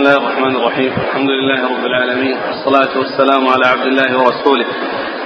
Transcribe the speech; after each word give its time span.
الله 0.00 0.16
الرحمن 0.16 0.56
الرحيم 0.56 0.92
الحمد 0.92 1.30
لله 1.30 1.64
رب 1.64 1.84
العالمين 1.86 2.36
والصلاة 2.48 2.98
والسلام 2.98 3.48
على 3.48 3.66
عبد 3.66 3.86
الله 3.86 4.18
ورسوله 4.18 4.66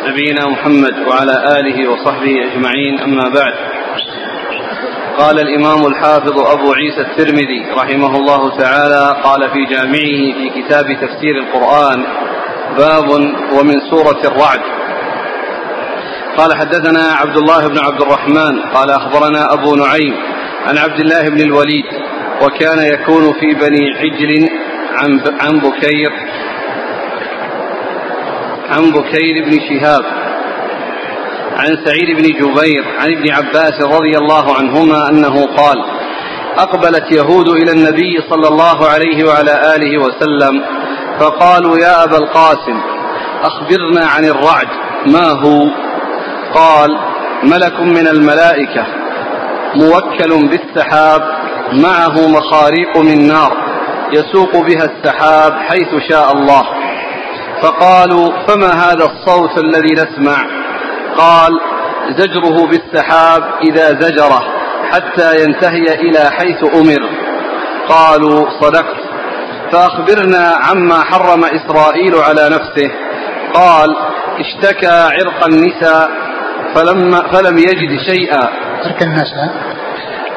نبينا 0.07 0.49
محمد 0.49 0.95
وعلى 1.09 1.61
آله 1.61 1.91
وصحبه 1.91 2.35
أجمعين 2.47 3.01
أما 3.01 3.29
بعد 3.29 3.55
قال 5.19 5.41
الإمام 5.41 5.87
الحافظ 5.87 6.39
أبو 6.39 6.73
عيسى 6.73 7.01
الترمذي 7.01 7.61
رحمه 7.77 8.17
الله 8.17 8.59
تعالى 8.59 9.23
قال 9.25 9.51
في 9.51 9.65
جامعه 9.75 10.21
في 10.39 10.63
كتاب 10.63 10.85
تفسير 10.85 11.35
القرآن 11.39 12.05
باب 12.79 13.11
ومن 13.59 13.81
سورة 13.91 14.21
الرعد 14.25 14.61
قال 16.37 16.55
حدثنا 16.59 17.13
عبد 17.21 17.37
الله 17.37 17.69
بن 17.69 17.79
عبد 17.79 18.03
الرحمن 18.03 18.61
قال 18.75 18.91
أخبرنا 18.91 19.53
أبو 19.53 19.75
نعيم 19.75 20.15
عن 20.67 20.79
عبد 20.79 21.01
الله 21.01 21.29
بن 21.29 21.41
الوليد 21.41 21.85
وكان 22.43 22.79
يكون 22.79 23.33
في 23.33 23.55
بني 23.55 23.91
عجل 23.99 24.49
عن 24.97 25.21
عن 25.41 25.59
بكير 25.61 26.11
عن 28.71 28.91
بكير 28.91 29.45
بن 29.45 29.61
شهاب 29.69 30.05
عن 31.57 31.77
سعيد 31.85 32.17
بن 32.17 32.23
جبير 32.23 32.85
عن 32.99 33.13
ابن 33.13 33.31
عباس 33.33 33.83
رضي 33.83 34.17
الله 34.19 34.57
عنهما 34.57 35.09
أنه 35.09 35.47
قال 35.57 35.85
أقبلت 36.59 37.13
يهود 37.13 37.49
إلى 37.49 37.73
النبي 37.73 38.19
صلى 38.31 38.49
الله 38.49 38.87
عليه 38.89 39.25
وعلى 39.25 39.75
آله 39.77 39.99
وسلم 39.99 40.63
فقالوا 41.21 41.79
يا 41.79 42.05
أبا 42.05 42.17
القاسم 42.17 42.81
أخبرنا 43.43 44.07
عن 44.07 44.25
الرعد 44.25 44.69
ما 45.07 45.31
هو؟ 45.31 45.71
قال 46.55 46.99
ملك 47.43 47.81
من 47.81 48.07
الملائكة 48.09 48.87
موكل 49.75 50.49
بالسحاب 50.49 51.23
معه 51.73 52.29
مخاريق 52.29 52.97
من 52.97 53.29
نار 53.29 53.53
يسوق 54.13 54.57
بها 54.57 54.85
السحاب 54.85 55.53
حيث 55.53 55.89
شاء 56.11 56.33
الله. 56.33 56.63
فقالوا 57.63 58.33
فما 58.47 58.71
هذا 58.73 59.05
الصوت 59.05 59.59
الذي 59.59 59.93
نسمع؟ 59.93 60.37
قال 61.17 61.51
زجره 62.19 62.67
بالسحاب 62.67 63.43
إذا 63.63 64.01
زجره 64.01 64.43
حتى 64.91 65.43
ينتهي 65.43 65.95
إلى 65.95 66.31
حيث 66.31 66.65
أمر. 66.75 67.09
قالوا 67.89 68.47
صدقت 68.61 68.97
فأخبرنا 69.73 70.55
عما 70.63 71.05
حرم 71.05 71.45
إسرائيل 71.45 72.15
على 72.15 72.49
نفسه. 72.49 72.91
قال 73.55 73.97
اشتكى 74.41 74.87
عرق 74.87 75.47
النساء 75.47 76.11
فلما 76.75 77.23
فلم 77.33 77.59
يجد 77.59 78.01
شيئا. 78.07 78.49
عرق 78.85 79.03
النساء 79.03 79.75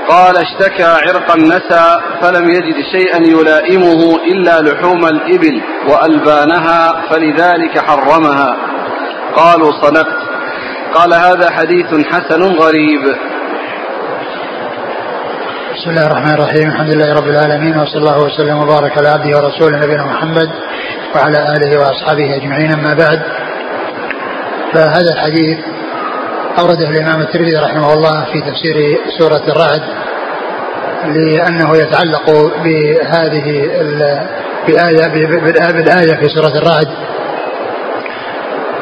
قال 0.10 0.38
اشتكى 0.38 0.84
عرق 0.84 1.32
النسى 1.32 2.00
فلم 2.22 2.50
يجد 2.50 2.76
شيئا 2.92 3.18
يلائمه 3.28 4.16
إلا 4.32 4.62
لحوم 4.62 5.06
الإبل 5.06 5.62
وألبانها 5.90 7.02
فلذلك 7.10 7.80
حرمها. 7.80 8.58
قالوا 9.36 9.72
صدقت. 9.72 10.18
قال 10.94 11.14
هذا 11.14 11.52
حديث 11.52 12.06
حسن 12.06 12.44
غريب. 12.44 13.02
بسم 15.76 15.90
الله 15.90 16.06
الرحمن 16.08 16.34
الرحيم. 16.34 16.70
الحمد 16.70 16.90
لله 16.90 17.14
رب 17.14 17.28
العالمين 17.28 17.80
وصلى 17.80 17.98
الله 17.98 18.24
وسلم 18.26 18.58
وبارك 18.58 18.98
على 18.98 19.08
عبده 19.08 19.38
ورسوله 19.38 19.78
نبينا 19.78 20.06
محمد 20.06 20.50
وعلى 21.16 21.38
آله 21.38 21.80
وأصحابه 21.80 22.36
أجمعين. 22.36 22.72
أما 22.72 22.94
بعد 22.94 23.22
فهذا 24.74 25.14
الحديث 25.14 25.77
أورده 26.60 26.90
الإمام 26.90 27.22
الترمذي 27.22 27.56
رحمه 27.56 27.94
الله 27.94 28.26
في 28.34 28.42
تفسير 28.42 29.00
سورة 29.20 29.44
الرعد 29.48 29.82
لأنه 31.04 31.78
يتعلق 31.78 32.52
بهذه 32.64 33.70
بآية 34.68 35.08
بالآية 35.72 36.16
في 36.16 36.28
سورة 36.28 36.58
الرعد. 36.58 36.88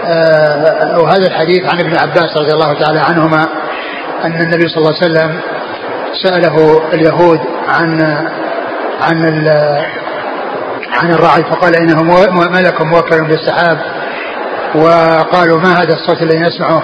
آه، 0.06 1.00
وهذا 1.00 1.28
الحديث 1.28 1.74
عن 1.74 1.80
ابن 1.80 1.98
عباس 1.98 2.38
رضي 2.38 2.54
الله 2.54 2.80
تعالى 2.80 3.00
عنهما 3.00 3.48
أن 4.26 4.42
النبي 4.42 4.68
صلى 4.68 4.78
الله 4.78 4.96
عليه 5.02 5.06
وسلم 5.12 5.42
سأله 6.24 6.82
اليهود 6.94 7.40
عن 7.68 8.02
عن 9.02 9.48
عن 10.92 11.12
الرعد 11.12 11.44
فقال 11.44 11.76
إنه 11.76 12.04
ملك 12.52 12.82
موكل 12.82 13.24
بالسحاب 13.28 13.78
وقالوا 14.76 15.60
ما 15.60 15.82
هذا 15.82 15.94
الصوت 15.94 16.22
الذي 16.22 16.40
نسمعه؟ 16.40 16.84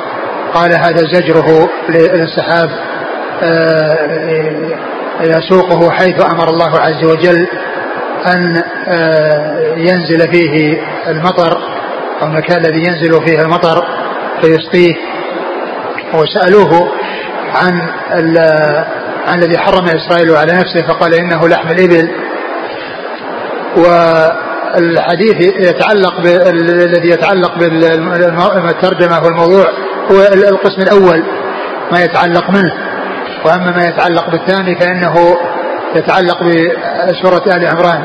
قال 0.53 0.71
هذا 0.73 1.03
زجره 1.13 1.69
للسحاب 1.89 2.69
آه، 3.43 4.71
يسوقه 5.21 5.91
حيث 5.91 6.21
أمر 6.21 6.49
الله 6.49 6.79
عز 6.79 7.05
وجل 7.05 7.47
أن 8.35 8.63
آه، 8.87 9.75
ينزل 9.77 10.31
فيه 10.31 10.81
المطر 11.07 11.57
أو 12.21 12.27
المكان 12.27 12.57
الذي 12.57 12.79
ينزل 12.79 13.25
فيه 13.25 13.41
المطر 13.41 13.83
فيسقيه. 14.41 14.95
وسألوه 16.13 16.91
عن 17.55 17.81
عن 19.27 19.43
الذي 19.43 19.57
حرم 19.57 19.85
إسرائيل 19.85 20.35
على 20.35 20.53
نفسه 20.53 20.87
فقال 20.87 21.13
إنه 21.13 21.47
لحم 21.47 21.69
الإبل. 21.69 22.11
والحديث 23.77 25.41
يتعلق 25.41 26.19
الذي 26.47 27.09
يتعلق 27.09 27.57
بالترجمه 27.57 29.23
والموضوع 29.23 29.67
هو 30.11 30.21
القسم 30.33 30.81
الأول 30.81 31.23
ما 31.91 32.03
يتعلق 32.03 32.49
منه. 32.49 32.73
وأما 33.45 33.71
ما 33.71 33.83
يتعلق 33.83 34.29
بالثاني 34.29 34.75
فإنه 34.75 35.37
يتعلق 35.95 36.37
بسورة 37.09 37.55
آل 37.55 37.67
عمران. 37.67 38.03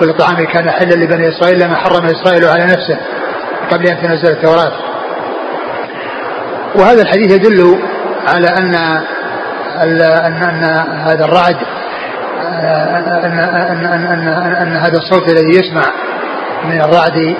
كل 0.00 0.12
طعام 0.12 0.46
كان 0.46 0.70
حلا 0.70 0.94
لبني 0.94 1.28
إسرائيل 1.28 1.58
لما 1.58 1.76
حرم 1.76 2.04
إسرائيل 2.04 2.44
على 2.44 2.64
نفسه 2.64 2.98
قبل 3.70 3.86
أن 3.86 4.02
تنزل 4.02 4.30
التوراة. 4.32 4.72
وهذا 6.74 7.02
الحديث 7.02 7.32
يدل 7.32 7.78
على 8.28 8.46
أن 8.48 8.74
أن 9.82 10.42
أن 10.42 10.64
هذا 11.06 11.24
الرعد 11.24 11.56
أن 12.40 13.38
أن 13.38 13.84
أن 13.84 14.06
أن, 14.06 14.28
أن 14.62 14.76
هذا 14.76 14.98
الصوت 14.98 15.28
الذي 15.28 15.58
يسمع 15.58 15.84
من 16.64 16.80
الرعد 16.80 17.36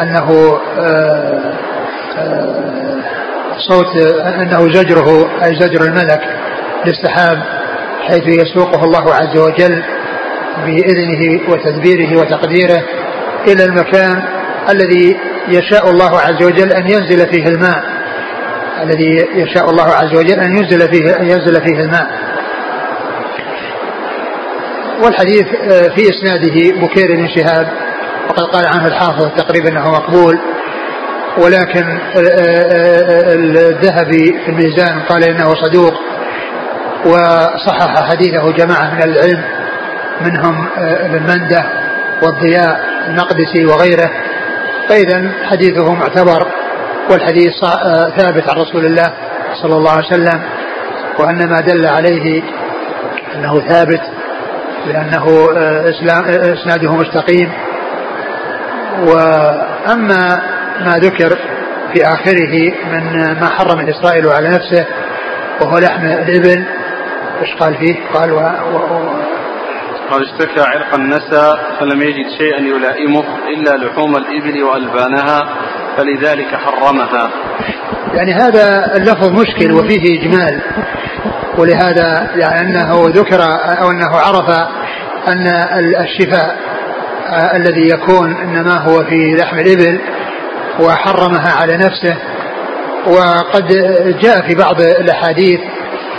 أنه 0.00 0.58
آه، 0.78 1.52
صوت 3.68 3.96
أنه 4.20 4.72
زجره 4.72 5.30
أي 5.44 5.54
زجر 5.60 5.84
الملك 5.84 6.20
للسحاب 6.86 7.42
حيث 8.00 8.26
يسوقه 8.26 8.84
الله 8.84 9.14
عز 9.14 9.38
وجل 9.38 9.82
بإذنه 10.66 11.40
وتدبيره 11.48 12.20
وتقديره 12.20 12.82
إلى 13.48 13.64
المكان 13.64 14.22
الذي 14.70 15.16
يشاء 15.48 15.90
الله 15.90 16.20
عز 16.20 16.42
وجل 16.42 16.72
أن 16.72 16.86
ينزل 16.86 17.26
فيه 17.32 17.48
الماء. 17.48 17.84
الذي 18.82 19.26
يشاء 19.34 19.70
الله 19.70 19.84
عز 19.84 20.14
وجل 20.18 20.40
أن 20.40 20.56
ينزل 20.56 20.88
فيه 20.92 21.16
أن 21.16 21.24
ينزل 21.24 21.62
فيه 21.66 21.80
الماء. 21.80 22.06
والحديث 25.04 25.46
آه، 25.54 25.88
في 25.88 26.08
إسناده 26.10 26.80
بكير 26.80 27.16
بن 27.16 27.28
شهاب 27.28 27.68
وقد 28.28 28.42
قال 28.42 28.66
عنه 28.66 28.86
الحافظ 28.86 29.28
تقريبا 29.36 29.68
أنه 29.68 29.90
مقبول. 29.90 30.38
ولكن 31.38 31.98
الذهبي 33.56 34.40
في 34.44 34.48
الميزان 34.48 35.00
قال 35.08 35.24
إنه 35.24 35.54
صدوق 35.54 35.94
وصحح 37.06 38.10
حديثه 38.10 38.52
جماعة 38.52 38.94
من 38.94 39.02
العلم 39.02 39.44
منهم 40.20 40.68
ابن 40.78 41.22
مندة 41.22 41.64
والضياء 42.22 42.80
المقدسي 43.08 43.64
وغيره. 43.66 44.10
فإذا 44.88 45.30
حديثه 45.50 45.94
معتبر 45.94 46.46
والحديث 47.10 47.52
ثابت 48.16 48.50
عن 48.50 48.56
رسول 48.56 48.84
الله 48.86 49.12
صلى 49.62 49.76
الله 49.76 49.90
عليه 49.90 50.06
وسلم 50.06 50.42
وأن 51.18 51.50
ما 51.50 51.60
دل 51.60 51.86
عليه 51.86 52.42
أنه 53.34 53.60
ثابت 53.60 54.00
لأنه 54.86 55.48
إسناده 56.52 56.92
مستقيم. 56.92 57.52
وأما 59.06 60.42
ما 60.80 60.98
ذكر 60.98 61.38
في 61.92 62.06
آخره 62.06 62.72
من 62.92 63.32
ما 63.40 63.48
حرم 63.48 63.88
إسرائيل 63.88 64.28
على 64.28 64.48
نفسه 64.48 64.86
وهو 65.60 65.78
لحم 65.78 66.06
الإبل. 66.06 66.64
إيش 67.42 67.54
قال 67.60 67.74
فيه؟ 67.74 67.96
قال 68.14 68.32
و... 68.32 68.38
و... 68.38 68.78
قال 70.10 70.22
اشتكى 70.22 70.60
عرق 70.60 70.94
النسى 70.94 71.56
فلم 71.80 72.02
يجد 72.02 72.26
شيئا 72.38 72.60
يلائمه 72.60 73.24
إلا 73.48 73.76
لحوم 73.76 74.16
الإبل 74.16 74.62
وألبانها 74.62 75.48
فلذلك 75.96 76.54
حرمها. 76.54 77.30
يعني 78.14 78.32
هذا 78.32 78.96
اللفظ 78.96 79.32
مشكل 79.32 79.72
وفيه 79.72 80.20
إجمال. 80.20 80.60
ولهذا 81.58 82.30
يعني 82.34 82.60
أنه 82.60 83.04
ذكر 83.08 83.42
أو 83.80 83.90
أنه 83.90 84.16
عرف 84.16 84.50
أن 85.28 85.46
الشفاء 86.00 86.56
الذي 87.54 87.88
يكون 87.88 88.36
إنما 88.36 88.78
هو 88.78 89.04
في 89.04 89.36
لحم 89.36 89.58
الإبل 89.58 90.00
وحرمها 90.80 91.52
على 91.52 91.76
نفسه 91.76 92.16
وقد 93.06 93.66
جاء 94.22 94.40
في 94.48 94.54
بعض 94.54 94.80
الأحاديث 94.80 95.60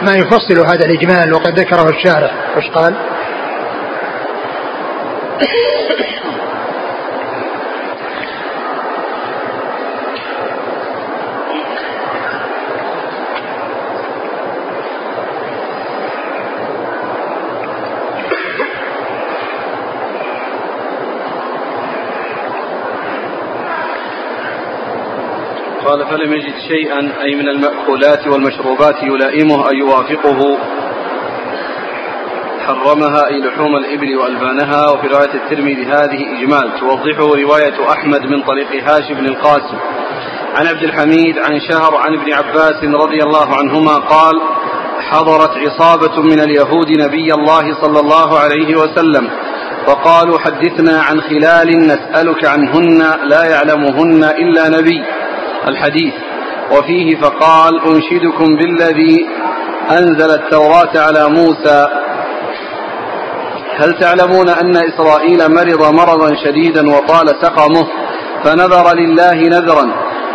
ما 0.02 0.16
يفصل 0.16 0.66
هذا 0.66 0.86
الإجمال 0.86 1.34
وقد 1.34 1.60
ذكره 1.60 1.90
الشارح 1.90 2.31
وش 2.57 2.69
قال؟ 2.69 2.96
قال 25.95 26.07
فلم 26.07 26.33
يجد 26.33 26.53
شيئا 26.68 27.00
أي 27.21 27.36
من 27.36 27.50
المأكولات 27.50 28.27
والمشروبات 28.27 29.03
يلائمه 29.03 29.69
أن 29.71 29.75
يوافقه. 29.75 30.57
حرمها 32.65 33.27
أي 33.27 33.42
لحوم 33.42 33.75
الإبل 33.75 34.15
وألبانها. 34.18 34.92
وفي 34.92 35.07
رواية 35.07 35.33
الترمذي 35.33 35.86
هذه 35.86 36.19
إجمال. 36.38 36.80
توضحه 36.80 37.42
رواية 37.42 37.92
أحمد 37.92 38.21
من 38.21 38.44
طريق 38.44 38.83
هاشم 38.83 39.13
بن 39.13 39.25
القاسم. 39.25 39.77
عن 40.56 40.68
عبد 40.68 40.83
الحميد 40.83 41.38
عن 41.39 41.59
شهر 41.69 41.95
عن 41.95 42.13
ابن 42.13 42.33
عباس 42.33 42.83
رضي 42.83 43.24
الله 43.24 43.56
عنهما 43.56 43.95
قال 43.95 44.41
حضرت 45.00 45.51
عصابة 45.57 46.21
من 46.21 46.39
اليهود 46.39 46.91
نبي 47.00 47.33
الله 47.33 47.81
صلى 47.81 48.00
الله 48.00 48.39
عليه 48.39 48.75
وسلم 48.75 49.30
فقالوا 49.88 50.39
حدثنا 50.39 51.01
عن 51.01 51.21
خلال 51.21 51.88
نسألك 51.88 52.45
عنهن 52.45 53.00
لا 53.24 53.44
يعلمهن 53.44 54.24
إلا 54.24 54.69
نبي. 54.69 55.03
الحديث. 55.67 56.13
وفيه 56.71 57.15
فقال 57.15 57.81
أنشدكم 57.85 58.45
بالذي 58.56 59.27
أنزل 59.91 60.31
التوراة 60.31 60.91
على 60.95 61.29
موسى. 61.29 61.88
هل 63.77 64.00
تعلمون 64.00 64.50
أن 64.50 64.77
إسرائيل 64.77 65.39
مرض 65.56 65.94
مرضا 65.94 66.35
شديدا 66.45 66.89
وطال 66.89 67.27
سقمه؟ 67.41 67.88
فنذر 68.44 68.95
لله 68.95 69.33
نذرا. 69.33 69.85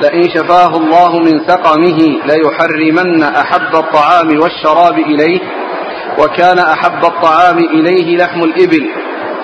لئن 0.02 0.30
شفاه 0.34 0.76
الله 0.76 1.18
من 1.18 1.40
سقمه 1.48 1.98
ليحرمن 2.26 3.22
أحب 3.22 3.76
الطعام 3.76 4.28
والشراب 4.40 4.98
إليه. 4.98 5.40
وكان 6.18 6.58
أحب 6.58 7.04
الطعام 7.04 7.58
إليه 7.58 8.16
لحم 8.16 8.42
الإبل 8.42 8.90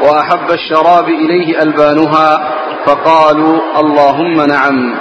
وأحب 0.03 0.51
الشراب 0.51 1.09
إليه 1.09 1.63
ألبانها. 1.63 2.53
فقالوا 2.87 3.61
اللهم 3.81 4.41
نعم. 4.41 4.95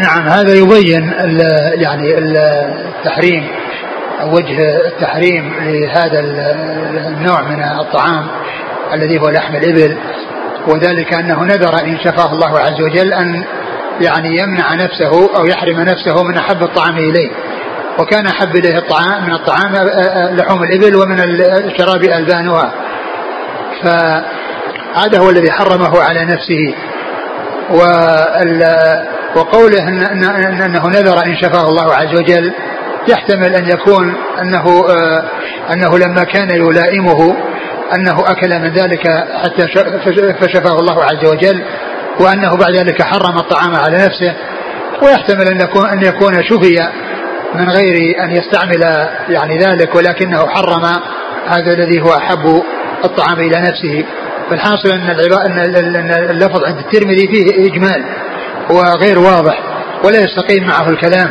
نعم 0.00 0.28
هذا 0.28 0.54
يبين 0.54 1.12
ال 1.20 1.40
يعني 1.82 2.18
التحريم 2.18 3.48
أو 4.20 4.34
وجه 4.34 4.86
التحريم 4.86 5.52
لهذا 5.60 6.20
النوع 7.08 7.42
من 7.42 7.62
الطعام 7.62 8.26
الذي 8.92 9.20
هو 9.20 9.28
لحم 9.28 9.56
الإبل. 9.56 9.96
وذلك 10.68 11.14
أنه 11.14 11.44
نذر 11.44 11.80
إن 11.80 11.98
شفاه 11.98 12.32
الله 12.32 12.60
عز 12.60 12.80
وجل 12.80 13.12
أن 13.12 13.44
يعني 14.00 14.38
يمنع 14.38 14.74
نفسه 14.74 15.36
أو 15.36 15.46
يحرم 15.46 15.80
نفسه 15.80 16.22
من 16.22 16.36
أحب 16.36 16.62
الطعام 16.62 16.96
إليه. 16.98 17.30
وكان 17.98 18.26
أحب 18.26 18.56
إليه 18.56 18.78
الطعام 18.78 19.26
من 19.26 19.32
الطعام 19.32 19.72
لحوم 20.36 20.62
الإبل 20.62 20.96
ومن 20.96 21.20
الشراب 21.20 22.04
ألبانها. 22.04 22.72
فهذا 23.82 25.18
هو 25.18 25.30
الذي 25.30 25.50
حرمه 25.52 26.02
على 26.02 26.24
نفسه. 26.24 26.74
وقوله 29.36 29.88
إن 29.88 30.24
إن 30.24 30.62
أنه 30.62 30.88
نذر 30.88 31.26
إن 31.26 31.36
شفاه 31.36 31.68
الله 31.68 31.94
عز 31.94 32.14
وجل 32.14 32.52
يحتمل 33.08 33.54
أن 33.54 33.68
يكون 33.68 34.14
أنه 34.42 34.84
آه 34.90 35.24
أنه 35.72 35.98
لما 35.98 36.24
كان 36.24 36.50
يلائمه 36.50 37.36
أنه 37.94 38.20
أكل 38.26 38.58
من 38.60 38.72
ذلك 38.72 39.08
حتى 39.42 39.66
فشفاه 40.40 40.78
الله 40.78 41.04
عز 41.04 41.24
وجل 41.24 41.64
وأنه 42.20 42.56
بعد 42.56 42.76
ذلك 42.76 43.02
حرم 43.02 43.38
الطعام 43.38 43.74
على 43.74 43.96
نفسه. 43.96 44.34
ويحتمل 45.02 45.48
أن 45.48 45.60
يكون 45.60 45.88
أن 45.88 46.02
يكون 46.02 46.34
شفي 46.42 46.88
من 47.54 47.68
غير 47.68 48.24
أن 48.24 48.30
يستعمل 48.30 49.08
يعني 49.28 49.58
ذلك 49.58 49.94
ولكنه 49.94 50.46
حرم 50.48 50.84
هذا 51.46 51.72
الذي 51.72 52.00
هو 52.00 52.16
أحب 52.16 52.62
الطعام 53.04 53.40
إلى 53.40 53.60
نفسه. 53.60 54.04
فالحاصل 54.50 54.88
أن 54.88 55.10
اللفظ 56.30 56.64
عند 56.64 56.78
الترمذي 56.78 57.28
فيه 57.28 57.66
إجمال. 57.66 58.04
وغير 58.70 59.18
واضح 59.18 59.58
ولا 60.04 60.18
يستقيم 60.18 60.66
معه 60.66 60.90
الكلام. 60.90 61.30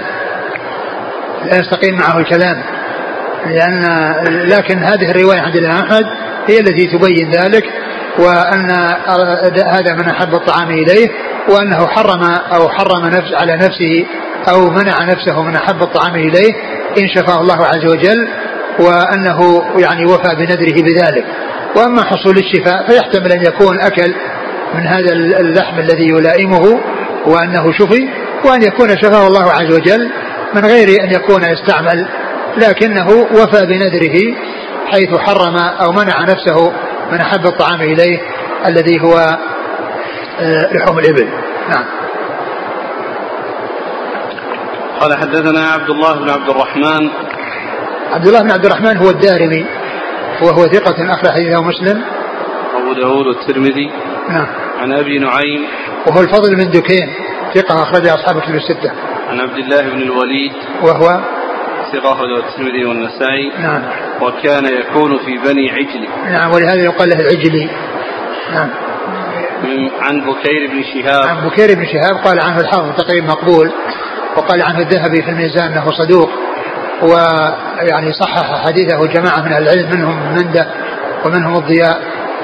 لا 1.45 1.59
يستقيم 1.59 1.95
معه 1.95 2.17
الكلام. 2.17 2.63
لأن 3.45 3.83
لكن 4.47 4.83
هذه 4.83 5.11
الرواية 5.11 5.41
عند 5.41 5.55
الإمام 5.55 5.83
أحمد 5.83 6.05
هي 6.47 6.59
التي 6.59 6.97
تبين 6.97 7.31
ذلك 7.31 7.63
وأن 8.19 8.71
هذا 9.67 9.93
من 9.93 10.09
أحب 10.09 10.33
الطعام 10.33 10.69
إليه 10.69 11.09
وأنه 11.49 11.87
حرم 11.87 12.23
أو 12.53 12.69
حرم 12.69 13.05
نفس 13.05 13.33
على 13.33 13.55
نفسه 13.55 14.05
أو 14.49 14.69
منع 14.69 15.03
نفسه 15.03 15.41
من 15.41 15.55
أحب 15.55 15.81
الطعام 15.81 16.15
إليه 16.15 16.53
إن 16.97 17.07
شفاه 17.15 17.41
الله 17.41 17.65
عز 17.65 17.85
وجل 17.85 18.27
وأنه 18.79 19.63
يعني 19.77 20.05
وفى 20.05 20.35
بنذره 20.35 20.83
بذلك. 20.83 21.25
وأما 21.75 22.03
حصول 22.03 22.37
الشفاء 22.37 22.89
فيحتمل 22.89 23.31
أن 23.31 23.41
يكون 23.41 23.81
أكل 23.81 24.13
من 24.75 24.87
هذا 24.87 25.13
اللحم 25.13 25.79
الذي 25.79 26.07
يلائمه 26.09 26.81
وأنه 27.27 27.71
شفي 27.71 28.09
وأن 28.45 28.61
يكون 28.61 28.89
شفاه 28.89 29.27
الله 29.27 29.51
عز 29.51 29.73
وجل 29.73 30.11
من 30.53 30.65
غير 30.65 31.03
أن 31.03 31.11
يكون 31.11 31.43
يستعمل 31.43 32.07
لكنه 32.57 33.09
وفى 33.09 33.65
بنذره 33.65 34.35
حيث 34.87 35.15
حرم 35.15 35.57
أو 35.57 35.91
منع 35.91 36.21
نفسه 36.21 36.73
من 37.11 37.19
أحب 37.21 37.45
الطعام 37.45 37.81
إليه 37.81 38.19
الذي 38.65 39.01
هو 39.01 39.37
آه، 40.39 40.73
لحوم 40.73 40.99
الإبل. 40.99 41.29
نعم. 41.69 41.85
قال 44.99 45.17
حدثنا 45.17 45.67
عبد 45.67 45.89
الله 45.89 46.13
بن 46.13 46.29
عبد 46.29 46.49
الرحمن. 46.49 47.09
عبد 48.13 48.27
الله 48.27 48.41
بن 48.41 48.51
عبد 48.51 48.65
الرحمن 48.65 48.97
هو 48.97 49.09
الدارمي 49.09 49.65
وهو 50.41 50.65
ثقة 50.65 51.13
أخرج 51.13 51.31
حديثه 51.31 51.61
مسلم. 51.61 52.03
أبو 52.75 52.93
داود 52.93 53.27
والترمذي. 53.27 53.91
نعم. 54.29 54.62
عن 54.83 54.91
أبي 54.91 55.19
نعيم. 55.19 55.65
وهو 56.07 56.21
الفضل 56.21 56.55
بن 56.55 56.71
دكين 56.71 57.13
ثقة 57.53 57.83
أخرج 57.83 58.07
أصحاب 58.07 58.41
كتب 58.41 58.55
الستة. 58.55 58.91
عن 59.29 59.39
عبد 59.39 59.57
الله 59.57 59.81
بن 59.81 60.01
الوليد. 60.01 60.53
وهو؟ 60.81 61.19
ثقة 61.93 62.13
أخرجه 62.13 62.37
الترمذي 62.37 62.85
والنسائي. 62.85 63.51
نعم. 63.59 63.81
وكان 64.21 64.65
يكون 64.65 65.17
في 65.17 65.37
بني 65.37 65.71
عجل 65.71 66.07
نعم 66.31 66.51
ولهذا 66.51 66.83
يقال 66.83 67.09
له 67.09 67.19
العجلي. 67.19 67.69
نعم. 68.53 68.69
من 69.63 69.89
عن 70.01 70.21
بكير 70.21 70.67
بن 70.71 70.83
شهاب. 70.83 71.27
عن 71.27 71.49
بكير 71.49 71.75
بن 71.75 71.85
شهاب 71.85 72.15
قال 72.25 72.39
عنه 72.39 72.59
الحافظ 72.59 72.95
تقريبا 72.95 73.27
مقبول 73.27 73.71
وقال 74.37 74.61
عنه 74.61 74.79
الذهبي 74.79 75.21
في 75.21 75.29
الميزان 75.29 75.71
إنه 75.71 75.91
صدوق 75.91 76.29
ويعني 77.01 78.13
صحح 78.13 78.65
حديثه 78.65 79.07
جماعة 79.07 79.41
من 79.41 79.53
العلم 79.53 79.89
منهم 79.91 80.33
منده 80.33 80.67
ومنهم 81.25 81.55
الضياء 81.55 82.01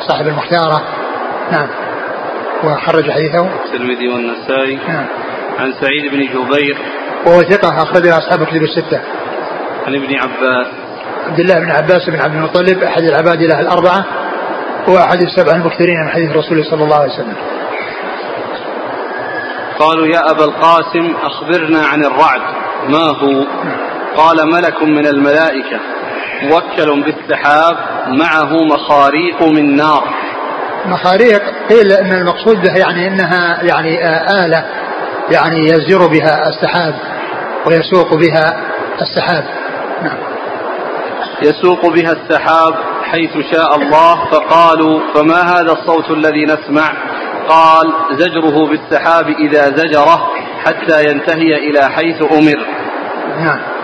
صاحب 0.07 0.27
المختارة. 0.27 0.83
نعم. 1.51 1.88
وخرج 2.63 3.11
حديثه. 3.11 3.49
الترمذي 3.65 4.07
والنسائي. 4.07 4.75
نعم. 4.75 5.05
عن 5.59 5.73
سعيد 5.81 6.11
بن 6.11 6.19
جبير. 6.19 6.77
وهو 7.25 7.41
ثقة 7.41 7.83
أخرجه 7.83 8.17
أصحاب 8.17 8.41
الكتب 8.41 8.63
الستة. 8.63 9.01
عن 9.87 9.95
ابن 9.95 10.15
عباس. 10.15 10.67
عبد 11.27 11.39
الله 11.39 11.59
بن 11.59 11.71
عباس 11.71 12.09
بن 12.09 12.19
عبد 12.19 12.35
المطلب 12.35 12.83
أحد 12.83 13.01
العباد 13.03 13.43
له 13.43 13.59
الأربعة 13.59 14.05
وأحد 14.87 15.21
السبع 15.21 15.51
المكثرين 15.55 15.95
من 16.05 16.09
حديث 16.09 16.31
رسول 16.31 16.65
صلى 16.65 16.83
الله 16.83 16.95
عليه 16.95 17.13
وسلم. 17.13 17.35
قالوا 19.79 20.07
يا 20.07 20.31
أبا 20.31 20.45
القاسم 20.45 21.15
أخبرنا 21.23 21.85
عن 21.85 22.05
الرعد. 22.05 22.41
ما 22.89 23.07
هو؟ 23.07 23.45
قال 24.17 24.37
ملك 24.51 24.83
من 24.83 25.07
الملائكة. 25.07 25.79
موكل 26.43 27.03
بالسحاب 27.03 27.77
معه 28.07 28.53
مخاريق 28.63 29.43
من 29.43 29.75
نار. 29.75 30.03
مخاريق 30.85 31.41
قيل 31.69 31.91
ان 31.91 32.13
المقصود 32.13 32.61
به 32.61 32.73
يعني 32.77 33.07
إنها 33.07 33.63
يعني 33.63 34.09
آلة 34.45 34.65
يعني 35.31 35.67
يزجر 35.67 36.07
بها 36.07 36.49
السحاب 36.49 36.95
ويسوق 37.65 38.13
بها 38.13 38.57
السحاب. 39.01 39.43
نعم. 40.03 40.17
يسوق 41.41 41.87
بها 41.87 42.11
السحاب 42.11 42.75
حيث 43.03 43.31
شاء 43.51 43.75
الله. 43.75 44.25
فقالوا 44.31 44.99
فما 45.13 45.41
هذا 45.41 45.71
الصوت 45.71 46.11
الذي 46.11 46.45
نسمع؟ 46.45 46.93
قال 47.49 47.93
زجره 48.11 48.67
بالسحاب 48.69 49.29
إذا 49.29 49.65
زجره 49.65 50.29
حتى 50.65 51.03
ينتهي 51.09 51.69
إلى 51.69 51.89
حيث 51.89 52.21
أمر. 52.21 52.65
نعم. 53.39 53.78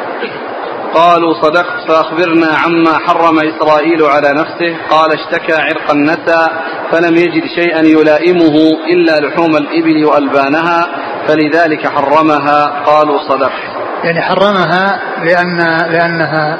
قالوا 0.95 1.33
صدقت 1.41 1.87
فأخبرنا 1.87 2.47
عما 2.65 2.97
حرم 3.07 3.39
إسرائيل 3.39 4.03
على 4.03 4.29
نفسه. 4.33 4.77
قال 4.89 5.09
اشتكى 5.13 5.53
عرق 5.53 5.91
النسى 5.91 6.47
فلم 6.91 7.15
يجد 7.15 7.43
شيئا 7.55 7.81
يلائمه 7.81 8.55
إلا 8.93 9.27
لحوم 9.27 9.55
الإبل 9.55 10.05
وألبانها 10.05 10.87
فلذلك 11.27 11.87
حرمها. 11.87 12.83
قالوا 12.85 13.19
صدقت. 13.29 13.75
يعني 14.03 14.21
حرمها 14.21 14.99
لأن 15.23 15.57
لأنها 15.91 16.57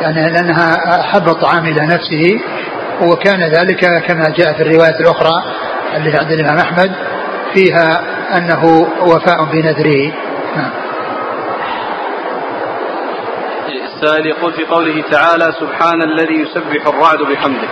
يعني 0.00 0.32
لأنها 0.32 1.00
أحب 1.00 1.28
الطعام 1.28 1.66
إلى 1.66 1.86
نفسه 1.86 2.40
وكان 3.02 3.42
ذلك 3.42 3.80
كما 4.06 4.24
جاء 4.38 4.52
في 4.52 4.62
الرواية 4.62 5.00
الأخرى 5.00 5.42
التي 5.96 6.18
عند 6.18 6.32
الإمام 6.32 6.58
أحمد 6.58 6.92
فيها 7.54 8.00
أنه 8.36 8.64
وفاء 9.00 9.44
بنذره. 9.44 10.12
نعم. 10.56 10.83
السائل 14.04 14.26
يقول 14.26 14.52
في 14.52 14.64
قوله 14.64 15.04
تعالى 15.10 15.52
سبحان 15.60 16.02
الذي 16.02 16.34
يسبح 16.34 16.86
الرعد 16.86 17.18
بحمده. 17.18 17.68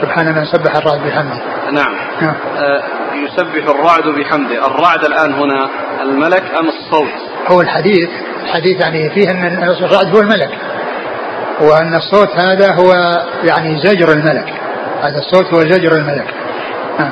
سبحان 0.00 0.34
من 0.34 0.44
سبح 0.44 0.76
الرعد 0.76 1.00
بحمده. 1.00 1.40
نعم, 1.70 1.94
نعم. 2.20 2.34
آه 2.56 2.82
يسبح 3.14 3.68
الرعد 3.68 4.02
بحمده. 4.02 4.66
الرعد 4.66 5.04
الآن 5.04 5.32
هنا 5.32 5.68
الملك 6.02 6.42
أم 6.60 6.68
الصوت؟ 6.68 7.12
هو 7.48 7.60
الحديث 7.60 8.08
الحديث 8.42 8.80
يعني 8.80 9.10
فيه 9.10 9.30
أن 9.30 9.62
الرعد 9.82 10.16
هو 10.16 10.20
الملك. 10.20 10.50
وأن 11.60 11.94
الصوت 11.94 12.30
هذا 12.30 12.74
هو 12.74 12.92
يعني 13.44 13.78
زجر 13.78 14.12
الملك. 14.12 14.54
هذا 15.02 15.18
الصوت 15.18 15.54
هو 15.54 15.60
زجر 15.60 15.92
الملك. 15.92 16.34
نعم. 16.98 17.10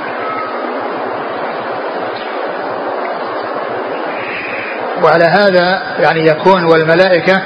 وعلى 5.04 5.24
هذا 5.24 5.82
يعني 5.98 6.26
يكون 6.26 6.64
والملائكة 6.64 7.42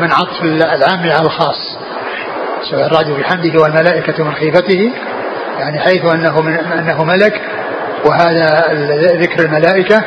من 0.00 0.12
عطف 0.12 0.42
العام 0.42 1.00
على 1.00 1.26
الخاص. 1.26 1.78
سواء 2.70 2.86
الرعد 2.86 3.10
بحمده 3.10 3.62
والملائكة 3.62 4.24
من 4.24 4.34
خيفته 4.34 4.92
يعني 5.58 5.78
حيث 5.80 6.04
أنه 6.04 6.40
من 6.42 6.54
أنه 6.54 7.04
ملك 7.04 7.40
وهذا 8.04 8.64
ذكر 9.16 9.44
الملائكة 9.44 10.04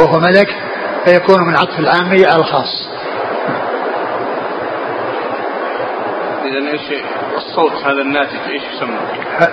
وهو 0.00 0.18
ملك 0.20 0.48
فيكون 1.04 1.46
من 1.48 1.56
عطف 1.56 1.78
العام 1.78 2.08
على 2.08 2.36
الخاص. 2.36 2.88
إذا 6.44 6.72
إيش 6.72 7.02
الصوت 7.36 7.72
هذا 7.72 8.02
الناتج 8.02 8.36
إيش 8.50 8.62
يسمى؟ 8.76 8.98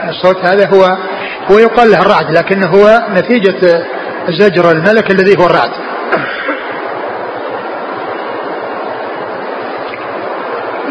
الصوت 0.09 0.45
هذا 0.45 0.69
هو 0.69 0.97
هو 1.51 1.59
يقال 1.59 1.91
له 1.91 2.01
الرعد 2.01 2.31
لكنه 2.31 2.67
هو 2.67 3.01
نتيجة 3.09 3.85
زجر 4.29 4.71
الملك 4.71 5.11
الذي 5.11 5.37
هو 5.37 5.45
الرعد. 5.45 5.71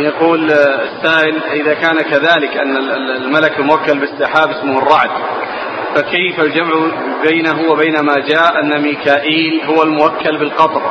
يقول 0.01 0.51
السائل 0.53 1.43
إذا 1.53 1.75
كان 1.75 2.01
كذلك 2.01 2.57
أن 2.57 2.77
الملك 3.17 3.59
الموكل 3.59 3.99
بالسحاب 3.99 4.51
اسمه 4.51 4.79
الرعد 4.79 5.11
فكيف 5.95 6.41
الجمع 6.41 6.73
بينه 7.29 7.71
وبين 7.71 8.01
ما 8.01 8.15
جاء 8.15 8.61
أن 8.61 8.83
ميكائيل 8.83 9.61
هو 9.65 9.83
الموكل 9.83 10.39
بالقطر 10.39 10.83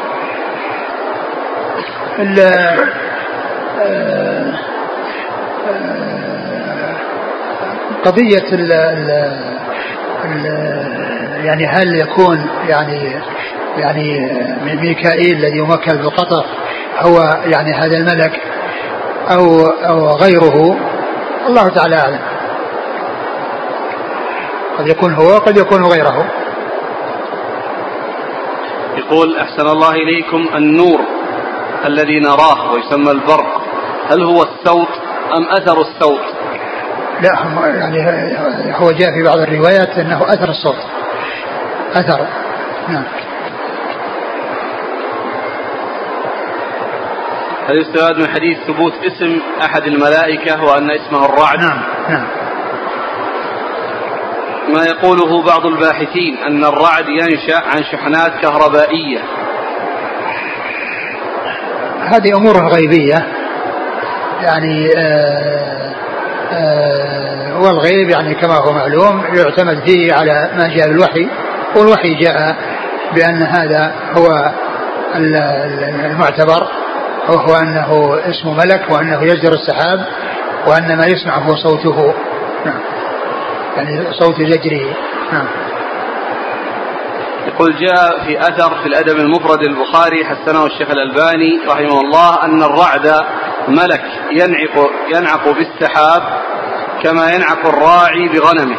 قضية 8.03 8.53
ال 8.53 8.71
ال 10.25 10.45
يعني 11.45 11.67
هل 11.67 11.95
يكون 11.95 12.49
يعني 12.67 13.21
يعني 13.77 14.31
ميكائيل 14.81 15.37
الذي 15.37 15.57
يمكن 15.57 15.97
بالقطر 15.97 16.45
هو 16.99 17.41
يعني 17.45 17.73
هذا 17.73 17.97
الملك 17.97 18.41
أو 19.27 19.65
أو 19.65 20.07
غيره. 20.07 20.77
الله 21.47 21.67
تعالى 21.67 21.95
أعلم. 21.95 22.19
قد 24.77 24.87
يكون 24.87 25.13
هو 25.13 25.35
وقد 25.35 25.57
يكون 25.57 25.85
غيره. 25.85 26.25
يقول 28.97 29.37
أحسن 29.37 29.67
الله 29.67 29.91
إليكم 29.91 30.49
النور 30.55 30.99
الذي 31.85 32.19
نراه 32.19 32.71
ويسمى 32.73 33.11
البرق. 33.11 33.61
هل 34.11 34.23
هو 34.23 34.43
الصوت 34.43 34.89
أم 35.37 35.43
أثر 35.49 35.81
الصوت؟ 35.81 36.21
لا 37.21 37.31
يعني 37.79 38.75
هو 38.75 38.91
جاء 38.91 39.11
في 39.11 39.23
بعض 39.23 39.37
الروايات 39.37 39.97
أنه 39.97 40.23
أثر 40.23 40.49
الصوت. 40.49 40.75
أثر. 41.93 42.27
نعم. 42.87 43.03
هل 47.69 47.77
يستفاد 47.77 48.17
من 48.17 48.27
حديث 48.27 48.57
ثبوت 48.67 48.93
اسم 49.05 49.39
أحد 49.61 49.87
الملائكة 49.87 50.63
وأن 50.63 50.91
اسمه 50.91 51.25
الرعد. 51.25 51.59
نعم 51.59 51.83
نعم. 52.09 52.27
ما 54.73 54.85
يقوله 54.85 55.43
بعض 55.43 55.65
الباحثين 55.65 56.37
أن 56.47 56.63
الرعد 56.63 57.05
ينشأ 57.07 57.57
عن 57.57 57.83
شحنات 57.91 58.31
كهربائية. 58.41 59.19
هذه 62.01 62.37
أمور 62.37 62.67
غيبية. 62.67 63.27
يعني 64.41 64.89
آآ 64.97 64.99
آه، 65.01 65.93
آآ 66.51 67.51
آه، 67.51 67.59
والغيب 67.59 68.09
يعني 68.09 68.35
كما 68.35 68.55
هو 68.55 68.73
معلوم 68.73 69.23
يعتمد 69.33 69.81
فيه 69.85 70.13
على 70.13 70.49
ما 70.57 70.67
جاء 70.67 70.87
بالوحي 70.87 71.29
والوحي 71.75 72.13
جاء 72.13 72.55
بأن 73.15 73.43
هذا 73.43 73.93
هو 74.17 74.51
المعتبر. 75.15 76.67
وهو 77.29 77.55
أنه 77.55 78.19
اسم 78.29 78.57
ملك 78.57 78.91
وأنه 78.91 79.23
يجر 79.23 79.53
السحاب 79.53 80.05
وأن 80.67 80.97
ما 80.97 81.05
يسمع 81.05 81.37
هو 81.37 81.55
صوته. 81.55 82.13
نعم. 82.65 82.79
يعني 83.77 84.13
صوت 84.13 84.41
زجره 84.41 84.95
نعم. 85.31 85.45
يقول 87.47 87.75
جاء 87.75 88.25
في 88.25 88.39
أثر 88.39 88.75
في 88.81 88.85
الأدب 88.85 89.19
المفرد 89.19 89.59
البخاري 89.67 90.25
حسنه 90.25 90.65
الشيخ 90.65 90.89
الألباني 90.91 91.59
رحمه 91.67 92.01
الله 92.01 92.43
أن 92.43 92.63
الرعد 92.63 93.25
ملك 93.67 94.01
ينعق 94.31 94.89
ينعق 95.15 95.49
بالسحاب 95.49 96.23
كما 97.03 97.31
ينعق 97.31 97.65
الراعي 97.65 98.27
بغنمه. 98.27 98.77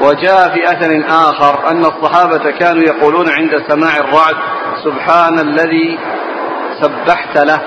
وجاء 0.00 0.54
في 0.54 0.72
أثر 0.72 1.04
آخر 1.08 1.70
أن 1.70 1.84
الصحابة 1.84 2.50
كانوا 2.50 2.82
يقولون 2.82 3.28
عند 3.28 3.62
سماع 3.68 3.96
الرعد 3.96 4.36
سبحان 4.84 5.38
الذي 5.38 5.98
سبحت 6.82 7.38
له. 7.38 7.60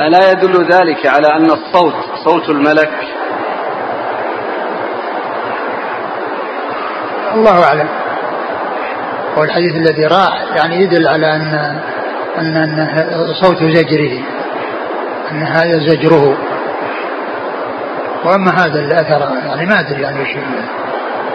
ألا 0.00 0.30
يدل 0.30 0.64
ذلك 0.64 1.06
على 1.06 1.26
أن 1.26 1.50
الصوت 1.50 1.94
صوت 2.24 2.48
الملك؟ 2.48 2.90
الله 7.34 7.64
أعلم. 7.64 7.88
والحديث 9.36 9.74
الذي 9.76 10.06
راح 10.06 10.44
يعني 10.56 10.76
يدل 10.82 11.08
على 11.08 11.36
أن 11.36 11.80
أن, 12.38 12.56
أن 12.56 13.34
صوت 13.42 13.64
زجره 13.64 14.20
أن 15.32 15.42
هذا 15.42 15.78
زجره. 15.78 16.36
وأما 18.24 18.50
هذا 18.50 18.80
الأثر 18.80 19.28
يعني 19.46 19.66
ما 19.66 19.80
أدري 19.80 20.02
يعني 20.02 20.20
وش 20.22 20.36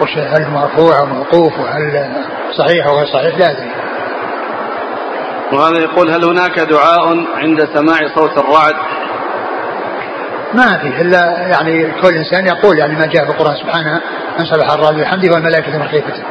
وش 0.02 0.18
هل 0.18 0.50
مرفوع 0.50 0.98
أو 1.00 1.06
موقوف 1.06 1.58
وهل 1.58 2.08
صحيح 2.52 2.86
أو 2.86 2.96
غير 2.98 3.06
صحيح 3.06 3.38
لا 3.38 3.50
أدري. 3.50 3.70
وهذا 5.52 5.78
يقول 5.78 6.10
هل 6.10 6.24
هناك 6.24 6.60
دعاء 6.60 7.26
عند 7.34 7.68
سماع 7.74 8.08
صوت 8.14 8.38
الرعد 8.38 8.74
ما 10.54 10.78
في 10.78 11.02
إلا 11.02 11.48
يعني 11.48 11.92
كل 12.02 12.14
إنسان 12.16 12.46
يقول 12.46 12.78
يعني 12.78 12.94
ما 12.94 13.06
جاء 13.06 13.24
في 13.24 13.30
القران 13.30 13.56
سبحانه 13.56 14.00
من 14.38 14.44
سبح 14.44 14.70
الرعد 14.72 14.94
بحمده 14.94 15.34
والملائكة 15.34 15.78
من 15.78 15.88
خيفته. 15.88 16.22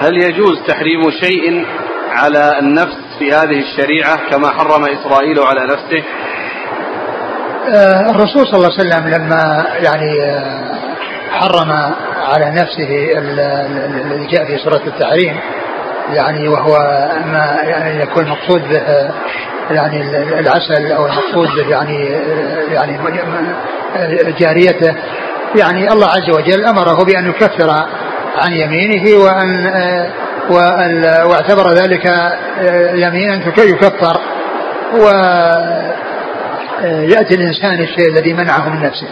هل 0.00 0.22
يجوز 0.22 0.62
تحريم 0.68 1.10
شيء 1.10 1.66
على 2.12 2.58
النفس 2.58 2.96
في 3.18 3.32
هذه 3.32 3.60
الشريعة 3.60 4.30
كما 4.30 4.48
حرم 4.48 4.84
إسرائيل 4.84 5.38
على 5.38 5.64
نفسه؟ 5.64 6.04
آه 7.68 8.10
الرسول 8.10 8.46
صلى 8.46 8.54
الله 8.54 8.70
عليه 8.78 8.88
وسلم 8.88 9.08
لما 9.08 9.66
يعني 9.78 10.22
آه 10.22 10.74
حرم 11.30 11.72
على 12.32 12.50
نفسه 12.50 13.18
الذي 13.18 14.26
جاء 14.26 14.44
في 14.44 14.58
سورة 14.58 14.82
التحريم 14.86 15.40
يعني 16.08 16.48
وهو 16.48 16.78
ما 17.26 17.58
يعني 17.62 18.02
يكون 18.02 18.28
مقصود 18.28 18.62
به 18.62 19.10
يعني 19.70 20.00
العسل 20.40 20.92
أو 20.92 21.06
المقصود 21.06 21.48
به 21.56 21.70
يعني 21.70 22.04
يعني 22.72 22.98
جاريته. 24.38 24.94
يعني 25.58 25.92
الله 25.92 26.06
عز 26.06 26.30
وجل 26.30 26.64
أمره 26.64 27.04
بأن 27.04 27.28
يكفر 27.30 27.70
عن 28.36 28.52
يمينه 28.52 29.18
وأن 30.50 31.04
واعتبر 31.24 31.70
ذلك 31.70 32.06
يمينا 32.94 33.34
يكفر. 33.58 34.20
وياتي 36.82 37.34
الإنسان 37.34 37.80
الشيء 37.80 38.08
الذي 38.08 38.32
منعه 38.32 38.68
من 38.68 38.82
نفسه. 38.82 39.08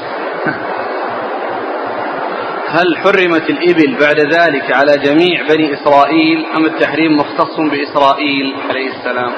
هل 2.72 2.96
حرمت 2.96 3.50
الإبل 3.50 3.96
بعد 4.00 4.20
ذلك 4.20 4.72
على 4.72 4.98
جميع 4.98 5.42
بني 5.48 5.74
إسرائيل 5.74 6.46
أم 6.56 6.64
التحريم 6.64 7.16
مختص 7.16 7.56
بإسرائيل 7.56 8.54
عليه 8.70 8.90
السلام؟ 8.90 9.32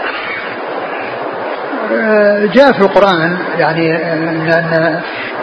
آه، 1.93 2.47
جاء 2.47 2.73
في 2.73 2.81
القرآن 2.81 3.39
يعني 3.59 4.12
أن 4.12 4.49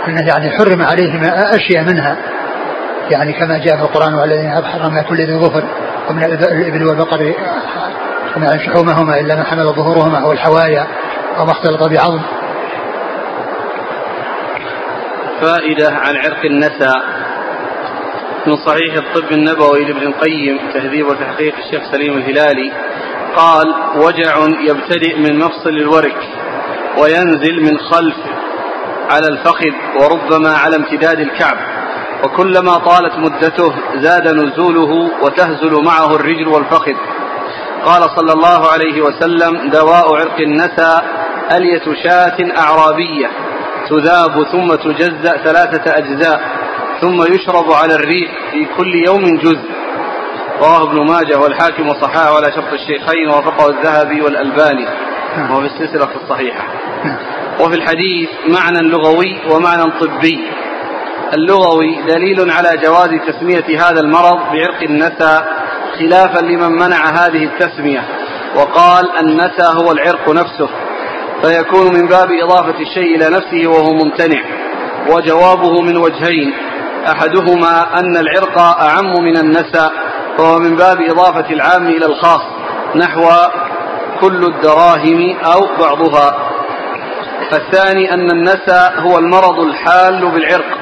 أن 0.08 0.28
يعني 0.28 0.50
حرم 0.50 0.82
عليهم 0.82 1.24
أشياء 1.24 1.84
منها. 1.84 2.18
يعني 3.12 3.34
كما 3.34 3.58
جاء 3.58 3.78
في 3.78 3.84
القرآن 3.84 4.14
والذين 4.14 4.52
حرم 4.52 5.02
كل 5.02 5.18
ذي 5.18 5.34
ظفر 5.34 5.64
ومن 6.10 6.24
الإبل 6.24 6.84
والبقر 6.84 7.34
وما 8.36 8.58
شحومهما 8.58 9.20
إلا 9.20 9.36
ما 9.36 9.44
حمل 9.44 9.64
ظهورهما 9.64 10.18
أو 10.18 10.32
الحوايا 10.32 10.88
أو 11.38 11.46
ما 11.46 11.52
اختلط 11.52 11.84
بعظم. 11.84 12.22
فائدة 15.42 15.90
عن 15.90 16.16
عرق 16.16 16.46
النسا 16.46 16.94
من 18.50 18.58
صحيح 18.58 18.94
الطب 18.96 19.32
النبوي 19.32 19.86
لابن 19.86 20.08
القيم 20.08 20.60
تهذيب 20.74 21.08
وتحقيق 21.08 21.56
الشيخ 21.58 21.92
سليم 21.92 22.18
الهلالي 22.18 22.72
قال 23.36 23.76
وجع 23.96 24.38
يبتدئ 24.68 25.18
من 25.18 25.40
مفصل 25.40 25.70
الورك 25.70 26.18
وينزل 26.98 27.62
من 27.62 27.80
خلف 27.80 28.16
على 29.12 29.28
الفخذ 29.28 29.74
وربما 30.02 30.50
على 30.50 30.76
امتداد 30.76 31.20
الكعب 31.20 31.58
وكلما 32.24 32.78
طالت 32.78 33.18
مدته 33.18 33.74
زاد 33.96 34.28
نزوله 34.28 35.12
وتهزل 35.24 35.84
معه 35.84 36.16
الرجل 36.16 36.48
والفخذ. 36.48 36.96
قال 37.86 38.02
صلى 38.02 38.34
الله 38.34 38.72
عليه 38.72 39.02
وسلم 39.02 39.70
دواء 39.70 40.16
عرق 40.16 40.40
النسى 40.40 41.02
ألية 41.52 41.94
شاة 42.04 42.38
أعرابية 42.58 43.30
تذاب 43.90 44.44
ثم 44.52 44.76
تجزأ 44.76 45.38
ثلاثة 45.38 45.98
أجزاء. 45.98 46.59
ثم 47.02 47.34
يشرب 47.34 47.72
على 47.72 47.96
الريق 47.96 48.30
في 48.52 48.66
كل 48.78 48.96
يوم 49.08 49.38
جزء 49.38 49.70
رواه 50.62 50.84
ابن 50.84 51.12
ماجه 51.12 51.40
والحاكم 51.40 51.90
وصححه 51.90 52.36
على 52.36 52.52
شرط 52.56 52.74
الشيخين 52.74 53.30
ووافقه 53.30 53.70
الذهبي 53.70 54.22
والألباني 54.22 54.86
نعم. 55.38 55.52
وهو 55.52 55.62
في 55.62 55.68
السلسلة 55.68 56.10
الصحيحة. 56.24 56.64
وفي 57.60 57.76
الحديث 57.76 58.30
معنى 58.48 58.88
لغوي 58.88 59.38
ومعنى 59.52 59.84
طبي 59.84 60.40
اللغوي 61.34 62.02
دليل 62.08 62.52
على 62.52 62.70
جواز 62.86 63.10
تسمية 63.28 63.90
هذا 63.90 64.00
المرض 64.02 64.38
بعرق 64.54 64.84
النسى 64.84 65.42
خلافا 66.00 66.46
لمن 66.46 66.72
منع 66.72 67.06
هذه 67.06 67.44
التسمية 67.44 68.04
وقال 68.56 69.06
النسى 69.20 69.64
هو 69.64 69.92
العرق 69.92 70.30
نفسه 70.30 70.70
فيكون 71.42 71.94
من 71.94 72.08
باب 72.08 72.32
إضافة 72.32 72.80
الشيء 72.80 73.16
إلى 73.16 73.30
نفسه 73.30 73.70
وهو 73.70 73.94
ممتنع 73.94 74.44
وجوابه 75.10 75.82
من 75.82 75.98
وجهين 75.98 76.54
أحدهما 77.08 78.00
أن 78.00 78.18
العرق 78.18 78.60
أعم 78.60 79.14
من 79.24 79.38
النسى 79.38 79.90
فهو 80.38 80.60
من 80.60 80.76
باب 80.76 81.02
إضافة 81.02 81.54
العام 81.54 81.88
إلى 81.88 82.06
الخاص 82.06 82.42
نحو 82.96 83.30
كل 84.22 84.44
الدراهم 84.44 85.38
أو 85.46 85.60
بعضها. 85.80 86.50
فالثاني 87.52 88.14
أن 88.14 88.32
النسى 88.32 88.90
هو 88.98 89.18
المرض 89.18 89.60
الحال 89.60 90.32
بالعرق 90.32 90.78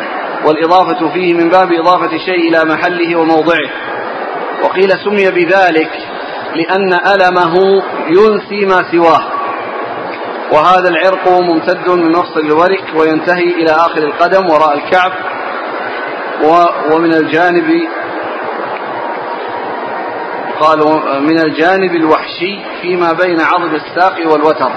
والإضافة 0.46 1.10
فيه 1.14 1.34
من 1.34 1.50
باب 1.50 1.72
إضافة 1.74 2.16
الشيء 2.16 2.50
إلى 2.50 2.66
محله 2.66 3.16
وموضعه. 3.16 3.70
وقيل 4.64 4.90
سمي 4.90 5.32
بذلك 5.32 5.92
لأن 6.56 6.94
ألمه 6.94 7.84
ينسي 8.10 8.66
ما 8.66 8.92
سواه. 8.92 9.24
وهذا 10.52 10.90
العرق 10.90 11.28
ممتد 11.28 11.90
من 11.90 12.12
مفصل 12.12 12.40
الورك 12.40 12.84
وينتهي 12.96 13.44
إلى 13.44 13.72
آخر 13.72 13.98
القدم 13.98 14.50
وراء 14.50 14.78
الكعب 14.78 15.12
ومن 16.92 17.14
الجانب 17.14 17.88
قالوا 20.60 21.20
من 21.20 21.40
الجانب 21.40 21.96
الوحشي 21.96 22.60
فيما 22.82 23.14
بين 23.14 23.42
عضد 23.42 23.74
الساق 23.74 24.16
والوتر. 24.32 24.72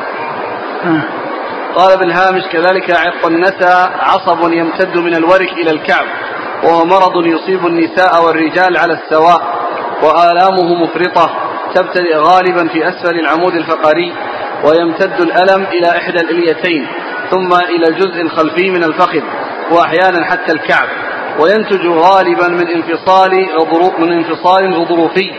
قال 1.76 1.98
بالهامش 1.98 2.42
كذلك 2.52 2.90
عرق 2.90 3.26
النسى 3.26 3.88
عصب 4.00 4.52
يمتد 4.52 4.96
من 4.96 5.14
الورك 5.14 5.52
إلى 5.52 5.70
الكعب 5.70 6.06
وهو 6.64 6.84
مرض 6.84 7.26
يصيب 7.26 7.66
النساء 7.66 8.24
والرجال 8.24 8.76
على 8.76 8.92
السواء 8.92 9.42
وآلامه 10.02 10.74
مفرطة 10.82 11.30
تبتدئ 11.74 12.16
غالبا 12.16 12.68
في 12.68 12.88
أسفل 12.88 13.18
العمود 13.18 13.54
الفقري 13.54 14.12
ويمتد 14.64 15.20
الألم 15.20 15.64
إلى 15.64 15.88
إحدى 15.98 16.20
الإليتين 16.20 16.86
ثم 17.30 17.54
إلى 17.54 17.88
الجزء 17.88 18.20
الخلفي 18.20 18.70
من 18.70 18.84
الفخذ 18.84 19.22
وأحيانا 19.70 20.24
حتى 20.24 20.52
الكعب. 20.52 20.88
وينتج 21.38 21.86
غالبا 21.86 22.48
من 22.48 22.68
انفصال 22.68 23.30
من 23.98 24.12
انفصال 24.12 24.74
غضروفي 24.74 25.30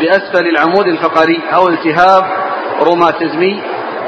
بأسفل 0.00 0.48
العمود 0.48 0.86
الفقري 0.86 1.40
أو 1.54 1.68
التهاب 1.68 2.24
روماتيزمي 2.80 3.62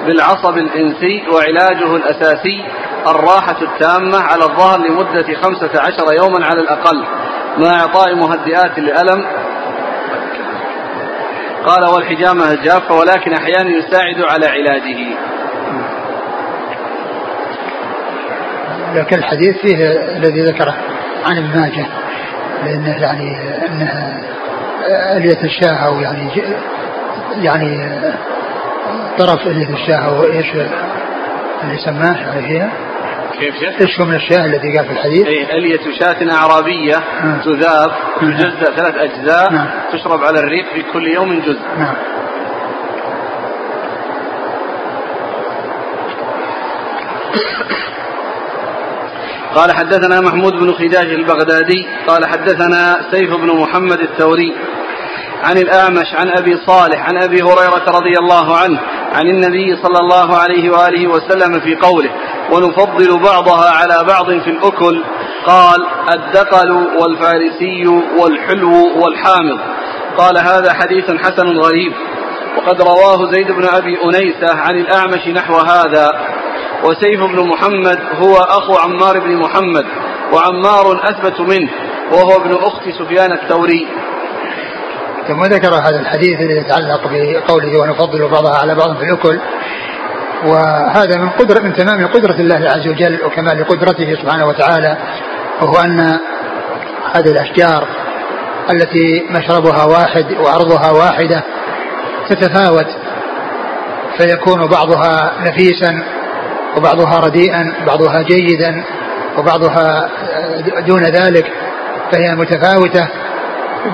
بالعصب 0.06 0.58
الإنسي 0.58 1.22
وعلاجه 1.32 1.96
الأساسي 1.96 2.64
الراحة 3.06 3.56
التامة 3.62 4.18
على 4.18 4.44
الظهر 4.44 4.78
لمدة 4.78 5.34
خمسة 5.42 5.80
عشر 5.80 6.14
يوما 6.22 6.46
على 6.46 6.60
الأقل 6.60 7.04
مع 7.58 7.80
إعطاء 7.80 8.14
مهدئات 8.14 8.78
للألم. 8.78 9.26
قال 11.66 11.84
والحجامة 11.94 12.52
الجافة 12.52 12.94
ولكن 12.94 13.32
أحيانا 13.32 13.70
يساعد 13.70 14.22
على 14.22 14.46
علاجه. 14.46 15.16
لكن 18.94 19.18
الحديث 19.18 19.56
فيه 19.56 19.76
الذي 20.16 20.42
ذكره. 20.42 20.74
عن 21.24 21.36
ابن 21.36 21.60
ماجه 21.60 21.86
لأنه 22.64 23.02
يعني 23.02 23.36
أنها 23.66 24.20
ألية 25.16 25.44
الشاة 25.44 25.74
أو 25.74 26.00
يعني 26.00 26.28
يعني 27.42 27.90
طرف 29.18 29.46
ألية 29.46 29.74
الشاة 29.74 29.96
أو 29.96 30.24
إيش 30.24 30.46
اللي 31.62 31.78
سماه 31.84 32.16
يعني 32.16 32.42
فيها 32.42 32.70
كيف 33.38 33.54
شيخ؟ 33.54 33.80
إيش 33.80 34.00
هو 34.00 34.06
من 34.06 34.14
الشاة 34.14 34.44
الذي 34.44 34.78
قال 34.78 34.86
في 34.86 34.92
الحديث؟ 34.92 35.26
أي 35.26 35.58
ألية 35.58 35.80
شاة 35.98 36.32
أعرابية 36.32 36.96
آه. 36.96 37.40
تذاب 37.44 37.90
تجزأ 38.20 38.76
ثلاث 38.76 38.94
أجزاء 38.94 39.52
نعم. 39.52 39.66
تشرب 39.92 40.24
على 40.24 40.38
الريق 40.38 40.64
في 40.74 40.82
كل 40.92 41.06
يوم 41.06 41.40
جزء 41.40 41.60
نعم. 41.78 41.94
قال 49.54 49.72
حدثنا 49.72 50.20
محمود 50.20 50.52
بن 50.52 50.72
خداج 50.72 51.06
البغدادي 51.06 51.86
قال 52.06 52.26
حدثنا 52.26 52.96
سيف 53.10 53.30
بن 53.30 53.60
محمد 53.60 54.00
الثوري 54.00 54.54
عن 55.44 55.58
الأعمش 55.58 56.14
عن 56.14 56.28
أبي 56.38 56.58
صالح 56.66 57.08
عن 57.08 57.22
أبي 57.22 57.42
هريرة 57.42 57.84
رضي 57.88 58.18
الله 58.18 58.56
عنه 58.56 58.80
عن 59.12 59.26
النبي 59.26 59.76
صلى 59.76 59.98
الله 60.00 60.36
عليه 60.36 60.70
وآله 60.70 61.06
وسلم 61.06 61.60
في 61.60 61.76
قوله 61.76 62.10
ونفضل 62.52 63.18
بعضها 63.18 63.70
على 63.70 64.06
بعض 64.08 64.26
في 64.26 64.50
الأكل. 64.50 65.04
قال 65.46 65.86
الدقل 66.14 66.70
والفارسي 66.70 67.86
والحلو 68.18 69.02
والحامض. 69.02 69.60
قال 70.18 70.38
هذا 70.38 70.72
حديث 70.72 71.10
حسن 71.10 71.46
غريب. 71.46 71.92
وقد 72.56 72.82
رواه 72.82 73.32
زيد 73.32 73.46
بن 73.46 73.64
أبي 73.64 73.96
أنيسة 74.04 74.56
عن 74.56 74.76
الأعمش 74.76 75.28
نحو 75.28 75.54
هذا. 75.54 76.10
وسيف 76.84 77.20
بن 77.20 77.48
محمد 77.48 77.98
هو 78.22 78.36
أخو 78.36 78.74
عمار 78.74 79.18
بن 79.18 79.36
محمد 79.36 79.84
وعمار 80.32 81.00
أثبت 81.04 81.40
منه 81.40 81.70
وهو 82.12 82.36
ابن 82.36 82.54
أخت 82.54 82.88
سفيان 82.98 83.32
الثوري. 83.32 83.86
ثم 85.28 85.42
ذكر 85.42 85.74
هذا 85.74 86.00
الحديث 86.00 86.40
الذي 86.40 86.56
يتعلق 86.56 87.00
بقوله 87.12 87.80
ونفضل 87.80 88.28
بعضها 88.28 88.56
على 88.56 88.74
بعض 88.74 88.96
في 88.96 89.04
الأكل 89.04 89.40
وهذا 90.46 91.18
من 91.18 91.28
قدرة 91.28 91.62
من 91.62 91.72
تمام 91.72 92.06
قدرة 92.06 92.34
الله 92.34 92.70
عز 92.70 92.88
وجل 92.88 93.24
وكمال 93.24 93.64
قدرته 93.64 94.14
سبحانه 94.22 94.46
وتعالى 94.46 94.96
وهو 95.62 95.76
أن 95.76 96.00
هذه 97.14 97.30
الأشجار 97.30 97.88
التي 98.72 99.26
مشربها 99.30 99.84
واحد 99.84 100.32
وعرضها 100.32 100.90
واحدة 100.90 101.42
تتفاوت 102.28 102.86
فيكون 104.18 104.66
بعضها 104.66 105.32
نفيسا 105.40 106.02
وبعضها 106.76 107.20
رديئا 107.20 107.74
بعضها 107.86 108.22
جيدا 108.22 108.84
وبعضها 109.38 110.08
دون 110.86 111.02
ذلك 111.02 111.46
فهي 112.12 112.34
متفاوتة 112.34 113.08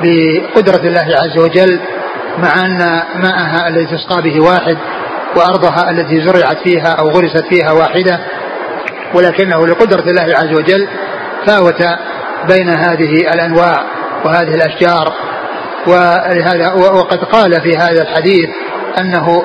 بقدرة 0.02 0.88
الله 0.88 1.06
عز 1.22 1.38
وجل 1.38 1.80
مع 2.38 2.66
أن 2.66 2.78
ماءها 3.22 3.68
الذي 3.68 3.86
تسقى 3.86 4.22
به 4.22 4.40
واحد 4.40 4.76
وأرضها 5.36 5.90
التي 5.90 6.24
زرعت 6.24 6.58
فيها 6.64 6.92
أو 6.98 7.08
غرست 7.08 7.44
فيها 7.50 7.72
واحدة 7.72 8.20
ولكنه 9.14 9.66
لقدرة 9.66 10.10
الله 10.10 10.34
عز 10.34 10.52
وجل 10.58 10.88
فاوت 11.46 11.82
بين 12.48 12.68
هذه 12.68 13.12
الأنواع 13.34 13.82
وهذه 14.24 14.54
الأشجار. 14.54 15.12
ولهذا 15.86 16.72
وقد 16.72 17.24
قال 17.24 17.60
في 17.62 17.76
هذا 17.76 18.02
الحديث 18.02 18.48
أنه 19.00 19.42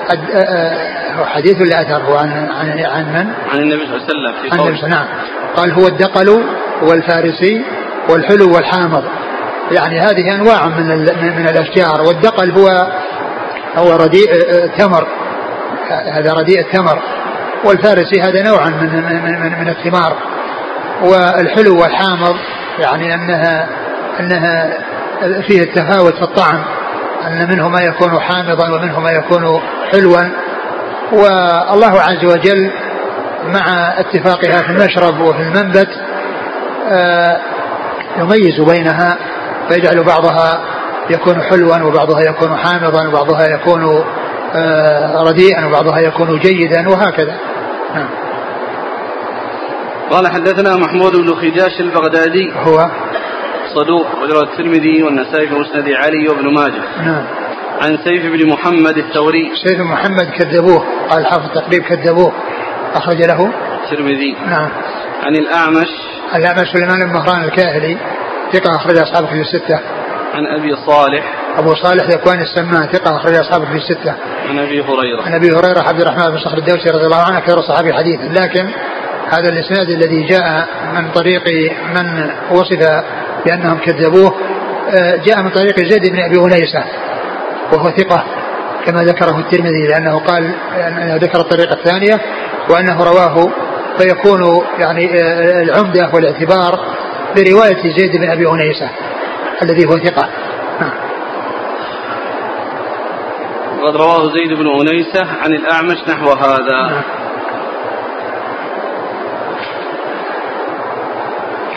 حديث 1.26 1.62
الأثر 1.62 2.04
هو 2.04 2.18
عن 2.18 2.30
عن 2.30 2.80
عن 2.80 3.06
من؟ 3.14 3.34
عن 3.54 3.60
النبي 3.60 3.86
صلى 3.86 3.96
الله 3.96 4.04
عليه 4.04 4.06
وسلم 4.06 4.34
في 4.42 4.50
عن 4.52 4.68
النبي 4.68 4.88
نعم. 4.88 5.06
قال 5.56 5.72
هو 5.72 5.88
الدقل 5.88 6.44
والفارسي 6.82 7.62
والحلو 8.10 8.56
والحامض. 8.56 9.04
يعني 9.72 10.00
هذه 10.00 10.36
أنواع 10.36 10.68
من 10.68 10.88
من 11.38 11.48
الأشجار. 11.48 12.02
والدقل 12.02 12.52
هو 12.52 12.88
هو 13.76 13.96
رديء 13.96 14.30
تمر. 14.78 15.08
هذا 15.90 16.34
رديء 16.34 16.60
التمر. 16.60 17.02
والفارسي 17.66 18.22
هذا 18.22 18.44
نوعا 18.44 18.70
من 18.70 18.90
من 18.96 19.42
من, 19.42 19.60
من 19.60 19.70
الثمار. 19.70 20.18
والحلو 21.02 21.82
والحامض 21.82 22.36
يعني 22.80 23.14
انها 23.14 23.68
أنها 24.20 24.78
فيه 25.48 25.62
التفاوت 25.62 26.16
في 26.16 26.22
الطعم. 26.22 26.64
أن 27.28 27.50
منه 27.50 27.70
ما 27.70 27.82
يكون 27.82 28.20
حامضا 28.20 28.70
ومنه 28.70 29.00
ما 29.00 29.12
يكون 29.12 29.62
حلوا. 29.92 30.22
والله 31.12 32.02
عز 32.02 32.26
وجل 32.26 32.72
مع 33.44 33.94
اتفاقها 34.00 34.62
في 34.62 34.70
المشرب 34.70 35.22
وفي 35.22 35.42
المنبت 35.42 35.90
آه، 36.90 37.42
يميز 38.18 38.60
بينها 38.60 39.18
فيجعل 39.70 40.04
بعضها 40.04 40.62
يكون 41.10 41.42
حلوا 41.42 41.78
وبعضها 41.78 42.22
يكون 42.22 42.58
حامضا 42.58 43.08
وبعضها 43.08 43.48
يكون 43.48 44.04
آه، 44.56 45.24
رديئا 45.24 45.66
وبعضها 45.66 46.00
يكون 46.00 46.40
جيدا 46.40 46.90
وهكذا. 46.90 47.36
نعم. 47.96 48.10
قال 50.12 50.28
حدثنا 50.28 50.76
محمود 50.76 51.16
بن 51.16 51.36
خجاش 51.36 51.80
البغدادي. 51.80 52.54
هو؟ 52.56 52.90
صدوق 53.76 54.08
وجرى 54.24 54.40
الترمذي 54.40 55.04
والنسائي 55.04 55.48
في 55.48 55.56
مسند 55.56 55.90
علي 55.90 56.28
وابن 56.28 56.54
ماجه. 56.54 56.84
نعم. 57.06 57.41
عن 57.82 57.98
سيف 58.04 58.26
بن 58.26 58.50
محمد 58.50 58.98
الثوري. 58.98 59.52
سيف 59.64 59.78
بن 59.78 59.84
محمد 59.84 60.32
كذبوه. 60.38 60.86
قال 61.10 61.26
حافظ 61.26 61.50
تقريب 61.56 61.84
كذبوه. 61.84 62.34
أخرج 62.96 63.22
له. 63.22 63.54
الترمذي. 63.84 64.36
نعم. 64.46 64.70
عن 65.24 65.36
الأعمش. 65.36 65.88
الأعمش 66.36 66.68
سليمان 66.74 67.00
بن 67.00 67.14
مهران 67.14 67.44
الكاهلي. 67.44 67.98
ثقة 68.54 68.76
أخرج 68.76 68.98
أصحابه 68.98 69.28
في 69.28 69.42
الستة. 69.42 69.80
عن 70.34 70.60
أبي 70.60 70.76
صالح. 70.76 71.24
أبو 71.58 71.76
صالح 71.76 72.04
ذكوان 72.04 72.42
السمان. 72.42 72.88
ثقة 72.92 73.18
أخرج 73.18 73.36
أصحابه 73.36 73.66
في 73.66 73.76
الستة. 73.76 74.16
عن 74.50 74.60
أبي 74.60 74.82
هريرة. 74.82 75.22
عن 75.26 75.34
أبي 75.34 75.48
هريرة 75.48 75.80
عبد 75.88 76.02
الرحمن 76.02 76.32
بن 76.32 76.38
صخر 76.38 76.58
الدوسي 76.58 76.90
رضي 76.90 77.06
الله 77.06 77.24
عنه 77.24 77.40
كثير 77.40 77.62
صحابي 77.62 77.94
حديثا 77.94 78.24
لكن 78.24 78.70
هذا 79.32 79.50
الإسناد 79.50 79.90
الذي 79.90 80.24
جاء 80.24 80.68
من 80.96 81.12
طريق 81.12 81.44
من 81.96 82.30
وصف 82.52 83.04
بأنهم 83.46 83.78
كذبوه 83.78 84.36
آه، 84.90 85.16
جاء 85.16 85.42
من 85.42 85.50
طريق 85.50 85.80
زيد 85.80 86.12
بن 86.12 86.20
أبي 86.20 86.40
أنيسة 86.40 86.84
وهو 87.74 87.92
ثقة 87.92 88.24
كما 88.86 89.04
ذكره 89.04 89.40
الترمذي 89.40 89.88
لأنه 89.88 90.20
قال 90.20 90.56
أنه 90.76 91.16
ذكر 91.16 91.40
الطريقة 91.40 91.74
الثانية 91.74 92.22
وأنه 92.70 93.04
رواه 93.04 93.52
فيكون 93.98 94.66
يعني 94.80 95.22
آه، 95.22 95.62
العمدة 95.64 96.10
والاعتبار 96.14 96.80
برواية 97.36 97.98
زيد 97.98 98.18
بن 98.18 98.30
أبي 98.30 98.50
أنيسة 98.50 98.90
الذي 99.62 99.86
هو 99.86 99.98
ثقة 99.98 100.30
نعم. 100.82 100.94
وقد 103.82 103.96
رواه 103.96 104.24
زيد 104.24 104.58
بن 104.58 104.68
أنيسة 104.68 105.26
عن 105.42 105.54
الأعمش 105.54 105.98
نحو 106.10 106.30
هذا 106.30 106.90
نعم. 106.90 107.02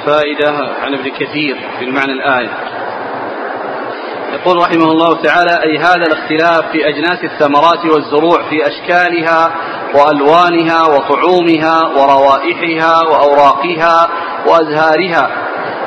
فائدة 0.06 0.50
عن 0.82 0.94
ابن 0.94 1.10
كثير 1.10 1.56
في 1.78 1.84
المعنى 1.84 2.12
الآية 2.12 2.73
يقول 4.44 4.58
رحمه 4.58 4.92
الله 4.92 5.22
تعالى 5.22 5.62
أي 5.62 5.78
هذا 5.78 6.02
الاختلاف 6.06 6.72
في 6.72 6.88
أجناس 6.88 7.24
الثمرات 7.24 7.84
والزروع 7.84 8.48
في 8.50 8.66
أشكالها 8.66 9.50
وألوانها 9.94 10.82
وطعومها 10.82 11.82
وروائحها 11.96 13.02
وأوراقها 13.02 14.08
وأزهارها 14.46 15.30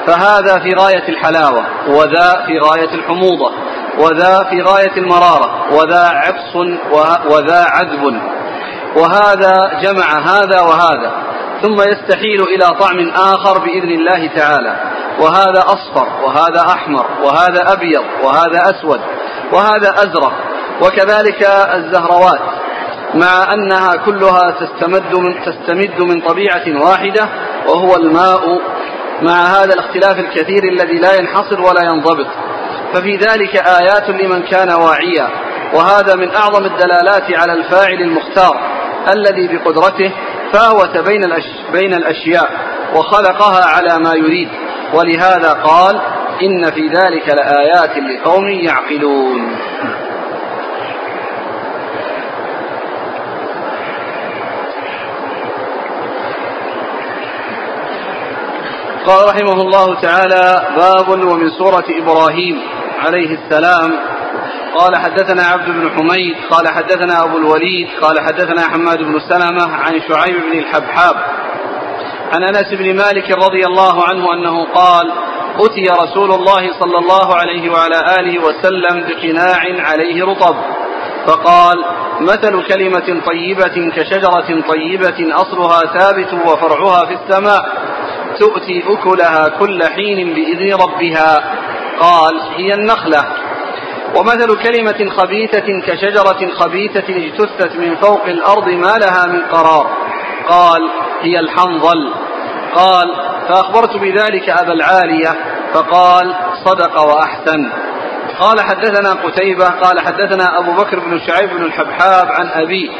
فهذا 0.07 0.59
في 0.59 0.69
غاية 0.79 1.09
الحلاوة 1.09 1.65
وذا 1.87 2.45
في 2.47 2.59
غاية 2.59 2.95
الحموضة 2.95 3.51
وذا 3.97 4.43
في 4.49 4.61
غاية 4.61 4.97
المرارة 4.97 5.73
وذا 5.73 6.11
عبص 6.13 6.55
وذا 7.31 7.65
عذب 7.69 8.21
وهذا 8.95 9.81
جمع 9.81 10.19
هذا 10.19 10.61
وهذا 10.61 11.11
ثم 11.61 11.81
يستحيل 11.81 12.41
إلى 12.41 12.65
طعم 12.79 13.09
آخر 13.09 13.59
بإذن 13.59 13.91
الله 13.91 14.27
تعالى. 14.35 14.96
وهذا 15.19 15.63
أصفر 15.65 16.07
وهذا 16.25 16.61
أحمر 16.61 17.05
وهذا 17.23 17.73
أبيض 17.73 18.03
وهذا 18.23 18.61
أسود 18.69 19.01
وهذا 19.53 19.89
أزرق 19.89 20.33
وكذلك 20.81 21.43
الزهروات 21.73 22.39
مع 23.13 23.53
أنها 23.53 23.95
كلها 23.95 24.51
تستمد 24.51 25.15
من, 25.15 25.35
تستمد 25.45 26.01
من 26.01 26.21
طبيعة 26.21 26.83
واحدة 26.83 27.29
وهو 27.67 27.95
الماء 27.95 28.41
مع 29.21 29.45
هذا 29.45 29.73
الاختلاف 29.73 30.19
الكثير 30.19 30.63
الذي 30.63 30.97
لا 30.99 31.15
ينحصر 31.19 31.61
ولا 31.61 31.83
ينضبط. 31.83 32.27
ففي 32.93 33.15
ذلك 33.15 33.55
آيات 33.55 34.09
لمن 34.09 34.43
كان 34.43 34.69
واعيا 34.69 35.29
وهذا 35.73 36.15
من 36.15 36.35
أعظم 36.35 36.65
الدلالات 36.65 37.37
على 37.37 37.53
الفاعل 37.53 38.01
المختار 38.01 38.59
الذي 39.13 39.47
بقدرته 39.47 40.11
فاوت 40.53 40.97
بين, 40.97 41.23
الأش 41.23 41.43
بين 41.71 41.93
الأشياء 41.93 42.49
وخلقها 42.95 43.65
على 43.65 44.03
ما 44.03 44.13
يريد. 44.13 44.49
ولهذا 44.93 45.53
قال 45.53 46.01
إن 46.41 46.71
في 46.71 46.87
ذلك 46.87 47.29
لآيات 47.29 47.97
لقوم 47.97 48.49
يعقلون. 48.49 49.55
قال 59.05 59.29
رحمه 59.29 59.61
الله 59.61 60.01
تعالى 60.01 60.61
باب 60.75 61.09
ومن 61.09 61.49
سورة 61.49 61.85
إبراهيم 61.89 62.61
عليه 63.05 63.37
السلام. 63.37 63.91
قال 64.77 64.95
حدثنا 64.95 65.43
عبد 65.43 65.69
بن 65.69 65.89
حميد 65.89 66.35
قال 66.49 66.67
حدثنا 66.67 67.23
أبو 67.23 67.37
الوليد 67.37 67.87
قال 68.01 68.19
حدثنا 68.19 68.61
حماد 68.61 68.97
بن 68.97 69.19
سلمة 69.19 69.75
عن 69.75 70.01
شعيب 70.07 70.35
بن 70.51 70.59
الحبحاب. 70.59 71.15
عن 72.33 72.43
أنس 72.43 72.73
بن 72.73 72.95
مالك 72.95 73.31
رضي 73.31 73.65
الله 73.65 74.03
عنه 74.03 74.33
أنه 74.33 74.65
قال 74.73 75.11
أتي 75.59 75.83
رسول 76.03 76.31
الله 76.31 76.73
صلى 76.79 76.97
الله 76.97 77.35
عليه 77.35 77.69
وعلى 77.69 77.99
آله 78.19 78.39
وسلم 78.45 79.05
بقناع 79.07 79.87
عليه 79.89 80.25
رطب. 80.25 80.55
فقال 81.27 81.85
مثل 82.21 82.67
كلمة 82.67 83.21
طيبة 83.25 83.91
كشجرة 83.95 84.61
طيبة 84.69 85.35
أصلها 85.35 85.79
ثابت 85.99 86.33
وفرعها 86.33 87.05
في 87.05 87.13
السماء 87.13 87.61
تؤتي 88.39 88.83
أكلها 88.87 89.49
كل 89.59 89.83
حين 89.83 90.33
بإذن 90.33 90.73
ربها. 90.73 91.53
قال 91.99 92.41
هي 92.57 92.73
النخلة. 92.73 93.25
ومثل 94.15 94.63
كلمة 94.63 95.09
خبيثة 95.17 95.81
كشجرة 95.87 96.51
خبيثة 96.53 97.09
اجتثت 97.09 97.75
من 97.75 97.95
فوق 97.95 98.25
الأرض 98.25 98.67
ما 98.69 98.97
لها 98.97 99.25
من 99.27 99.41
قرار. 99.41 99.87
قال 100.49 100.81
هي 101.21 101.39
الحنظل. 101.39 102.13
قال 102.75 103.15
فأخبرت 103.49 103.97
بذلك 103.97 104.49
أبا 104.49 104.73
العالية 104.73 105.35
فقال 105.73 106.35
صدق 106.65 107.01
وأحسن. 107.01 107.71
قال 108.39 108.61
حدثنا 108.61 109.13
قتيبة 109.13 109.69
قال 109.69 109.99
حدثنا 109.99 110.59
أبو 110.59 110.71
بكر 110.71 110.99
بن 110.99 111.19
شعيب 111.27 111.49
بن 111.49 111.65
الحبحاب 111.65 112.27
عن 112.31 112.47
أبي 112.47 112.91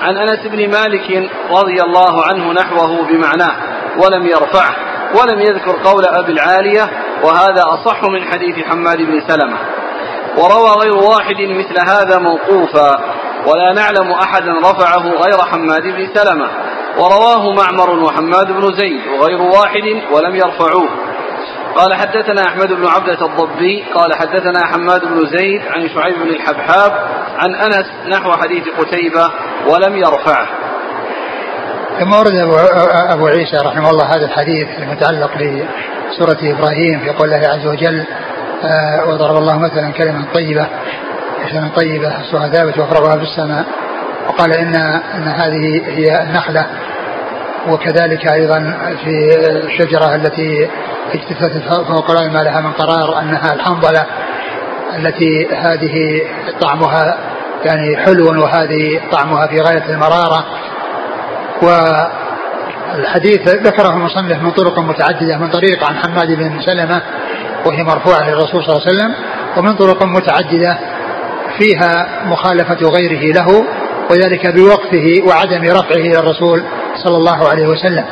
عن 0.00 0.16
أنس 0.16 0.46
بن 0.46 0.70
مالك 0.70 1.30
رضي 1.50 1.82
الله 1.82 2.24
عنه 2.24 2.52
نحوه 2.52 3.06
بمعناه 3.06 3.56
ولم 4.04 4.26
يرفعه 4.26 4.74
ولم 5.20 5.40
يذكر 5.40 5.76
قول 5.84 6.04
أبي 6.04 6.32
العالية 6.32 6.90
وهذا 7.22 7.62
أصح 7.62 8.02
من 8.02 8.24
حديث 8.24 8.66
حماد 8.66 8.98
بن 8.98 9.20
سلمة. 9.28 9.58
وروى 10.36 10.70
غير 10.70 10.96
واحد 10.96 11.36
مثل 11.40 11.90
هذا 11.90 12.18
موقوفا 12.18 13.00
ولا 13.46 13.72
نعلم 13.72 14.12
أحدا 14.12 14.52
رفعه 14.58 15.08
غير 15.08 15.38
حماد 15.52 15.82
بن 15.82 16.08
سلمة. 16.14 16.48
ورواه 16.98 17.52
معمر 17.52 17.90
وحماد 18.04 18.46
بن 18.46 18.74
زيد 18.76 19.00
وغير 19.20 19.42
واحد 19.42 19.82
ولم 20.12 20.36
يرفعوه. 20.36 20.88
قال 21.76 21.94
حدثنا 21.94 22.42
أحمد 22.48 22.68
بن 22.68 22.86
عبدة 22.86 23.26
الضبي 23.26 23.84
قال 23.94 24.14
حدثنا 24.14 24.66
حماد 24.66 25.00
بن 25.04 25.26
زيد 25.26 25.62
عن 25.70 25.88
شعيب 25.88 26.14
بن 26.14 26.28
الحبحاب 26.28 26.92
عن 27.38 27.54
أنس 27.54 27.86
نحو 28.08 28.32
حديث 28.32 28.64
قتيبة 28.78 29.30
ولم 29.66 29.96
يرفعه. 29.96 30.48
ثم 32.00 32.12
ورد 32.12 32.34
أبو, 32.34 32.56
أبو 33.12 33.26
عيسى 33.26 33.56
رحمه 33.56 33.90
الله 33.90 34.04
هذا 34.04 34.24
الحديث 34.26 34.68
المتعلق 34.78 35.30
بسورة 36.10 36.38
إبراهيم 36.42 37.00
في 37.00 37.10
قول 37.10 37.34
الله 37.34 37.48
عز 37.48 37.66
وجل 37.66 38.04
آه 38.64 39.08
وضرب 39.08 39.36
الله 39.36 39.58
مثلا 39.58 39.92
كلمة 39.92 40.24
طيبة 40.34 40.66
كلمة 41.52 41.68
طيبة 41.76 42.20
أصلها 42.20 42.48
ثابت 42.48 42.78
وفرغها 42.78 43.16
في 43.16 43.22
السماء. 43.22 43.64
وقال 44.28 44.52
إن 44.52 44.74
أن 45.14 45.28
هذه 45.28 45.82
هي 45.86 46.22
النخلة. 46.22 46.66
وكذلك 47.68 48.32
أيضا 48.32 48.58
في 49.04 49.36
الشجرة 49.38 50.14
التي 50.14 50.68
اجتثت 51.14 51.62
فوق 51.68 52.10
ما 52.10 52.42
لها 52.42 52.60
من 52.60 52.72
قرار 52.72 53.20
أنها 53.20 53.54
الحنظلة 53.54 54.06
التي 54.98 55.48
هذه 55.54 56.22
طعمها 56.60 57.18
يعني 57.64 57.96
حلو 57.96 58.42
وهذه 58.42 59.00
طعمها 59.12 59.46
في 59.46 59.60
غاية 59.60 59.84
المرارة. 59.88 60.44
والحديث 61.62 63.48
ذكره 63.48 63.88
المصنف 63.88 64.42
من 64.42 64.50
طرق 64.50 64.78
متعددة 64.78 65.38
من 65.38 65.48
طريق 65.48 65.84
عن 65.84 65.96
حماد 65.96 66.28
بن 66.28 66.60
سلمة 66.60 67.02
وهي 67.66 67.82
مرفوعة 67.82 68.28
للرسول 68.30 68.64
صلى 68.64 68.76
الله 68.76 68.86
عليه 68.86 68.96
وسلم 68.96 69.14
ومن 69.56 69.72
طرق 69.72 70.04
متعددة 70.04 70.78
فيها 71.58 72.22
مخالفة 72.24 72.88
غيره 72.88 73.32
له. 73.32 73.64
وذلك 74.10 74.46
بوقفه 74.46 75.22
وعدم 75.26 75.62
رفعه 75.64 76.00
إلى 76.00 76.18
الرسول 76.18 76.64
صلى 77.04 77.16
الله 77.16 77.48
عليه 77.48 77.66
وسلم. 77.66 78.04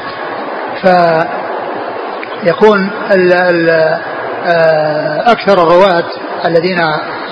فيكون 2.43 2.91
ال 3.15 3.33
ال 3.33 3.71
آه، 4.47 5.33
أكثر 5.33 5.63
الرواة 5.63 6.05
الذين 6.45 6.79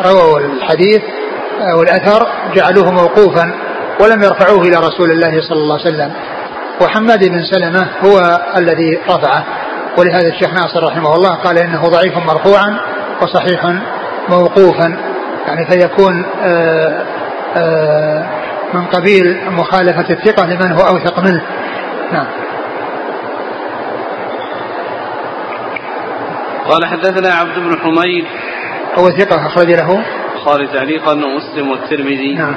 رووا 0.06 0.38
الحديث 0.38 1.02
والأثر 1.74 2.26
جعلوه 2.54 2.90
موقوفا 2.90 3.50
ولم 4.00 4.22
يرفعوه 4.22 4.62
إلى 4.62 4.76
رسول 4.76 5.10
الله 5.10 5.40
صلى 5.40 5.58
الله 5.58 5.78
عليه 5.80 5.88
وسلم. 5.88 6.12
وحماد 6.80 7.24
بن 7.24 7.42
سلمة 7.42 7.86
هو 8.04 8.40
الذي 8.56 8.98
رفعه. 9.08 9.44
ولهذا 9.98 10.28
الشيخ 10.28 10.50
ناصر 10.52 10.84
رحمه 10.84 11.14
الله 11.14 11.34
قال 11.34 11.58
إنه 11.58 11.82
ضعيف 11.82 12.16
مرفوعا 12.16 12.78
وصحيح 13.22 13.72
موقوفا. 14.28 14.96
يعني 15.46 15.66
فيكون 15.70 16.24
آآ 16.42 17.04
آآ 17.56 18.26
من 18.74 18.84
قبيل 18.84 19.50
مخالفة 19.50 20.10
الثقة 20.10 20.46
لمن 20.46 20.72
هو 20.72 20.80
أوثق 20.80 21.18
منه. 21.18 21.42
نعم. 22.12 22.26
قال 26.68 26.86
حدثنا 26.86 27.34
عبد 27.34 27.58
بن 27.58 27.78
حميد. 27.78 28.24
هو 28.98 29.10
ثقة 29.10 29.46
أخرج 29.46 29.70
له. 29.70 30.02
البخاري 30.34 30.66
تعليقا 30.66 31.12
ومسلم 31.12 31.70
والترمذي. 31.70 32.34
نعم. 32.34 32.54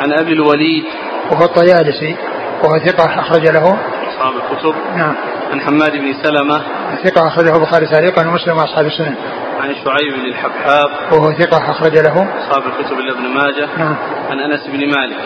عن 0.00 0.12
أبي 0.12 0.32
الوليد. 0.32 0.84
وهو 1.30 1.44
الطيالسي. 1.44 2.16
وهو 2.64 2.78
ثقة 2.78 3.20
أخرج 3.20 3.48
له. 3.48 3.78
أصحاب 4.18 4.34
الكتب. 4.36 4.74
نعم. 4.96 5.14
عن 5.52 5.60
حماد 5.60 5.92
بن 5.92 6.14
سلمة. 6.22 6.62
ثقة 7.04 7.28
أخرجه 7.28 7.56
البخاري 7.56 7.86
تعليقا 7.86 8.26
ومسلم 8.28 8.56
وأصحاب 8.58 8.86
السنن 8.86 9.14
عن 9.60 9.74
شعيب 9.74 10.14
بن 10.14 10.26
الحبحاب. 10.28 11.12
وهو 11.12 11.32
ثقة 11.32 11.70
أخرج 11.70 11.98
له. 11.98 12.28
أصحاب 12.38 12.62
الكتب 12.66 12.98
الا 12.98 13.12
ابن 13.12 13.28
ماجه. 13.28 13.68
نعم. 13.78 13.96
عن 14.30 14.40
أنس 14.40 14.66
بن 14.66 14.78
مالك. 14.78 15.16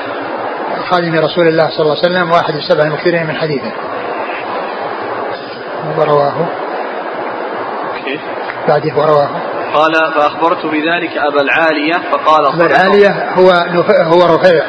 خادم 0.90 1.14
رسول 1.14 1.48
الله 1.48 1.68
صلى 1.68 1.81
الله 1.81 1.96
عليه 1.96 2.09
وسلم 2.11 2.31
واحد 2.31 2.55
السبع 2.55 2.85
المكثرين 2.85 3.26
من 3.26 3.37
حديثه. 3.37 3.72
ورواه. 5.98 6.46
كيف 8.05 8.20
بعده 8.68 8.96
ورواه 8.96 9.28
قال 9.74 9.92
فأخبرت 10.14 10.66
بذلك 10.66 11.16
أبا 11.16 11.40
العالية 11.40 11.94
فقال 12.12 12.52
صدق. 12.52 12.64
العالية 12.64 13.31
هو 13.33 13.50
هو 14.02 14.37
رفيع 14.37 14.64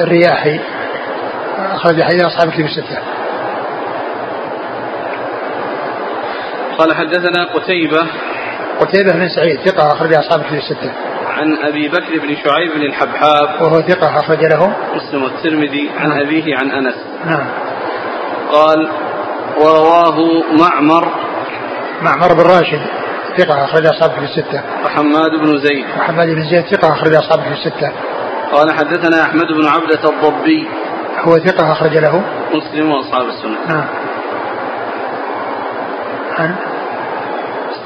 الرياحي. 0.00 0.60
أخرج 1.74 2.02
حديث 2.02 2.24
أصحاب 2.24 2.48
الكتب 2.48 2.64
الستة. 2.64 3.15
قال 6.78 6.94
حدثنا 6.94 7.44
قتيبة 7.44 8.06
قتيبة 8.80 9.12
بن 9.12 9.28
سعيد 9.28 9.60
ثقة 9.60 9.92
أخرج 9.92 10.14
أصحاب 10.14 10.40
الكتب 10.40 10.54
الستة. 10.54 10.92
عن 11.26 11.56
أبي 11.62 11.88
بكر 11.88 12.18
بن 12.18 12.36
شعيب 12.44 12.72
بن 12.74 12.82
الحبحاب 12.82 13.62
وهو 13.62 13.80
ثقة 13.80 14.18
أخرج 14.18 14.44
له. 14.44 14.76
مسلم 14.94 15.24
الترمذي 15.24 15.90
عن 15.98 16.12
أبيه 16.12 16.56
عن 16.56 16.70
أنس. 16.70 16.94
نعم. 17.26 17.46
قال 18.52 18.88
ورواه 19.58 20.42
معمر. 20.52 21.08
معمر 22.02 22.34
بن 22.34 22.40
راشد 22.40 22.80
ثقة 23.38 23.64
أخرج 23.64 23.86
أصحاب 23.86 24.10
الكتب 24.10 24.22
الستة. 24.22 24.62
وحماد 24.84 25.30
بن 25.30 25.58
زيد. 25.58 25.84
محمد 25.98 26.26
بن 26.26 26.44
زيد 26.50 26.64
ثقة 26.64 26.92
أخرج 26.92 27.14
أصحاب 27.14 27.38
الكتب 27.38 27.52
الستة. 27.52 27.92
قال 28.52 28.72
حدثنا 28.72 29.22
أحمد 29.22 29.46
بن 29.46 29.66
عبدة 29.66 30.10
الضبي. 30.10 30.68
هو 31.20 31.38
ثقة 31.38 31.72
أخرج 31.72 31.98
له. 31.98 32.22
مسلم 32.54 32.90
وأصحاب 32.90 33.26
السنة. 33.28 33.58
نعم. 33.68 34.05
عن 36.38 36.54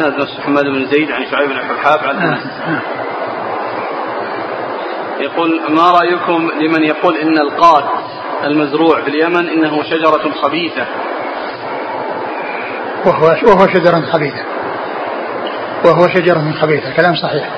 نفسه 0.01 0.43
حماد 0.43 0.65
بن 0.65 0.87
زيد 0.87 1.11
عن 1.11 1.27
شعيب 1.31 1.49
بن 1.49 1.59
الحبحاب 1.59 1.99
عن 1.99 2.17
نعم 2.17 2.33
أنس. 2.33 2.47
نعم. 2.67 2.81
يقول 5.21 5.61
ما 5.71 5.91
رأيكم 5.91 6.51
لمن 6.61 6.85
يقول 6.85 7.17
إن 7.17 7.39
القات 7.39 7.85
المزروع 8.45 9.03
في 9.03 9.09
اليمن 9.09 9.49
إنه 9.49 9.83
شجرة 9.83 10.33
خبيثة؟ 10.43 10.87
وهو 13.07 13.27
وهو 13.27 13.67
شجرة 13.67 14.01
خبيثة. 14.13 14.45
وهو 15.85 16.09
شجرة 16.09 16.53
خبيثة. 16.61 16.97
كلام 16.97 17.15
صحيح. 17.15 17.49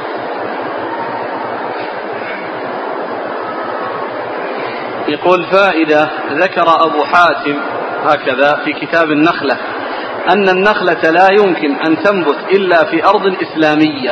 يقول 5.08 5.46
فائدة 5.52 6.10
ذكر 6.32 6.64
أبو 6.86 7.04
حاتم 7.04 7.58
هكذا 8.04 8.64
في 8.64 8.72
كتاب 8.72 9.10
النخلة. 9.10 9.56
أن 10.28 10.48
النخلة 10.48 11.10
لا 11.10 11.28
يمكن 11.32 11.74
أن 11.74 12.02
تنبت 12.02 12.36
إلا 12.50 12.84
في 12.84 13.04
أرض 13.04 13.36
إسلامية. 13.42 14.10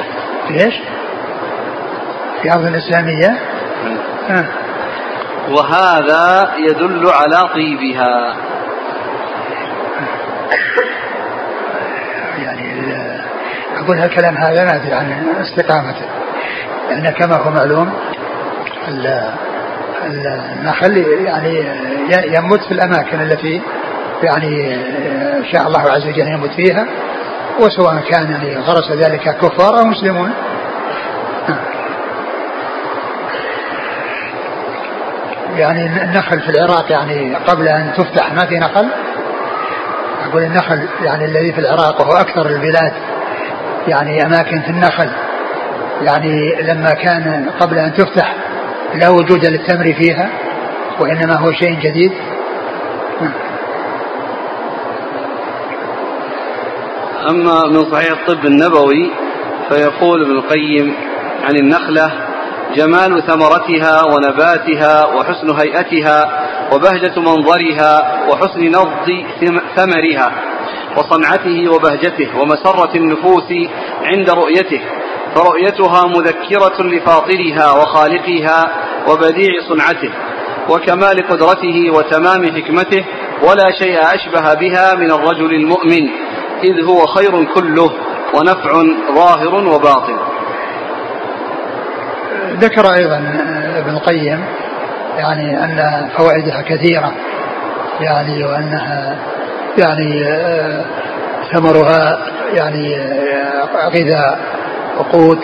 في 0.48 0.64
إيش؟ 0.64 0.74
في 2.42 2.52
أرض 2.52 2.74
إسلامية؟ 2.76 3.38
آه. 4.30 4.44
وهذا 5.50 6.52
يدل 6.58 7.08
على 7.08 7.48
طيبها. 7.54 8.36
يعني 12.44 12.72
ال- 12.80 13.20
أقول 13.84 13.98
هالكلام 13.98 14.36
هذا 14.36 14.64
نادر 14.64 14.94
عن 14.94 15.26
استقامته. 15.40 16.06
لأن 16.90 17.10
كما 17.10 17.36
هو 17.36 17.50
معلوم 17.50 17.92
ال- 18.88 19.30
ال- 20.06 20.40
النخل 20.58 20.96
يعني 21.24 21.58
ي- 22.08 22.34
ينبت 22.36 22.64
في 22.64 22.72
الأماكن 22.72 23.20
التي 23.20 23.62
يعني 24.22 24.76
شاء 25.52 25.66
الله 25.66 25.80
عز 25.80 26.06
وجل 26.06 26.20
أن 26.20 26.32
ينبت 26.32 26.52
فيها 26.54 26.86
وسواء 27.60 28.00
كان 28.10 28.30
يعني 28.30 28.56
غرس 28.56 28.90
ذلك 28.90 29.36
كفار 29.36 29.78
أو 29.78 29.84
مسلمون. 29.84 30.30
يعني 35.56 35.86
النخل 35.86 36.40
في 36.40 36.48
العراق 36.48 36.92
يعني 36.92 37.34
قبل 37.34 37.68
أن 37.68 37.92
تفتح 37.96 38.32
ما 38.32 38.46
في 38.46 38.58
نخل؟ 38.58 38.88
أقول 40.28 40.42
النخل 40.42 40.88
يعني 41.02 41.24
الذي 41.24 41.52
في 41.52 41.60
العراق 41.60 42.00
وهو 42.00 42.20
أكثر 42.20 42.46
البلاد 42.46 42.92
يعني 43.88 44.26
أماكن 44.26 44.60
في 44.60 44.70
النخل. 44.70 45.10
يعني 46.02 46.62
لما 46.62 46.90
كان 46.90 47.50
قبل 47.60 47.78
أن 47.78 47.94
تفتح 47.94 48.34
لا 48.94 49.08
وجود 49.08 49.44
للتمر 49.44 49.92
فيها 49.92 50.28
وإنما 51.00 51.34
هو 51.34 51.52
شيء 51.52 51.80
جديد 51.80 52.12
نعم. 53.20 53.32
أما 57.28 57.62
من 57.68 57.90
صحيح 57.92 58.10
الطب 58.10 58.46
النبوي 58.46 59.10
فيقول 59.68 60.22
ابن 60.22 60.30
القيم 60.30 60.94
عن 61.44 61.56
النخلة 61.56 62.12
جمال 62.74 63.22
ثمرتها 63.26 64.02
ونباتها 64.14 65.06
وحسن 65.06 65.50
هيئتها 65.50 66.46
وبهجة 66.72 67.20
منظرها 67.20 68.22
وحسن 68.30 68.60
نضج 68.60 69.24
ثم- 69.40 69.60
ثمرها 69.76 70.32
وصنعته 70.96 71.68
وبهجته 71.72 72.28
ومسرة 72.40 72.90
النفوس 72.96 73.52
عند 74.04 74.30
رؤيته 74.30 74.80
فرؤيتها 75.34 76.06
مذكرة 76.06 76.82
لفاطرها 76.82 77.72
وخالقها 77.72 78.70
وبديع 79.08 79.52
صنعته 79.68 80.10
وكمال 80.68 81.28
قدرته 81.28 81.90
وتمام 81.90 82.44
حكمته 82.56 83.04
ولا 83.42 83.70
شيء 83.78 83.98
أشبه 84.14 84.54
بها 84.54 84.94
من 84.94 85.10
الرجل 85.10 85.54
المؤمن. 85.54 86.08
إذ 86.64 86.84
هو 86.84 87.06
خير 87.06 87.44
كله 87.54 87.90
ونفع 88.34 88.72
ظاهر 89.14 89.54
وباطن. 89.54 90.16
ذكر 92.58 92.94
أيضا 92.94 93.16
ابن 93.78 93.90
القيم 93.90 94.44
يعني 95.18 95.64
أن 95.64 96.08
فوائدها 96.16 96.62
كثيرة 96.62 97.12
يعني 98.00 98.44
وأنها 98.44 99.16
يعني 99.78 100.24
آه، 100.24 100.84
ثمرها 101.52 102.18
يعني 102.54 102.96
آه، 102.96 103.88
غذاء 103.88 104.38
وقوت 104.98 105.38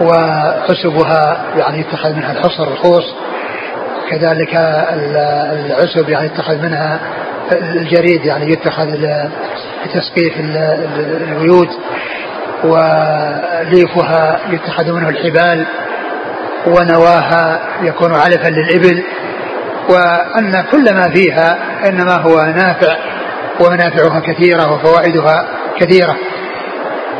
وحسبها 0.00 1.38
يعني 1.56 1.80
يتخذ 1.80 2.12
منها 2.14 2.32
الحصر 2.32 2.68
الخوص 2.72 3.14
كذلك 4.10 4.54
ال- 4.92 5.16
العسب 5.66 6.08
يعني 6.08 6.26
يتخذ 6.26 6.62
منها 6.62 7.00
الجريد 7.52 8.24
يعني 8.24 8.50
يتخذ 8.52 8.84
لتسقيف 8.86 10.40
ال- 10.40 10.56
ال- 10.56 11.22
البيوت 11.32 11.68
وليفها 12.64 14.40
يتخذ 14.50 14.92
منه 14.92 15.08
الحبال 15.08 15.66
ونواها 16.66 17.60
يكون 17.82 18.14
علفا 18.14 18.48
للإبل 18.48 19.02
وأن 19.90 20.64
كل 20.72 20.94
ما 20.94 21.10
فيها 21.14 21.58
إنما 21.88 22.14
هو 22.16 22.36
نافع 22.42 22.96
ومنافعها 23.60 24.20
كثيرة 24.20 24.72
وفوائدها 24.72 25.48
كثيرة. 25.80 26.16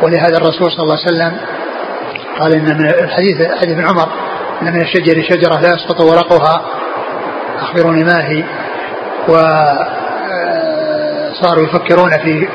ولهذا 0.01 0.37
الرسول 0.37 0.71
صلى 0.71 0.83
الله 0.83 0.97
عليه 0.97 1.07
وسلم 1.15 1.37
قال 2.39 2.53
إن 2.53 2.77
من 2.77 2.89
الحديث 2.89 3.37
حديث 3.61 3.73
ابن 3.77 3.87
عمر 3.87 4.09
إن 4.61 4.73
من 4.73 4.81
الشجر 4.81 5.23
شجرة 5.29 5.59
لا 5.61 5.67
يسقط 5.75 6.01
ورقها 6.01 6.61
أخبروني 7.59 8.03
ما 8.03 8.27
هي. 8.29 8.43
وصاروا 11.37 11.63
يفكرون 11.63 12.11
في 12.11 12.47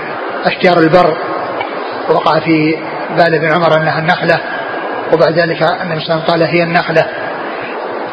أشجار 0.45 0.79
البر 0.79 1.17
وقع 2.09 2.41
في 2.41 2.77
بال 3.17 3.35
ابن 3.35 3.53
عمر 3.53 3.77
أنها 3.77 3.99
النخلة 3.99 4.41
وبعد 5.13 5.39
ذلك 5.39 5.63
النبي 5.83 6.01
صلى 6.01 6.23
قال 6.29 6.43
هي 6.43 6.63
النخلة 6.63 7.07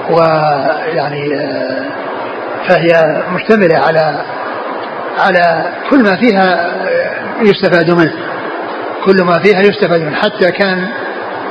ويعني 0.10 1.36
آه، 1.36 1.86
فهي 2.68 3.24
مشتملة 3.32 3.78
على 3.78 4.26
على 5.18 5.66
كل 5.90 6.04
ما 6.04 6.16
فيها 6.16 6.66
آه، 6.66 7.42
يستفاد 7.42 7.92
منه 7.92 8.14
كل 9.06 9.24
ما 9.24 9.40
فيها 9.40 9.62
يستفاد 9.62 10.02
منه 10.02 10.16
حتى 10.16 10.52
كان 10.52 10.88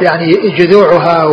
يعني 0.00 0.32
جذوعها 0.58 1.24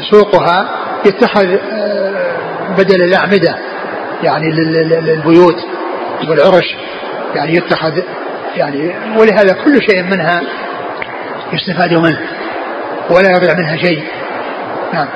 وسوقها 0.00 0.68
يتخذ 1.06 1.46
آه، 1.72 2.36
بدل 2.78 3.02
الأعمدة. 3.02 3.56
يعني 4.24 4.50
لل- 4.50 4.72
لل- 4.72 5.04
للبيوت 5.04 5.56
والعرش 6.28 6.76
يعني 7.34 7.54
يتخذ 7.56 7.98
يعني 8.56 8.94
ولهذا 9.18 9.52
كل 9.64 9.82
شيء 9.90 10.02
منها 10.02 10.40
يستفاد 11.52 11.94
منه 11.94 12.18
ولا 13.10 13.30
يضيع 13.30 13.54
منها 13.54 13.76
شيء. 13.76 14.02
نعم. 14.92 15.08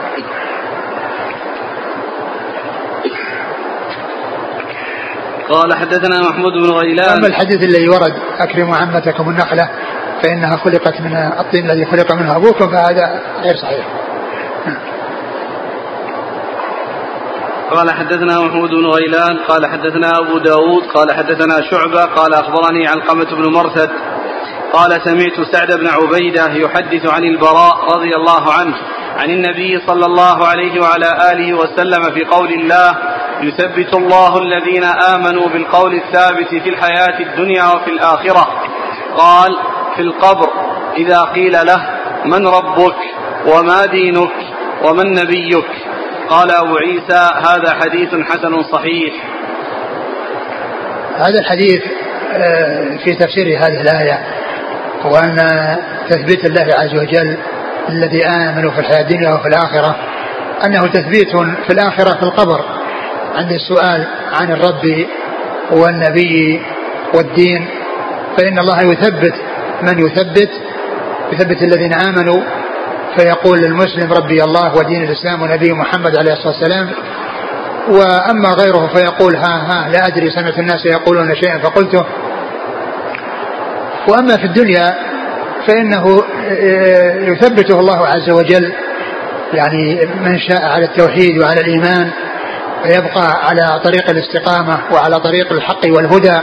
قال 5.48 5.74
حدثنا 5.74 6.20
محمود 6.30 6.52
بن 6.52 6.70
غيلان. 6.70 7.08
أما 7.18 7.26
الحديث 7.26 7.62
الذي 7.62 7.88
ورد 7.88 8.14
أكرموا 8.38 8.76
عمتكم 8.76 9.30
النخلة 9.30 9.68
فإنها 10.22 10.56
خلقت 10.56 11.00
من 11.00 11.16
الطين 11.16 11.70
الذي 11.70 11.84
خلق 11.84 12.12
منه 12.12 12.36
أبوكم 12.36 12.68
فهذا 12.70 13.20
غير 13.42 13.56
صحيح. 13.56 13.84
قال 17.70 17.90
حدثنا 17.90 18.40
محمود 18.40 18.70
بن 18.70 18.86
غيلان 18.86 19.36
قال 19.48 19.66
حدثنا 19.66 20.10
أبو 20.18 20.38
داود 20.38 20.82
قال 20.94 21.12
حدثنا 21.12 21.70
شعبة 21.70 22.04
قال 22.04 22.34
أخبرني 22.34 22.88
علقمة 22.88 23.24
بن 23.24 23.52
مرثد 23.52 23.90
قال 24.72 24.90
سمعت 25.04 25.52
سعد 25.52 25.72
بن 25.72 25.86
عبيدة 25.86 26.46
يحدث 26.52 27.06
عن 27.06 27.24
البراء 27.24 27.76
رضي 27.94 28.16
الله 28.16 28.52
عنه 28.52 28.74
عن 29.18 29.30
النبي 29.30 29.80
صلى 29.86 30.06
الله 30.06 30.46
عليه 30.46 30.80
وعلى 30.80 31.32
آله 31.32 31.54
وسلم 31.54 32.02
في 32.02 32.24
قول 32.24 32.52
الله 32.52 32.94
يثبت 33.42 33.94
الله 33.94 34.38
الذين 34.38 34.84
آمنوا 34.84 35.48
بالقول 35.48 35.94
الثابت 35.94 36.48
في 36.48 36.68
الحياة 36.68 37.20
الدنيا 37.20 37.64
وفي 37.64 37.90
الآخرة 37.90 38.48
قال 39.16 39.56
في 39.96 40.02
القبر 40.02 40.48
إذا 40.96 41.22
قيل 41.22 41.52
له 41.52 41.90
من 42.24 42.46
ربك؟ 42.46 42.96
وما 43.46 43.86
دينك؟ 43.86 44.32
ومن 44.84 45.12
نبيك؟ 45.12 45.97
قال 46.30 46.50
أبو 46.50 46.76
عيسى 46.76 47.30
هذا 47.48 47.74
حديث 47.74 48.14
حسن 48.14 48.62
صحيح. 48.72 49.14
هذا 51.16 51.40
الحديث 51.40 51.82
آه، 52.32 52.96
في 53.04 53.14
تفسير 53.14 53.58
هذه 53.58 53.80
الآية 53.80 54.20
وأن 55.04 55.36
تثبيت 56.10 56.44
الله 56.44 56.74
عز 56.74 56.94
وجل 56.94 57.36
الذي 57.88 58.26
آمنوا 58.26 58.70
في 58.70 58.78
الحياة 58.78 59.00
الدنيا 59.00 59.30
وفي 59.30 59.48
الآخرة 59.48 59.96
أنه 60.64 60.86
تثبيت 60.86 61.36
في 61.66 61.72
الآخرة 61.72 62.16
في 62.16 62.22
القبر 62.22 62.64
عند 63.34 63.52
السؤال 63.52 64.06
عن 64.40 64.50
الرب 64.50 65.06
والنبي 65.70 66.60
والدين. 67.14 67.68
فإن 68.38 68.58
الله 68.58 68.82
يثبت 68.82 69.34
من 69.82 70.06
يثبت 70.06 70.50
يثبت 71.32 71.62
الذين 71.62 71.92
آمنوا 71.92 72.42
فيقول 73.18 73.58
للمسلم 73.58 74.12
ربي 74.12 74.44
الله 74.44 74.76
ودين 74.76 75.02
الإسلام 75.04 75.42
ونبي 75.42 75.72
محمد 75.72 76.16
عليه 76.18 76.32
الصلاة 76.32 76.52
والسلام. 76.58 76.90
وأما 77.88 78.48
غيره 78.48 78.90
فيقول 78.94 79.36
ها 79.36 79.56
ها 79.56 79.88
لا 79.88 80.06
أدري 80.06 80.30
سمعت 80.30 80.58
الناس 80.58 80.86
يقولون 80.86 81.34
شيئا 81.34 81.58
فقلته. 81.58 82.04
وأما 84.08 84.36
في 84.36 84.44
الدنيا 84.44 84.94
فإنه 85.66 86.22
يثبته 87.32 87.80
الله 87.80 88.06
عز 88.06 88.30
وجل 88.30 88.72
يعني 89.52 90.06
من 90.24 90.38
شاء 90.38 90.62
على 90.64 90.84
التوحيد 90.84 91.38
وعلى 91.38 91.60
الإيمان 91.60 92.10
ويبقى 92.84 93.46
على 93.48 93.80
طريق 93.84 94.10
الاستقامة 94.10 94.78
وعلى 94.92 95.20
طريق 95.20 95.52
الحق 95.52 95.80
والهدى. 95.96 96.40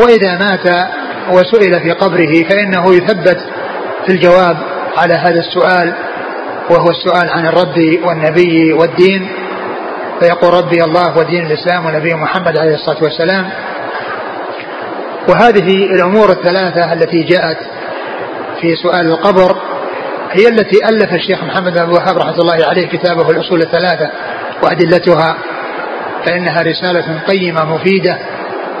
وإذا 0.00 0.38
مات 0.38 0.88
وسئل 1.30 1.80
في 1.80 1.90
قبره 1.90 2.48
فإنه 2.48 2.94
يثبت 2.94 3.38
في 4.06 4.12
الجواب 4.12 4.56
على 4.96 5.14
هذا 5.14 5.40
السؤال 5.40 5.94
وهو 6.70 6.90
السؤال 6.90 7.30
عن 7.30 7.46
الرب 7.46 8.04
والنبي 8.04 8.72
والدين. 8.72 9.28
فيقول 10.20 10.54
ربي 10.54 10.84
الله 10.84 11.18
ودين 11.18 11.46
الإسلام 11.46 11.86
ونبي 11.86 12.14
محمد 12.14 12.58
عليه 12.58 12.74
الصلاة 12.74 13.02
والسلام. 13.02 13.50
وهذه 15.28 15.86
الأمور 15.94 16.30
الثلاثة 16.30 16.92
التي 16.92 17.22
جاءت 17.22 17.58
في 18.60 18.76
سؤال 18.76 19.06
القبر 19.06 19.56
هي 20.30 20.48
التي 20.48 20.88
ألف 20.88 21.12
الشيخ 21.12 21.44
محمد 21.44 21.72
بن 21.72 21.82
الوهاب 21.82 22.18
رحمة 22.18 22.38
الله 22.38 22.66
عليه 22.66 22.88
كتابه 22.88 23.30
الأصول 23.30 23.62
الثلاثة 23.62 24.10
وأدلتها. 24.62 25.36
فإنها 26.26 26.62
رسالة 26.62 27.20
قيمة 27.28 27.64
مفيدة 27.64 28.18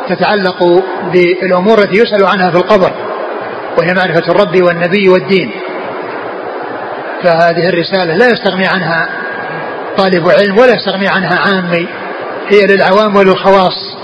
تتعلق 0.08 0.84
بالأمور 1.12 1.78
التي 1.78 1.98
يسأل 1.98 2.26
عنها 2.26 2.50
في 2.50 2.56
القبر 2.56 2.92
وهي 3.78 3.94
معرفة 3.94 4.32
الرب 4.32 4.62
والنبي 4.62 5.08
والدين. 5.08 5.50
فهذه 7.24 7.68
الرسالة 7.68 8.14
لا 8.14 8.26
يستغني 8.26 8.66
عنها 8.66 9.08
طالب 9.96 10.28
علم 10.28 10.58
ولا 10.58 10.74
يستغني 10.74 11.08
عنها 11.08 11.38
عامي 11.38 11.88
هي 12.48 12.66
للعوام 12.66 13.16
وللخواص 13.16 13.96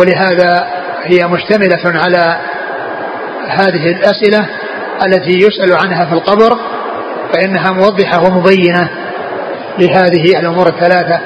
ولهذا 0.00 0.66
هي 1.04 1.26
مشتملة 1.26 2.00
على 2.00 2.38
هذه 3.48 3.90
الأسئلة 3.90 4.46
التي 5.06 5.38
يسأل 5.38 5.76
عنها 5.76 6.04
في 6.04 6.12
القبر 6.12 6.58
فإنها 7.32 7.70
موضحة 7.70 8.22
ومبينة 8.22 8.90
لهذه 9.78 10.38
الأمور 10.40 10.68
الثلاثة 10.68 11.20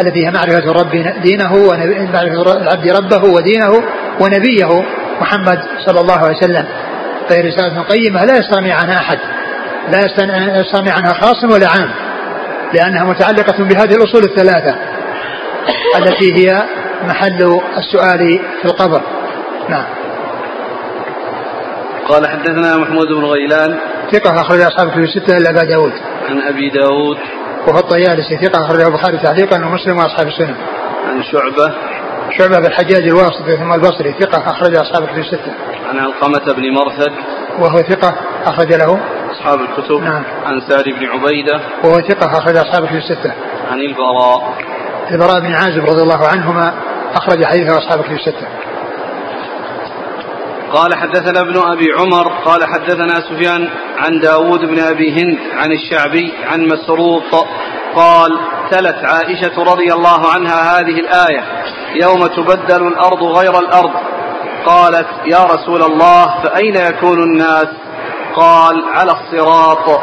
التي 0.00 0.26
هي 0.26 0.30
معرفة 0.30 0.70
الرب 0.70 0.90
دينه 1.22 1.54
ومعرفة 1.54 2.52
العبد 2.56 2.88
ربه 2.90 3.24
ودينه 3.24 3.82
ونبيه 4.20 4.84
محمد 5.20 5.58
صلى 5.86 6.00
الله 6.00 6.18
عليه 6.18 6.36
وسلم. 6.36 6.66
فهي 7.28 7.40
رسالة 7.40 7.82
قيمة 7.82 8.24
لا 8.24 8.36
يستغني 8.36 8.72
عنها 8.72 8.96
أحد. 8.96 9.18
لا 9.92 10.00
يستغني 10.60 10.90
عنها 10.90 11.12
خاص 11.12 11.44
ولا 11.44 11.68
عام 11.68 11.90
لأنها 12.74 13.04
متعلقة 13.04 13.64
بهذه 13.64 13.94
الأصول 13.94 14.22
الثلاثة 14.24 14.74
التي 15.98 16.34
هي 16.34 16.62
محل 17.02 17.60
السؤال 17.76 18.40
في 18.62 18.64
القبر. 18.64 19.00
نعم. 19.68 19.84
قال 22.08 22.26
حدثنا 22.26 22.76
محمود 22.76 23.06
بن 23.06 23.24
غيلان. 23.24 23.78
ثقة 24.12 24.40
أخرج 24.40 24.60
أصحاب 24.60 24.90
في 24.90 24.96
الستة 24.96 25.36
إلا 25.36 25.50
أبا 25.50 25.64
داود. 25.64 25.92
عن 26.28 26.42
أبي 26.42 26.70
داود. 26.70 27.18
وهو 27.68 27.78
الطيالسي 27.78 28.36
ثقة 28.36 28.64
أخرجه 28.64 28.86
البخاري 28.86 29.18
تعليقا 29.18 29.56
ومسلم 29.56 29.96
وأصحاب 29.96 30.26
السنة. 30.26 30.56
عن 31.08 31.22
شعبة. 31.22 31.74
شعبة 32.38 32.58
بن 32.58 32.66
الحجاج 32.66 33.02
الواسطي 33.02 33.56
ثم 33.56 33.72
البصري 33.72 34.12
ثقة 34.20 34.50
أخرج 34.50 34.74
أصحاب 34.74 35.06
في 35.06 35.20
الستة. 35.20 35.52
عن 35.88 35.98
علقمة 35.98 36.54
بن 36.54 36.62
مرثد. 36.70 37.12
وهو 37.58 37.76
ثقة 37.76 38.14
أخرج 38.44 38.72
له. 38.72 39.00
أصحاب 39.30 39.60
الكتب. 39.60 40.00
نعم. 40.02 40.24
عن 40.44 40.60
سعد 40.68 40.84
بن 40.84 41.06
عبيدة. 41.06 41.60
وهو 41.84 42.00
ثقة 42.00 42.38
أخرج 42.38 42.56
أصحاب 42.56 42.86
في 42.86 42.96
الستة. 42.96 43.32
عن 43.70 43.78
البراء. 43.78 44.54
البراء 45.10 45.40
بن 45.40 45.52
عازب 45.52 45.84
رضي 45.84 46.02
الله 46.02 46.26
عنهما 46.26 46.72
أخرج 47.14 47.44
حديثه 47.44 47.78
أصحاب 47.78 48.02
في 48.02 48.12
الستة. 48.12 48.65
قال 50.72 50.94
حدثنا 50.94 51.40
ابن 51.40 51.56
أبي 51.56 51.86
عمر 51.98 52.28
قال 52.44 52.60
حدثنا 52.64 53.14
سفيان 53.14 53.68
عن 53.98 54.20
داود 54.20 54.60
بن 54.60 54.80
أبي 54.80 55.12
هند 55.12 55.38
عن 55.52 55.72
الشعبي 55.72 56.32
عن 56.44 56.66
مسروق 56.66 57.46
قال 57.94 58.30
تلت 58.70 59.04
عائشة 59.04 59.62
رضي 59.62 59.92
الله 59.92 60.32
عنها 60.34 60.78
هذه 60.78 61.00
الآية 61.00 61.44
يوم 62.02 62.26
تبدل 62.26 62.86
الأرض 62.86 63.22
غير 63.22 63.58
الأرض. 63.58 63.90
قالت 64.66 65.06
يا 65.26 65.44
رسول 65.44 65.82
الله 65.82 66.42
فأين 66.42 66.76
يكون 66.76 67.22
الناس؟ 67.22 67.66
قال 68.36 68.84
على 68.94 69.12
الصراط. 69.12 70.00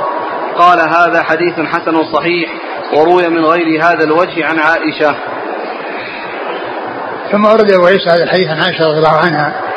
قال 0.58 0.80
هذا 0.80 1.24
حديث 1.24 1.60
حسن 1.60 2.14
صحيح 2.14 2.50
وروي 2.98 3.30
من 3.30 3.46
غير 3.46 3.84
هذا 3.84 4.04
الوجه 4.04 4.46
عن 4.46 4.60
عائشة. 4.60 5.16
ثم 7.32 7.46
أورد 7.46 7.72
أبو 7.72 7.86
عيسى 7.86 8.10
هذا 8.10 8.24
الحديث 8.24 8.48
عن 8.48 8.60
عائشة 8.62 8.88
رضي 8.88 8.98
الله 8.98 9.18
عنها. 9.18 9.73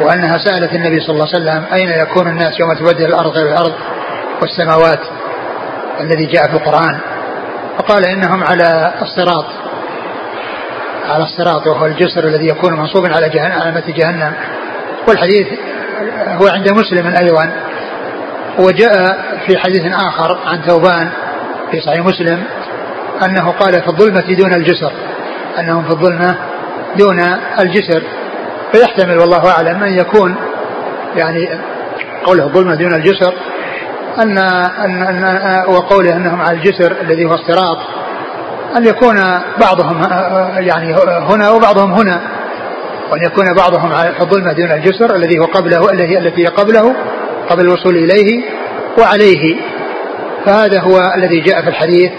وأنها 0.00 0.38
سألت 0.38 0.72
النبي 0.72 1.00
صلى 1.00 1.14
الله 1.14 1.26
عليه 1.34 1.44
وسلم 1.44 1.64
أين 1.74 1.88
يكون 1.88 2.28
الناس 2.28 2.60
يوم 2.60 2.72
تبدل 2.72 3.04
الأرض 3.04 3.30
غير 3.30 3.46
الأرض 3.46 3.72
والسماوات 4.40 5.00
الذي 6.00 6.26
جاء 6.26 6.46
في 6.46 6.54
القرآن؟ 6.54 6.98
فقال 7.78 8.08
إنهم 8.08 8.44
على 8.44 8.94
الصراط 9.02 9.44
على 11.08 11.24
الصراط 11.24 11.66
وهو 11.66 11.86
الجسر 11.86 12.24
الذي 12.24 12.46
يكون 12.46 12.72
منصوبا 12.72 13.14
على 13.14 13.28
جهنم 13.28 13.52
على 13.52 13.70
متن 13.70 13.92
جهنم. 13.92 14.32
والحديث 15.08 15.46
هو 16.28 16.48
عند 16.48 16.68
مسلم 16.70 17.06
أيضا. 17.06 17.50
وجاء 18.58 19.22
في 19.46 19.58
حديث 19.58 19.92
آخر 19.92 20.38
عن 20.46 20.62
ثوبان 20.62 21.10
في 21.70 21.80
صحيح 21.80 21.98
مسلم 22.06 22.42
أنه 23.24 23.50
قال 23.50 23.82
في 23.82 23.88
الظلمة 23.88 24.34
دون 24.34 24.54
الجسر 24.54 24.92
أنهم 25.58 25.84
في 25.84 25.90
الظلمة 25.90 26.36
دون 26.96 27.20
الجسر. 27.60 28.02
فيحتمل 28.74 29.18
والله 29.18 29.50
أعلم 29.50 29.82
أن 29.82 29.92
يكون 29.92 30.36
يعني 31.16 31.48
قوله 32.24 32.46
ظلمة 32.46 32.74
دون 32.74 32.94
الجسر 32.94 33.34
أن, 34.18 34.38
أن, 34.38 35.02
أن 35.02 35.64
وقوله 35.68 36.16
أنهم 36.16 36.40
على 36.40 36.56
الجسر 36.56 36.96
الذي 37.00 37.24
هو 37.24 37.34
الصراط 37.34 37.78
أن 38.76 38.86
يكون 38.86 39.16
بعضهم 39.60 40.02
يعني 40.58 40.94
هنا 41.30 41.50
وبعضهم 41.50 41.92
هنا. 41.92 42.20
وأن 43.10 43.24
يكون 43.24 43.54
بعضهم 43.54 43.90
في 43.90 44.20
الظلمة 44.20 44.52
دون 44.52 44.70
الجسر 44.72 45.16
الذي 45.16 45.38
هو 45.38 45.44
قبله 45.44 45.90
الذي 45.90 46.18
التي 46.18 46.46
قبله 46.46 46.94
قبل 47.50 47.62
الوصول 47.62 47.96
إليه 47.96 48.42
وعليه. 48.98 49.56
فهذا 50.46 50.80
هو 50.80 51.12
الذي 51.16 51.40
جاء 51.40 51.62
في 51.62 51.68
الحديث 51.68 52.10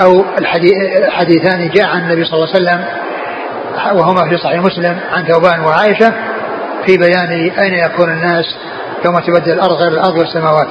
أو 0.00 0.24
الحديثان 0.38 1.70
جاء 1.74 1.86
عن 1.86 2.00
النبي 2.00 2.24
صلى 2.24 2.34
الله 2.34 2.48
عليه 2.54 2.56
وسلم 2.56 2.84
وهما 3.86 4.28
في 4.30 4.36
صحيح 4.36 4.62
مسلم 4.62 5.00
عن 5.12 5.24
ثوبان 5.24 5.60
وعائشة 5.60 6.12
في 6.86 6.96
بيان 6.96 7.50
أين 7.58 7.74
يكون 7.74 8.10
الناس 8.10 8.44
يوم 9.04 9.18
تبدل 9.18 9.52
الأرض 9.52 9.72
غير 9.72 9.92
الأرض 9.92 10.18
والسماوات. 10.18 10.68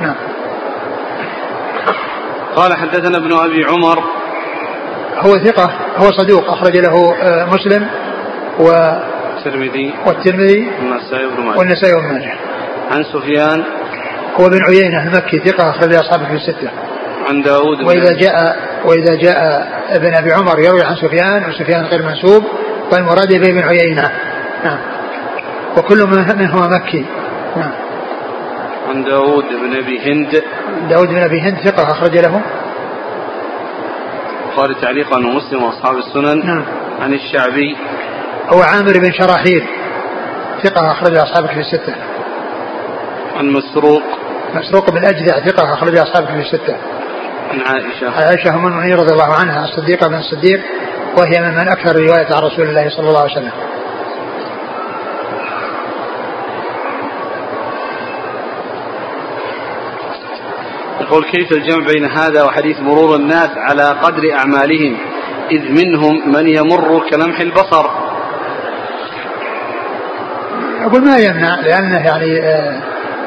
نعم. 0.00 0.14
قال 2.56 2.76
حدثنا 2.76 3.18
ابن 3.18 3.32
أبي 3.32 3.64
عمر. 3.64 3.98
هو 5.18 5.38
ثقة 5.38 5.70
هو 5.96 6.10
صدوق 6.10 6.50
أخرج 6.50 6.76
له 6.76 7.14
آه، 7.22 7.44
مسلم 7.44 7.88
و 8.58 8.70
الترمذي 9.36 9.94
والترمذي 10.06 10.70
والنسائي 10.78 11.26
بن 11.26 11.42
ماجه. 11.42 11.58
والنسائي 11.58 11.92
بن 11.94 12.12
ماجه. 12.12 12.34
عن 12.90 13.04
سفيان. 13.04 13.64
هو 14.40 14.48
بن 14.48 14.58
عيينة 14.68 15.02
المكي 15.02 15.38
ثقة 15.38 15.70
أخرج 15.70 15.94
أصحابه 15.94 16.26
في 16.26 16.34
الستة. 16.34 16.70
عن 17.28 17.42
داود 17.42 17.82
وإذا 17.82 18.12
جاء 18.12 18.56
وإذا 18.84 19.14
جاء 19.14 19.68
ابن 19.88 20.14
أبي 20.14 20.32
عمر 20.32 20.58
يروي 20.58 20.82
عن 20.82 20.96
سفيان 20.96 21.50
وسفيان 21.50 21.84
غير 21.84 22.02
منسوب 22.02 22.44
فالمراد 22.90 23.28
به 23.28 23.52
بن 23.52 23.62
عيينة. 23.62 24.10
نعم. 24.64 24.78
وكل 25.76 26.06
منهما 26.38 26.66
مكي. 26.66 27.06
نعم. 27.56 27.72
عن 28.88 29.04
داود 29.04 29.44
بن 29.44 29.76
أبي 29.76 30.12
هند. 30.12 30.42
داود 30.90 31.08
بن 31.08 31.22
أبي 31.22 31.40
هند 31.40 31.56
ثقة 31.56 31.90
أخرج 31.90 32.16
له. 32.16 32.40
البخاري 34.46 34.74
تعليقا 34.74 35.16
ومسلم 35.16 35.62
وأصحاب 35.62 35.96
السنن. 35.96 36.46
نعم. 36.46 36.64
عن 37.00 37.14
الشعبي. 37.14 37.76
هو 38.48 38.62
عامر 38.62 38.92
بن 38.98 39.12
شراحيل 39.12 39.64
ثقة 40.62 40.92
أخرج 40.92 41.16
أصحابك 41.16 41.50
في 41.50 41.60
الستة. 41.60 41.94
عن 43.36 43.46
مسروق. 43.46 44.02
مسروق 44.54 44.90
بن 44.90 45.04
أجدع 45.04 45.40
ثقة 45.40 45.74
أخرج 45.74 45.98
أصحابك 45.98 46.28
في 46.28 46.40
الستة. 46.40 46.76
عن 47.50 47.60
عائشة. 47.60 48.10
عائشة 48.10 48.54
أم 48.54 48.66
المؤمنين 48.66 48.94
رضي 48.96 49.12
الله 49.12 49.32
عنها 49.32 49.64
الصديقة 49.64 50.08
بن 50.08 50.14
الصديق 50.14 50.60
وهي 51.18 51.40
ممن 51.40 51.68
أكثر 51.68 51.96
رواية 51.96 52.26
عن 52.34 52.42
رسول 52.42 52.68
الله 52.68 52.88
صلى 52.88 53.08
الله 53.08 53.20
عليه 53.20 53.32
وسلم. 53.32 53.52
يقول 61.00 61.24
كيف 61.24 61.52
الجمع 61.52 61.86
بين 61.86 62.04
هذا 62.04 62.42
وحديث 62.42 62.80
مرور 62.80 63.16
الناس 63.16 63.50
على 63.56 63.82
قدر 64.02 64.32
أعمالهم؟ 64.32 64.96
إذ 65.50 65.72
منهم 65.72 66.32
من 66.32 66.48
يمر 66.48 67.02
كلمح 67.10 67.40
البصر. 67.40 67.90
أقول 70.80 71.04
ما 71.04 71.16
يمنع 71.16 71.60
لأنه 71.60 72.06
يعني 72.06 72.40
آه، 72.40 72.82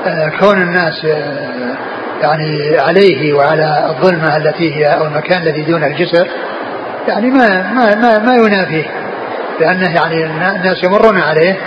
آه، 0.05 0.31
كون 0.39 0.61
الناس 0.61 1.05
آه، 1.05 1.77
يعني 2.21 2.77
عليه 2.79 3.33
وعلى 3.33 3.89
الظلمة 3.89 4.37
التي 4.37 4.75
هي 4.75 4.85
أو 4.85 5.05
المكان 5.05 5.41
الذي 5.41 5.61
دون 5.61 5.83
الجسر 5.83 6.27
يعني 7.07 7.31
ما 7.31 7.71
ما 7.73 7.95
ما, 7.95 8.19
ما 8.19 8.35
ينافيه 8.35 8.85
لأنه 9.59 9.95
يعني 9.95 10.25
الناس 10.25 10.83
يمرون 10.83 11.17
عليه 11.17 11.57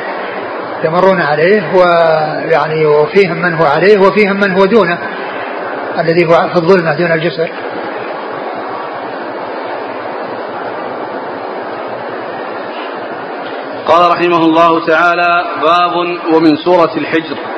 يمرون 0.85 1.21
عليه 1.21 1.63
ويعني 1.75 2.87
وفيهم 2.87 3.43
من 3.43 3.55
هو 3.55 3.67
عليه 3.67 3.99
وفيهم 3.99 4.37
من 4.37 4.53
هو 4.53 4.65
دونه 4.65 4.99
الذي 5.99 6.27
هو 6.27 6.49
في 6.49 6.57
الظلمة 6.57 6.95
دون 6.95 7.13
الجسر. 7.13 7.49
قال 13.87 14.11
رحمه 14.11 14.39
الله 14.39 14.87
تعالى 14.87 15.45
باب 15.63 15.97
ومن 16.35 16.57
سورة 16.65 16.97
الحجر. 16.97 17.52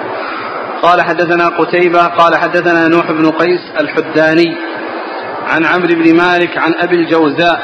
قال 0.85 1.03
حدثنا 1.03 1.49
قتيبة 1.49 2.07
قال 2.07 2.37
حدثنا 2.37 2.89
نوح 2.89 3.13
بن 3.13 3.31
قيس 3.31 3.61
الحداني 3.81 4.57
عن 5.49 5.65
عمرو 5.65 5.95
بن 5.95 6.17
مالك 6.17 6.59
عن 6.59 6.75
أبي 6.75 6.97
الجوزاء 6.97 7.63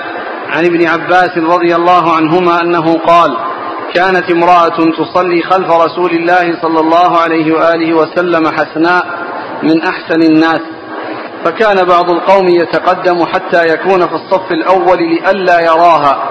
عن 0.49 0.65
ابن 0.65 0.87
عباس 0.89 1.39
رضي 1.39 1.75
الله 1.75 2.17
عنهما 2.17 2.63
أنه 2.63 2.99
قال 2.99 3.37
كانت 3.95 4.31
امرأة 4.31 4.77
تصلي 4.99 5.43
خلف 5.43 5.71
رسول 5.71 6.11
الله 6.11 6.61
صلى 6.63 6.81
الله 6.81 7.19
عليه 7.19 7.53
وآله 7.53 7.95
وسلم 7.95 8.47
حسناء 8.47 9.05
من 9.63 9.83
أحسن 9.83 10.23
الناس 10.23 10.61
فكان 11.45 11.85
بعض 11.85 12.11
القوم 12.11 12.49
يتقدم 12.49 13.25
حتى 13.27 13.67
يكون 13.67 14.07
في 14.07 14.15
الصف 14.15 14.53
الأول 14.53 14.99
لئلا 14.99 15.61
يراها 15.61 16.23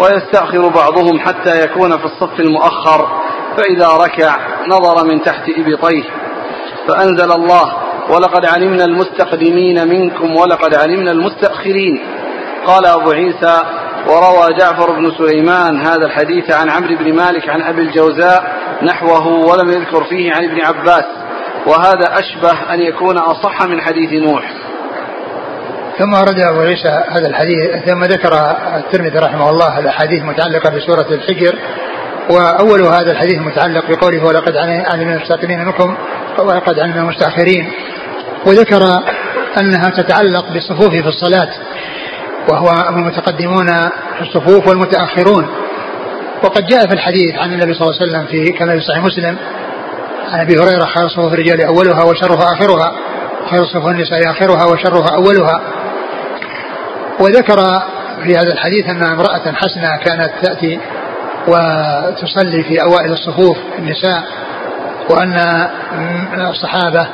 ويستأخر 0.00 0.68
بعضهم 0.68 1.18
حتى 1.20 1.64
يكون 1.64 1.98
في 1.98 2.04
الصف 2.04 2.40
المؤخر 2.40 3.08
فإذا 3.56 3.88
ركع 3.88 4.36
نظر 4.68 5.04
من 5.04 5.22
تحت 5.22 5.42
إبطيه. 5.48 6.25
فأنزل 6.88 7.32
الله 7.32 7.72
ولقد 8.10 8.46
علمنا 8.46 8.84
المستقدمين 8.84 9.88
منكم 9.88 10.36
ولقد 10.36 10.74
علمنا 10.74 11.10
المستأخرين 11.10 12.00
قال 12.66 12.86
أبو 12.86 13.10
عيسى 13.10 13.62
وروى 14.06 14.54
جعفر 14.58 14.90
بن 14.92 15.12
سليمان 15.18 15.86
هذا 15.86 16.06
الحديث 16.06 16.50
عن 16.50 16.70
عمرو 16.70 16.96
بن 16.96 17.14
مالك 17.14 17.48
عن 17.48 17.62
أبي 17.62 17.82
الجوزاء 17.82 18.44
نحوه 18.82 19.26
ولم 19.26 19.70
يذكر 19.70 20.04
فيه 20.04 20.32
عن 20.32 20.44
ابن 20.44 20.60
عباس 20.60 21.04
وهذا 21.66 22.18
أشبه 22.18 22.74
أن 22.74 22.80
يكون 22.80 23.18
أصح 23.18 23.62
من 23.62 23.80
حديث 23.80 24.12
نوح 24.12 24.52
ثم 25.98 26.14
ورد 26.14 26.40
أبو 26.40 26.60
عيسى 26.60 26.88
هذا 27.08 27.28
الحديث 27.28 27.84
ثم 27.86 28.04
ذكر 28.04 28.32
الترمذي 28.76 29.18
رحمه 29.18 29.50
الله 29.50 29.78
الأحاديث 29.78 30.20
المتعلقة 30.20 30.70
بسورة 30.70 31.06
الحجر 31.10 31.58
وأول 32.30 32.82
هذا 32.82 33.12
الحديث 33.12 33.38
متعلق 33.38 33.84
بقوله 33.90 34.24
ولقد 34.24 34.56
علم 34.56 35.08
المستقيمين 35.08 35.64
منكم 35.64 35.96
ولقد 36.38 36.78
علم 36.78 36.98
المستأخرين. 36.98 37.70
وذكر 38.46 38.82
أنها 39.60 39.90
تتعلق 39.90 40.52
بالصفوف 40.52 40.90
في 40.90 41.08
الصلاة 41.08 41.48
وهو 42.48 42.88
المتقدمون 42.88 43.66
في 44.16 44.20
الصفوف 44.20 44.68
والمتأخرون. 44.68 45.46
وقد 46.44 46.66
جاء 46.66 46.86
في 46.86 46.94
الحديث 46.94 47.34
عن 47.34 47.52
النبي 47.52 47.74
صلى 47.74 47.88
الله 47.88 48.00
عليه 48.00 48.10
وسلم 48.12 48.26
في 48.26 48.52
كما 48.52 48.72
في 48.72 48.80
صحيح 48.80 49.04
مسلم 49.04 49.36
عن 50.32 50.40
أبي 50.40 50.54
هريرة 50.54 50.84
خير 50.84 51.08
صفوف 51.08 51.32
الرجال 51.32 51.60
أولها 51.60 52.02
وشرها 52.04 52.52
آخرها 52.52 52.92
خير 53.50 53.64
صفوف 53.64 53.86
النساء 53.86 54.30
آخرها 54.30 54.64
وشرها 54.64 55.14
أولها. 55.14 55.60
وذكر 57.20 57.56
في 58.24 58.36
هذا 58.36 58.52
الحديث 58.52 58.88
أن 58.88 59.02
امرأة 59.02 59.52
حسنة 59.52 59.96
كانت 60.04 60.30
تأتي 60.42 60.80
وتصلي 61.48 62.62
في 62.62 62.82
أوائل 62.82 63.12
الصفوف 63.12 63.56
النساء 63.78 64.24
وأن 65.10 65.68
الصحابة 66.50 67.06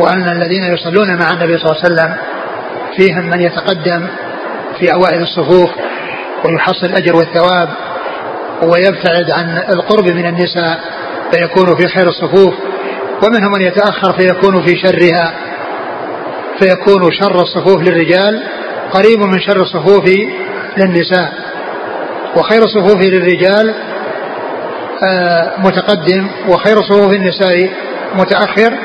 وأن 0.00 0.28
الذين 0.28 0.64
يصلون 0.64 1.18
مع 1.18 1.32
النبي 1.32 1.58
صلى 1.58 1.70
الله 1.70 1.82
عليه 1.84 1.94
وسلم 1.94 2.16
فيهم 2.96 3.30
من 3.30 3.40
يتقدم 3.40 4.06
في 4.78 4.92
أوائل 4.92 5.22
الصفوف 5.22 5.70
ويحصل 6.44 6.86
الأجر 6.86 7.16
والثواب 7.16 7.68
ويبتعد 8.62 9.30
عن 9.30 9.58
القرب 9.68 10.04
من 10.08 10.26
النساء 10.26 10.80
فيكون 11.32 11.76
في 11.76 11.88
خير 11.88 12.08
الصفوف 12.08 12.54
ومنهم 13.22 13.52
من 13.52 13.60
يتأخر 13.62 14.12
فيكون 14.12 14.62
في 14.66 14.76
شرها 14.76 15.32
فيكون 16.58 17.12
شر 17.12 17.42
الصفوف 17.42 17.82
للرجال 17.82 18.42
قريب 18.92 19.20
من 19.20 19.40
شر 19.40 19.62
الصفوف 19.62 20.04
للنساء. 20.76 21.43
وخير 22.36 22.62
الصفوف 22.62 23.02
للرجال 23.02 23.74
آه، 25.04 25.52
متقدم 25.58 26.28
وخير 26.48 26.76
صفوف 26.76 27.12
النساء 27.12 27.70
متأخر 28.14 28.78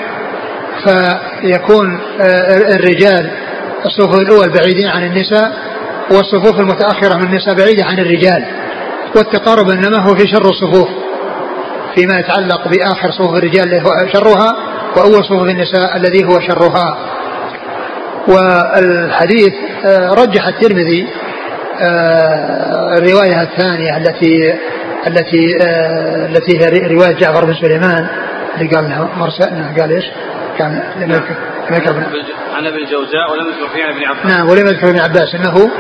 فيكون 0.84 2.00
آه، 2.22 2.76
الرجال 2.76 3.32
الصفوف 3.86 4.20
الأول 4.20 4.50
بعيدين 4.50 4.88
عن 4.88 5.04
النساء 5.04 5.52
والصفوف 6.12 6.60
المتأخرة 6.60 7.16
من 7.16 7.24
النساء 7.24 7.56
بعيدة 7.56 7.86
عن 7.86 8.00
الرجال. 8.00 8.45
والتقارب 9.16 9.70
إنما 9.70 9.97
هو 10.10 10.16
في 10.16 10.28
شر 10.28 10.50
الصفوف 10.50 10.88
فيما 11.95 12.20
يتعلق 12.20 12.68
بآخر 12.68 13.12
صفوف 13.12 13.34
الرجال 13.34 13.64
الذي 13.64 13.82
هو 13.82 13.89
شرها 14.14 14.56
وأول 14.97 15.24
صفوف 15.26 15.50
النساء 15.50 15.97
الذي 15.97 16.24
هو 16.26 16.39
شرها. 16.39 16.97
والحديث 18.28 19.54
آه، 19.86 20.14
رجح 20.14 20.47
الترمذي 20.47 21.08
الرواية 22.98 23.42
الثانية 23.42 23.98
التي 23.98 24.54
التي 25.08 25.58
آه، 25.62 26.26
التي 26.26 26.60
هي 26.60 26.88
رواية 26.88 27.16
جعفر 27.16 27.46
بن 27.46 27.54
سليمان. 27.54 28.08
اللي 28.58 28.76
قال 28.76 28.90
لها 28.90 29.10
مرسل 29.18 29.80
قال 29.80 29.92
إيش؟ 29.92 30.06
كان 30.58 30.84
لم 31.00 31.12
يذكر 31.12 31.36
عن 32.54 32.68
أبي 32.68 32.78
الجوزاء 32.78 33.32
ولم 33.32 33.48
يذكر 33.48 33.70
فيه 33.76 33.84
عن 33.84 33.92
ابن 33.92 34.04
عباس. 34.04 34.26
نعم 34.32 34.50
ولم 34.50 34.68
يذكر 34.68 34.90
ابن 34.90 35.00
عباس. 35.00 35.36
إنه 35.36 35.72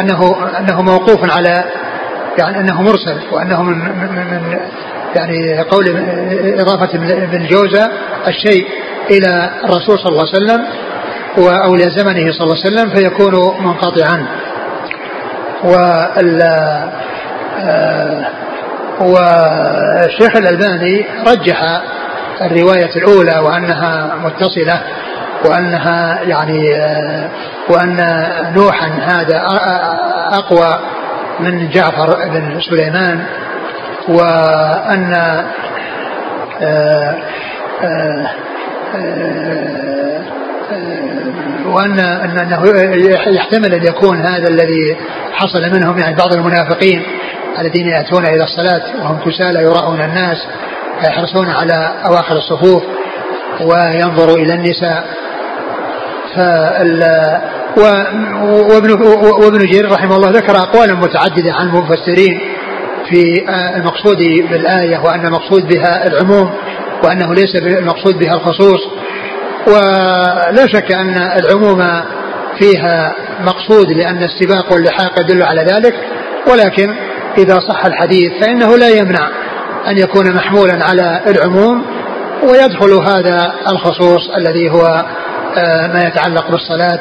إنه 0.00 0.36
إنه 0.58 0.82
موقوف 0.82 1.36
على 1.36 1.64
يعني 2.38 2.60
إنه 2.60 2.82
مرسل 2.82 3.20
وإنه 3.32 3.62
من 3.62 3.78
من, 3.78 4.08
من 4.14 4.58
يعني 5.16 5.60
قول 5.60 5.84
إضافة 6.60 6.94
ابن 6.94 7.46
جوزة 7.46 7.90
الشيء 8.28 8.66
إلى 9.10 9.50
الرسول 9.64 9.98
صلى 9.98 10.08
الله 10.08 10.24
عليه 10.28 10.44
وسلم 10.44 10.66
أو 11.38 11.74
إلى 11.74 11.90
زمنه 11.90 12.32
صلى 12.32 12.44
الله 12.44 12.56
عليه 12.64 12.66
وسلم 12.66 12.94
فيكون 12.94 13.64
منقطعا. 13.64 14.26
وال 15.64 16.42
آه، 17.60 18.26
والشيخ 19.00 20.36
الألباني 20.36 21.06
رجح 21.26 21.82
الرواية 22.40 22.90
الأولى 22.96 23.38
وأنها 23.38 24.14
متصلة 24.24 24.80
وأنها 25.44 26.22
يعني 26.22 26.76
آه، 26.76 27.30
وأن 27.68 27.96
نوحا 28.56 28.86
هذا 28.86 29.42
أقوى 30.32 30.78
من 31.40 31.68
جعفر 31.68 32.28
بن 32.28 32.60
سليمان 32.60 33.24
وأن 34.08 35.14
آه، 40.70 40.74
آه، 40.74 41.66
آه، 41.66 41.68
وأن 41.68 41.98
أنه 42.00 42.62
يحتمل 43.34 43.74
أن 43.74 43.86
يكون 43.86 44.16
هذا 44.16 44.48
الذي 44.48 44.96
حصل 45.32 45.62
منهم 45.72 45.98
يعني 45.98 46.16
بعض 46.16 46.32
المنافقين 46.32 47.02
الذين 47.58 47.88
يأتون 47.88 48.26
إلى 48.26 48.44
الصلاة 48.44 48.82
وهم 49.02 49.18
كسالى 49.18 49.62
يراؤون 49.62 50.00
الناس 50.00 50.46
فيحرصون 51.00 51.50
على 51.50 51.94
أواخر 52.06 52.36
الصفوف 52.36 52.82
وينظروا 53.60 54.36
إلى 54.36 54.54
النساء. 54.54 55.04
فال 56.34 57.02
وابن 58.72 58.90
وابن 59.42 59.58
جرير 59.58 59.92
رحمه 59.92 60.16
الله 60.16 60.30
ذكر 60.30 60.56
أقوالا 60.56 60.94
متعددة 60.94 61.52
عن 61.52 61.68
المفسرين 61.68 62.40
في 63.08 63.44
المقصود 63.76 64.16
بالآية 64.50 64.98
وأن 64.98 65.26
المقصود 65.26 65.68
بها 65.74 66.06
العموم 66.06 66.50
وأنه 67.04 67.34
ليس 67.34 67.56
المقصود 67.56 68.18
بها 68.18 68.34
الخصوص. 68.34 68.80
ولا 69.66 70.66
شك 70.66 70.92
أن 70.92 71.18
العموم 71.18 72.02
فيها 72.58 73.14
مقصود 73.40 73.92
لأن 73.92 74.22
السباق 74.22 74.72
واللحاق 74.72 75.20
يدل 75.20 75.42
على 75.42 75.60
ذلك. 75.62 75.94
ولكن 76.50 76.94
إذا 77.38 77.58
صح 77.58 77.86
الحديث 77.86 78.32
فإنه 78.40 78.76
لا 78.76 78.88
يمنع 78.88 79.28
أن 79.88 79.98
يكون 79.98 80.34
محمولا 80.34 80.84
على 80.84 81.20
العموم 81.26 81.84
ويدخل 82.42 82.92
هذا 82.92 83.54
الخصوص 83.68 84.30
الذي 84.36 84.70
هو 84.70 85.04
آه، 85.56 85.86
ما 85.86 86.02
يتعلق 86.08 86.50
بالصلاة 86.50 87.00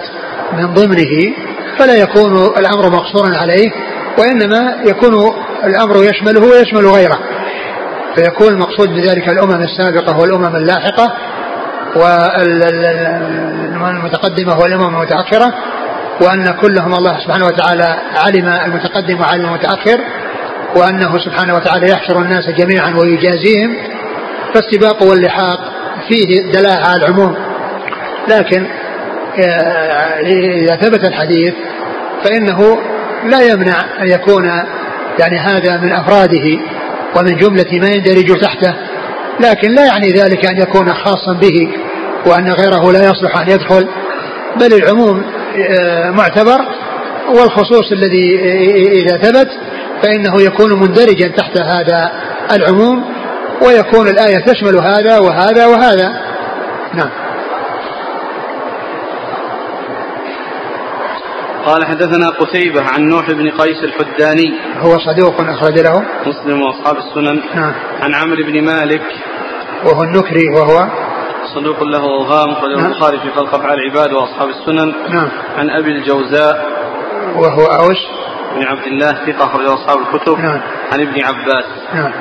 من 0.54 0.74
ضمنه. 0.74 1.34
فلا 1.80 1.96
يكون 1.96 2.46
الأمر 2.58 2.90
مقصورا 2.90 3.38
عليه 3.38 3.72
وإنما 4.18 4.76
يكون 4.86 5.14
الأمر 5.64 6.04
يشمله 6.04 6.42
ويشمل 6.42 6.86
غيره. 6.86 7.20
فيكون 8.16 8.48
المقصود 8.48 8.90
بذلك 8.90 9.30
الأمم 9.30 9.64
السابقة 9.64 10.20
والأمم 10.20 10.56
اللاحقة 10.56 11.14
والمتقدمة 13.82 14.60
والأمم 14.60 14.96
المتأخرة 14.96 15.54
وأن 16.22 16.54
كلهم 16.62 16.94
الله 16.94 17.20
سبحانه 17.20 17.46
وتعالى 17.46 17.96
علم 18.26 18.48
المتقدم 18.48 19.22
وعلم 19.22 19.46
المتأخر 19.46 20.00
وأنه 20.76 21.20
سبحانه 21.20 21.56
وتعالى 21.56 21.90
يحشر 21.90 22.22
الناس 22.22 22.50
جميعا 22.50 22.94
ويجازيهم 22.98 23.76
فالسباق 24.54 25.04
واللحاق 25.04 25.60
فيه 26.10 26.52
دلاله 26.52 26.86
على 26.88 27.06
العموم. 27.06 27.36
لكن 28.28 28.68
إذا 30.26 30.76
ثبت 30.76 31.08
الحديث 31.08 31.54
فإنه 32.24 32.78
لا 33.24 33.42
يمنع 33.42 33.82
أن 34.02 34.08
يكون 34.08 34.46
يعني 35.20 35.40
هذا 35.40 35.78
من 35.78 35.92
أفراده 35.92 36.60
ومن 37.16 37.38
جملة 37.38 37.80
ما 37.80 37.88
يندرج 37.88 38.40
تحته 38.42 38.74
لكن 39.40 39.72
لا 39.72 39.86
يعني 39.86 40.08
ذلك 40.08 40.46
أن 40.46 40.58
يكون 40.58 40.94
خاصا 40.94 41.34
به. 41.34 41.70
وأن 42.28 42.52
غيره 42.52 42.92
لا 42.92 43.00
يصلح 43.00 43.38
أن 43.38 43.50
يدخل 43.50 43.88
بل 44.56 44.74
العموم 44.74 45.24
آه، 45.80 46.12
معتبر 46.12 46.60
والخصوص 47.30 47.92
الذي 47.92 48.40
إذا 48.92 49.18
ثبت 49.18 49.50
فإنه 50.04 50.42
يكون 50.42 50.80
مندرجا 50.80 51.28
تحت 51.28 51.62
هذا 51.62 52.12
العموم 52.52 53.04
ويكون 53.62 54.08
الآية 54.08 54.38
تشمل 54.38 54.80
هذا 54.80 55.20
وهذا 55.20 55.66
وهذا. 55.68 56.22
نعم. 56.94 57.10
قال 61.66 61.86
حدثنا 61.86 62.30
قتيبة 62.30 62.82
عن 62.82 63.10
نوح 63.10 63.32
بن 63.32 63.50
قيس 63.50 63.84
الحداني. 63.84 64.54
هو 64.80 64.98
صدوق 65.00 65.42
أخرج 65.42 65.80
له. 65.80 66.06
مسلم 66.26 66.62
وأصحاب 66.62 66.98
السنن. 66.98 67.42
نعم. 67.56 67.74
عن 68.02 68.14
عمرو 68.14 68.44
بن 68.44 68.62
مالك. 68.62 69.02
وهو 69.86 70.04
النكري 70.04 70.50
وهو 70.50 70.88
صدوق 71.56 71.84
له 71.84 72.04
أوهام 72.04 72.50
أخرجه 72.50 72.76
نعم. 72.76 72.86
البخاري 72.86 73.20
في 73.20 73.32
خلق 73.32 73.56
أفعال 73.56 73.80
العباد 73.80 74.14
وأصحاب 74.14 74.50
السنن. 74.50 74.94
نعم. 75.10 75.30
عن 75.58 75.70
أبي 75.70 75.92
الجوزاء 75.92 76.66
وهو 77.36 77.66
أوس 77.66 78.02
بن 78.56 78.64
عبد 78.64 78.88
الله 78.88 79.12
ثقة 79.12 79.46
أخرجه 79.46 79.74
أصحاب 79.74 79.98
الكتب. 80.00 80.40
نعم. 80.40 80.62
عن 80.94 81.02
ابن 81.02 81.24
عباس. 81.24 81.66
نعم. 81.94 82.12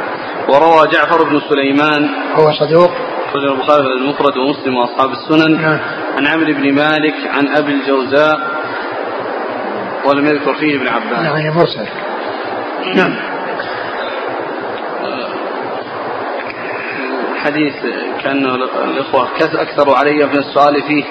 وروى 0.48 0.88
جعفر 0.92 1.22
بن 1.22 1.40
سليمان. 1.48 2.08
هو 2.34 2.52
صدوق. 2.52 2.90
أخرجه 3.28 3.52
البخاري 3.52 3.82
المفرد 4.00 4.36
ومسلم 4.36 4.74
وأصحاب 4.76 5.10
السنن. 5.10 5.62
نعم. 5.62 5.78
عن 6.18 6.26
عمرو 6.26 6.52
بن 6.52 6.74
مالك 6.74 7.14
عن 7.30 7.48
أبي 7.48 7.72
الجوزاء. 7.72 8.40
ولم 10.04 10.26
يذكر 10.26 10.54
فيه 10.54 10.76
ابن 10.76 10.88
عباس. 10.88 11.24
يعني 11.26 11.50
مرسل. 11.50 11.86
نعم. 12.96 13.33
الحديث 17.44 17.74
كأن 18.22 18.46
الإخوة 18.84 19.28
أكثروا 19.40 19.96
علي 19.96 20.26
من 20.26 20.38
السؤال 20.38 20.82
فيه 20.82 21.04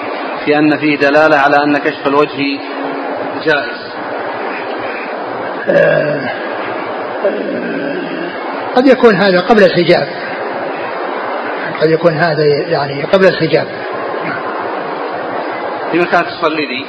في 0.44 0.58
أن 0.58 0.78
فيه 0.78 0.96
دلالة 0.96 1.36
على 1.36 1.56
أن 1.56 1.78
كشف 1.78 2.06
الوجه 2.06 2.58
جائز 3.44 3.94
آه، 5.68 6.30
آه، 7.26 8.30
قد 8.76 8.86
يكون 8.86 9.14
هذا 9.14 9.40
قبل 9.40 9.62
الحجاب 9.62 10.08
قد 11.80 11.90
يكون 11.90 12.12
هذا 12.12 12.44
يعني 12.44 13.02
قبل 13.02 13.26
الحجاب 13.26 13.66
لما 15.94 16.04
كانت 16.04 16.26
تصلي 16.26 16.66
لي 16.66 16.84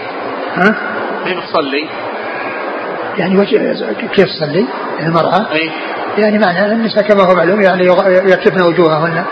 ها؟ 0.56 0.76
كيف 1.26 1.40
تصلي؟ 1.40 1.90
يعني 3.18 3.38
وجه 3.38 3.76
كيف 4.16 4.26
تصلي؟ 4.26 4.66
المرأة؟ 5.00 5.52
أي 5.52 5.72
يعني 6.18 6.40
معنى 6.40 6.66
النساء 6.66 7.04
كما 7.04 7.24
هو 7.24 7.36
معلوم 7.36 7.62
يعني 7.62 7.88
يكشفن 8.32 8.62
وجوههن 8.62 9.26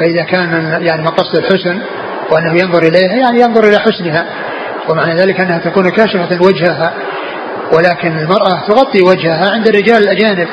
فإذا 0.00 0.22
كان 0.22 0.78
يعني 0.82 1.02
مقصد 1.02 1.36
الحسن 1.36 1.82
وأنه 2.30 2.60
ينظر 2.62 2.82
إليها 2.82 3.16
يعني 3.16 3.40
ينظر 3.40 3.64
إلى 3.64 3.78
حسنها. 3.78 4.26
ومعنى 4.88 5.14
ذلك 5.14 5.40
أنها 5.40 5.58
تكون 5.58 5.90
كاشفة 5.90 6.38
وجهها. 6.40 6.92
ولكن 7.72 8.18
المرأة 8.18 8.66
تغطي 8.68 9.02
وجهها 9.02 9.50
عند 9.50 9.68
الرجال 9.68 10.02
الأجانب. 10.02 10.48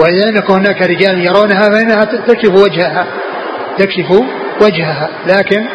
وإذا 0.00 0.30
لم 0.30 0.36
يكن 0.36 0.54
هناك 0.54 0.82
رجال 0.82 1.26
يرونها 1.26 1.62
فإنها 1.62 2.04
تكشف 2.04 2.54
وجهها. 2.54 3.06
تكشف 3.78 4.10
وجهها. 4.62 5.08
لكن 5.26 5.66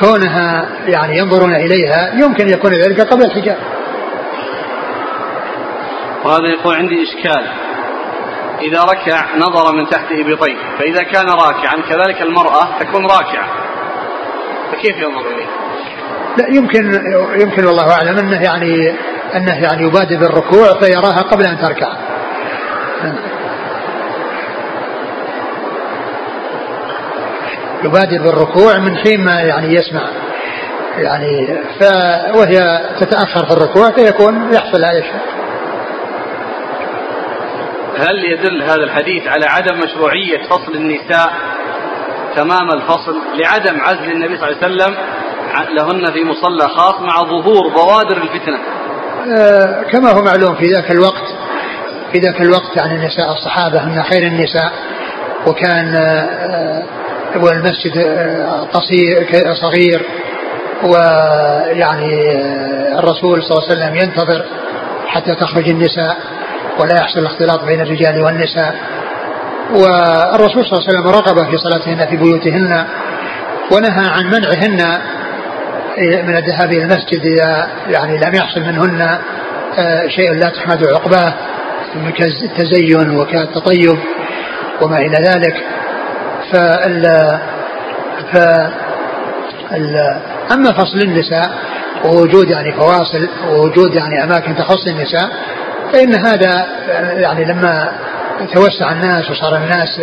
كونها 0.00 0.68
يعني 0.86 1.18
ينظرون 1.18 1.54
إليها 1.54 2.12
يمكن 2.14 2.48
يكون 2.48 2.72
ذلك 2.72 3.00
قبل 3.00 3.24
الحجاب. 3.24 3.58
وهذا 6.24 6.48
يقول 6.48 6.76
عندي 6.76 7.02
إشكال. 7.02 7.69
إذا 8.60 8.82
ركع 8.82 9.36
نظر 9.36 9.74
من 9.74 9.88
تحت 9.88 10.12
إبطيه 10.12 10.56
فإذا 10.78 11.02
كان 11.02 11.28
راكعا 11.28 11.76
كذلك 11.88 12.22
المرأة 12.22 12.78
تكون 12.80 13.06
راكعة. 13.06 13.48
فكيف 14.72 14.96
ينظر 14.96 15.26
إليه؟ 15.34 15.46
لا 16.36 16.46
يمكن 16.48 17.02
يمكن 17.40 17.64
والله 17.66 17.92
أعلم 17.92 18.18
أنه 18.18 18.42
يعني 18.42 18.94
أنه 19.36 19.62
يعني 19.62 19.82
يبادر 19.82 20.16
بالركوع 20.16 20.80
فيراها 20.80 21.22
قبل 21.22 21.46
أن 21.46 21.58
تركع. 21.58 21.92
يبادر 27.84 28.22
بالركوع 28.22 28.78
من 28.78 28.96
حين 28.96 29.24
ما 29.24 29.40
يعني 29.40 29.74
يسمع. 29.74 30.02
يعني 30.96 31.58
ف 31.80 31.82
وهي 32.34 32.80
تتأخر 33.00 33.46
في 33.46 33.52
الركوع 33.52 33.90
فيكون 33.90 34.52
يحصل 34.52 34.84
هذا 34.84 34.98
الشيء 34.98 35.39
هل 38.00 38.24
يدل 38.24 38.62
هذا 38.62 38.84
الحديث 38.84 39.26
على 39.26 39.46
عدم 39.46 39.78
مشروعية 39.78 40.42
فصل 40.48 40.74
النساء 40.74 41.32
تمام 42.36 42.70
الفصل 42.70 43.14
لعدم 43.38 43.80
عزل 43.80 44.12
النبي 44.12 44.36
صلى 44.38 44.48
الله 44.48 44.58
عليه 44.62 44.74
وسلم 44.74 44.96
لهن 45.76 46.12
في 46.12 46.24
مصلى 46.24 46.68
خاص 46.68 47.00
مع 47.00 47.22
ظهور 47.22 47.68
بوادر 47.68 48.16
الفتنة؟ 48.22 48.58
آه 49.38 49.82
كما 49.82 50.10
هو 50.10 50.22
معلوم 50.22 50.54
في 50.54 50.66
ذاك 50.66 50.90
الوقت 50.90 51.24
في 52.12 52.18
ذاك 52.18 52.40
الوقت 52.40 52.76
يعني 52.76 52.94
النساء 52.94 53.32
الصحابة 53.32 53.84
من 53.84 54.02
خير 54.02 54.22
النساء 54.22 54.72
وكان 55.46 55.94
آه 55.94 56.82
والمسجد 57.36 57.96
آه، 57.96 58.68
قصير 58.72 59.26
صغير 59.54 60.02
ويعني 60.84 62.30
آه، 62.32 62.98
الرسول 62.98 63.42
صلى 63.42 63.58
الله 63.58 63.68
عليه 63.68 63.72
وسلم 63.76 63.96
ينتظر 63.96 64.44
حتى 65.06 65.34
تخرج 65.34 65.68
النساء. 65.68 66.16
ولا 66.80 66.94
يحصل 66.94 67.18
الاختلاط 67.18 67.64
بين 67.64 67.80
الرجال 67.80 68.22
والنساء. 68.22 68.74
والرسول 69.70 70.64
صلى 70.64 70.78
الله 70.78 70.88
عليه 70.88 70.98
وسلم 70.98 71.08
رغب 71.08 71.50
في 71.50 71.56
صلاتهن 71.56 72.06
في 72.06 72.16
بيوتهن 72.16 72.84
ونهى 73.72 74.08
عن 74.08 74.26
منعهن 74.26 75.00
من 75.98 76.36
الذهاب 76.36 76.72
إلى 76.72 76.82
المسجد 76.82 77.20
اذا 77.24 77.68
يعني 77.88 78.18
لم 78.18 78.34
يحصل 78.34 78.60
منهن 78.60 79.18
آه، 79.78 80.08
شيء 80.08 80.32
لا 80.32 80.50
تحمد 80.50 80.84
عقباه 80.84 81.34
كالتزين 82.16 83.16
وكالتطيب 83.16 83.98
وما 84.80 84.98
إلى 84.98 85.16
ذلك. 85.16 85.54
فال 86.52 87.38
ف 88.32 88.36
أما 90.52 90.72
فصل 90.72 90.98
النساء 90.98 91.50
ووجود 92.04 92.50
يعني 92.50 92.72
فواصل 92.72 93.28
ووجود 93.48 93.94
يعني 93.94 94.24
أماكن 94.24 94.56
تخص 94.56 94.86
النساء 94.86 95.30
فإن 95.92 96.14
هذا 96.14 96.66
يعني 97.20 97.44
لما 97.44 97.92
توسع 98.52 98.92
الناس 98.92 99.30
وصار 99.30 99.56
الناس 99.56 100.00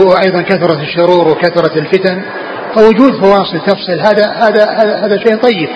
وأيضا 0.00 0.42
كثرت 0.42 0.78
الشرور 0.78 1.28
وكثرت 1.28 1.76
الفتن 1.76 2.22
فوجود 2.74 3.12
فواصل 3.20 3.60
تفصل 3.66 4.00
هذا 4.00 4.32
هذا 4.32 4.70
هذا 5.04 5.18
شيء 5.18 5.36
طيب 5.36 5.68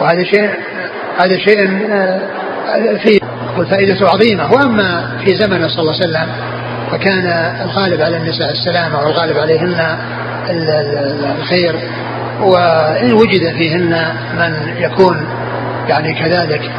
وهذا 0.00 0.24
شيء 0.24 0.50
هذا 1.18 1.38
شيء 1.38 1.86
آه، 1.92 2.20
فيه 3.02 3.18
والفائدة 3.58 4.08
عظيمة. 4.08 4.52
وأما 4.52 5.18
في 5.24 5.36
زمن 5.36 5.68
صلى 5.68 5.80
الله 5.80 5.94
عليه 5.94 6.08
وسلم 6.08 6.28
فكان 6.90 7.26
الغالب 7.64 8.00
على 8.00 8.16
النساء 8.16 8.50
السلامة 8.50 8.98
والغالب 8.98 9.38
عليهن 9.38 9.98
الخير. 11.38 11.80
وإن 12.40 13.12
وجد 13.12 13.52
فيهن 13.58 14.14
من 14.38 14.74
يكون 14.78 15.28
يعني 15.88 16.14
كذلك 16.14 16.70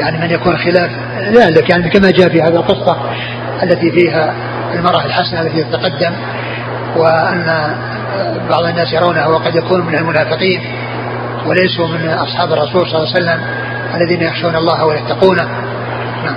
يعني 0.00 0.18
من 0.18 0.30
يكون 0.30 0.56
خلاف 0.56 0.90
ذلك 1.16 1.70
يعني 1.70 1.90
كما 1.90 2.10
جاء 2.10 2.28
في 2.28 2.42
هذه 2.42 2.56
القصة 2.56 2.96
التي 3.62 3.90
فيها 3.90 4.34
المرأة 4.74 5.04
الحسنة 5.04 5.40
التي 5.40 5.64
تتقدم 5.64 6.12
وأن 6.96 7.74
بعض 8.50 8.64
الناس 8.64 8.92
يرونه 8.92 9.28
وقد 9.28 9.54
يكون 9.54 9.86
من 9.86 9.94
المنافقين 9.94 10.60
وليسوا 11.46 11.86
من 11.86 12.08
أصحاب 12.08 12.52
الرسول 12.52 12.88
صلى 12.88 12.98
الله 12.98 13.14
عليه 13.14 13.24
وسلم 13.24 13.40
الذين 13.94 14.22
يخشون 14.22 14.56
الله 14.56 14.84
ويتقونه 14.84 15.48
نعم. 16.24 16.36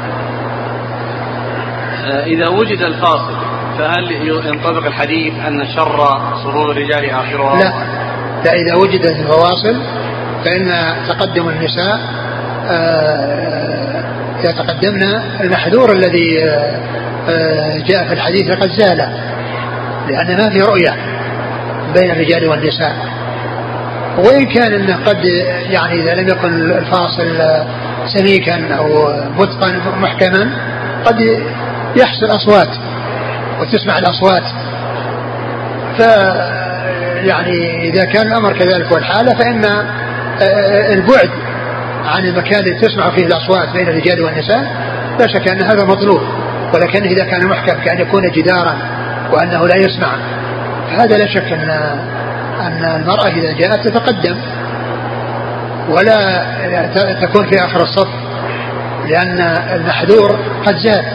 إذا 2.26 2.48
وجد 2.48 2.82
الفاصل 2.82 3.36
فهل 3.78 4.12
ينطبق 4.48 4.86
الحديث 4.86 5.34
أن 5.48 5.68
شر 5.76 6.08
صدور 6.44 6.72
الرجال 6.72 7.10
آخرها؟ 7.10 7.60
لا 7.60 7.74
لا 8.46 8.54
إذا 8.54 8.76
وجدت 8.76 9.12
الفواصل 9.12 9.82
فإن 10.46 10.96
تقدم 11.08 11.50
النساء 11.50 12.00
آه، 12.68 13.99
تقدمنا 14.44 15.24
المحذور 15.42 15.92
الذي 15.92 16.44
آه، 16.44 16.80
آه، 17.30 17.78
جاء 17.78 18.08
في 18.08 18.14
الحديث 18.14 18.52
قد 18.52 18.70
زال 18.70 18.98
لأن 20.08 20.38
ما 20.38 20.50
في 20.50 20.62
رؤية 20.62 20.96
بين 21.94 22.12
الرجال 22.12 22.50
والنساء. 22.50 22.96
وإن 24.18 24.46
كان 24.46 24.74
أنه 24.74 24.98
قد 25.06 25.26
يعني 25.70 26.02
إذا 26.02 26.14
لم 26.14 26.28
يكن 26.28 26.72
الفاصل 26.72 27.38
سميكا 28.18 28.76
أو 28.76 29.14
متقن 29.38 29.80
محكما 30.02 30.50
قد 31.06 31.20
يحصل 31.96 32.26
أصوات 32.26 32.70
وتسمع 33.62 33.98
الأصوات. 33.98 34.44
ف 35.98 36.02
يعني 37.26 37.90
إذا 37.90 38.06
كان 38.06 38.28
الأمر 38.28 38.54
كذلك 38.54 38.92
والحالة 38.92 39.34
فإن 39.34 39.66
البعد 40.94 41.30
عن 42.16 42.26
المكان 42.26 42.60
الذي 42.60 42.80
تسمع 42.80 43.10
فيه 43.10 43.26
الأصوات 43.26 43.70
بين 43.70 43.88
الرجال 43.88 44.22
والنساء 44.22 44.62
لا 45.20 45.28
شك 45.28 45.48
أن 45.48 45.62
هذا 45.62 45.86
مطلوب 45.86 46.22
ولكن 46.74 47.04
إذا 47.04 47.24
كان 47.24 47.48
محكم 47.48 47.84
كأن 47.84 48.00
يكون 48.00 48.32
جدارا 48.32 48.78
وأنه 49.32 49.68
لا 49.68 49.76
يسمع. 49.76 50.12
فهذا 50.90 51.18
لا 51.18 51.28
شك 51.28 51.54
أن 51.54 51.70
أن 52.60 53.02
المرأة 53.02 53.28
إذا 53.28 53.52
جاءت 53.52 53.88
تتقدم 53.88 54.38
ولا 55.90 56.44
تكون 57.22 57.50
في 57.50 57.66
آخر 57.66 57.84
الصف 57.84 58.08
لأن 59.08 59.40
المحذور 59.76 60.40
قد 60.66 60.78
زاد. 60.78 61.06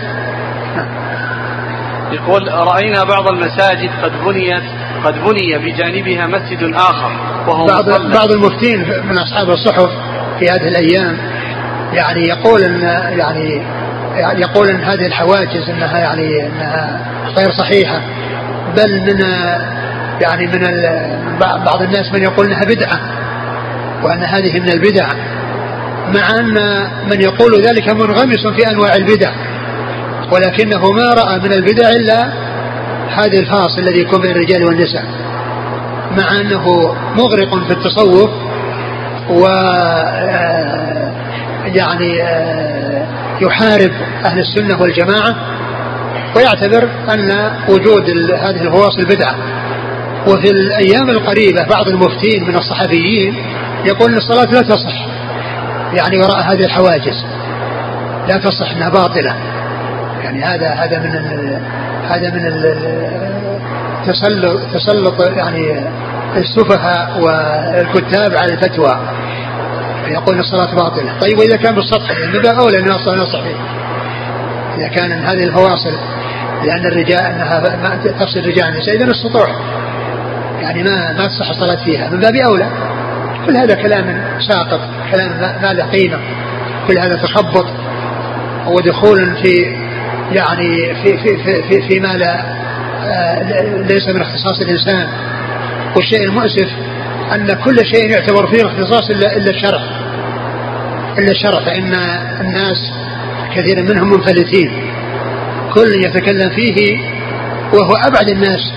يقول 2.13 2.53
رأينا 2.53 3.05
بعض 3.05 3.29
المساجد 3.29 3.91
قد 4.03 4.13
بنيت 4.25 4.63
قد 5.05 5.15
بني 5.15 5.59
بجانبها 5.59 6.27
مسجد 6.27 6.75
آخر 6.75 7.11
وهو 7.47 7.67
بعض, 7.67 7.85
بعض 8.13 8.33
المفتين 8.33 8.81
من 8.81 9.19
أصحاب 9.19 9.51
الصحف 9.51 9.91
في 10.39 10.51
هذه 10.51 10.69
الأيام 10.69 11.17
يعني 11.93 12.29
يقول 12.29 12.63
أن 12.63 12.83
يعني 13.19 13.63
يقول 14.17 14.69
أن 14.69 14.85
هذه 14.85 15.07
الحواجز 15.07 15.71
أنها 15.71 15.99
يعني 15.99 16.47
أنها 16.47 17.01
غير 17.37 17.51
صحيحة 17.51 18.01
بل 18.77 19.01
من 19.01 19.21
يعني 20.21 20.47
من 20.47 20.63
بعض 21.39 21.83
الناس 21.83 22.13
من 22.13 22.23
يقول 22.23 22.47
إنها 22.47 22.65
بدعة 22.65 23.01
وأن 24.03 24.25
هذه 24.25 24.61
من 24.61 24.69
البدع 24.69 25.07
مع 26.15 26.41
أن 26.41 26.89
من 27.11 27.21
يقول 27.21 27.63
ذلك 27.63 27.89
منغمس 27.89 28.47
في 28.57 28.71
أنواع 28.71 28.95
البدع 28.95 29.31
ولكنه 30.33 30.93
ما 30.93 31.15
رأى 31.15 31.39
من 31.39 31.53
البدع 31.53 31.89
إلا 31.89 32.33
هذا 33.09 33.39
الفاصل 33.39 33.79
الذي 33.79 34.01
يكون 34.01 34.21
بين 34.21 34.31
الرجال 34.31 34.65
والنساء 34.65 35.05
مع 36.17 36.41
أنه 36.41 36.95
مغرق 37.17 37.67
في 37.67 37.73
التصوف 37.73 38.31
و 39.31 39.47
يعني 41.67 42.19
يحارب 43.41 43.91
أهل 44.25 44.39
السنة 44.39 44.83
والجماعة 44.83 45.37
ويعتبر 46.37 46.89
أن 47.11 47.51
وجود 47.69 48.11
هذه 48.41 48.63
الفواصل 48.63 49.05
بدعه 49.05 49.35
وفي 50.27 50.51
الأيام 50.51 51.11
القريبة 51.11 51.65
بعض 51.65 51.89
المفتين 51.89 52.45
من 52.45 52.55
الصحفيين 52.55 53.35
يقول 53.85 54.11
أن 54.11 54.17
الصلاة 54.17 54.45
لا 54.45 54.61
تصح. 54.61 55.07
يعني 55.95 56.19
وراء 56.19 56.41
هذه 56.41 56.65
الحواجز. 56.65 57.25
لا 58.29 58.37
تصح 58.37 58.71
أنها 58.71 58.89
باطلة. 58.89 59.35
يعني 60.23 60.45
هذا 60.45 60.69
هذا 60.69 60.99
من 60.99 61.13
هذا 62.09 62.31
من 62.31 62.53
تسلط 64.75 65.21
يعني 65.37 65.87
السفهاء 66.37 67.21
والكتاب 67.21 68.35
على 68.37 68.53
الفتوى. 68.53 69.01
يقول 70.09 70.39
الصلاة 70.39 70.75
باطلة. 70.75 71.19
طيب 71.21 71.39
وإذا 71.39 71.57
كان 71.57 71.75
بالسطح 71.75 72.11
من 72.35 72.43
باب 72.43 72.59
أولى 72.59 72.79
أن 72.79 72.91
الصلاة 72.91 73.17
نصح 73.17 73.41
فيه. 73.41 73.57
إذا 74.77 74.89
كان 74.89 75.13
هذه 75.13 75.45
الفواصل 75.45 75.93
لأن 76.65 76.87
الرجال 76.87 77.21
أنها 77.21 77.97
تفصل 78.05 78.39
الرجال 78.39 78.65
النساء 78.65 78.97
إذا 78.97 79.05
السطوح 79.05 79.51
يعني 80.61 80.83
ما 80.83 81.13
ما 81.13 81.27
تصح 81.27 81.51
الصلاة 81.51 81.85
فيها. 81.85 82.09
من 82.09 82.21
باب 82.21 82.35
أولى 82.37 82.69
كل 83.47 83.57
هذا 83.57 83.75
كلام 83.75 84.25
ساقط 84.49 84.81
كلام 85.13 85.31
ما 85.63 85.73
له 85.73 85.85
قيمة. 85.85 86.19
كل 86.89 86.99
هذا 86.99 87.17
تخبط. 87.17 87.67
ودخول 88.67 89.37
في 89.43 89.77
يعني 90.33 90.95
في 90.95 91.19
في 91.19 91.37
في, 91.45 91.63
في 91.63 91.89
فيما 91.89 92.09
لا 92.09 92.45
آه، 93.07 93.43
ليس 93.83 94.09
من 94.09 94.21
اختصاص 94.21 94.61
الإنسان. 94.61 95.09
والشيء 95.97 96.25
المؤسف 96.25 96.69
أن 97.35 97.59
كل 97.65 97.87
شيء 97.87 98.11
يعتبر 98.11 98.47
فيه 98.47 98.67
اختصاص 98.67 99.11
إلا 99.11 99.37
إلا 99.37 99.51
الشرع. 99.51 99.81
إلا 101.19 101.31
الشرع 101.31 101.61
فإن 101.65 101.95
الناس 102.41 102.93
كثير 103.57 103.83
منهم 103.83 104.11
منفلتين. 104.11 104.71
كل 105.75 106.05
يتكلم 106.05 106.51
فيه 106.51 106.99
وهو 107.73 107.93
أبعد 108.07 108.31
الناس 108.31 108.73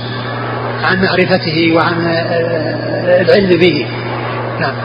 عن 0.83 1.01
معرفته 1.01 1.75
وعن 1.75 2.07
آه، 2.07 3.21
العلم 3.21 3.59
به. 3.59 3.87
نعم. 4.59 4.75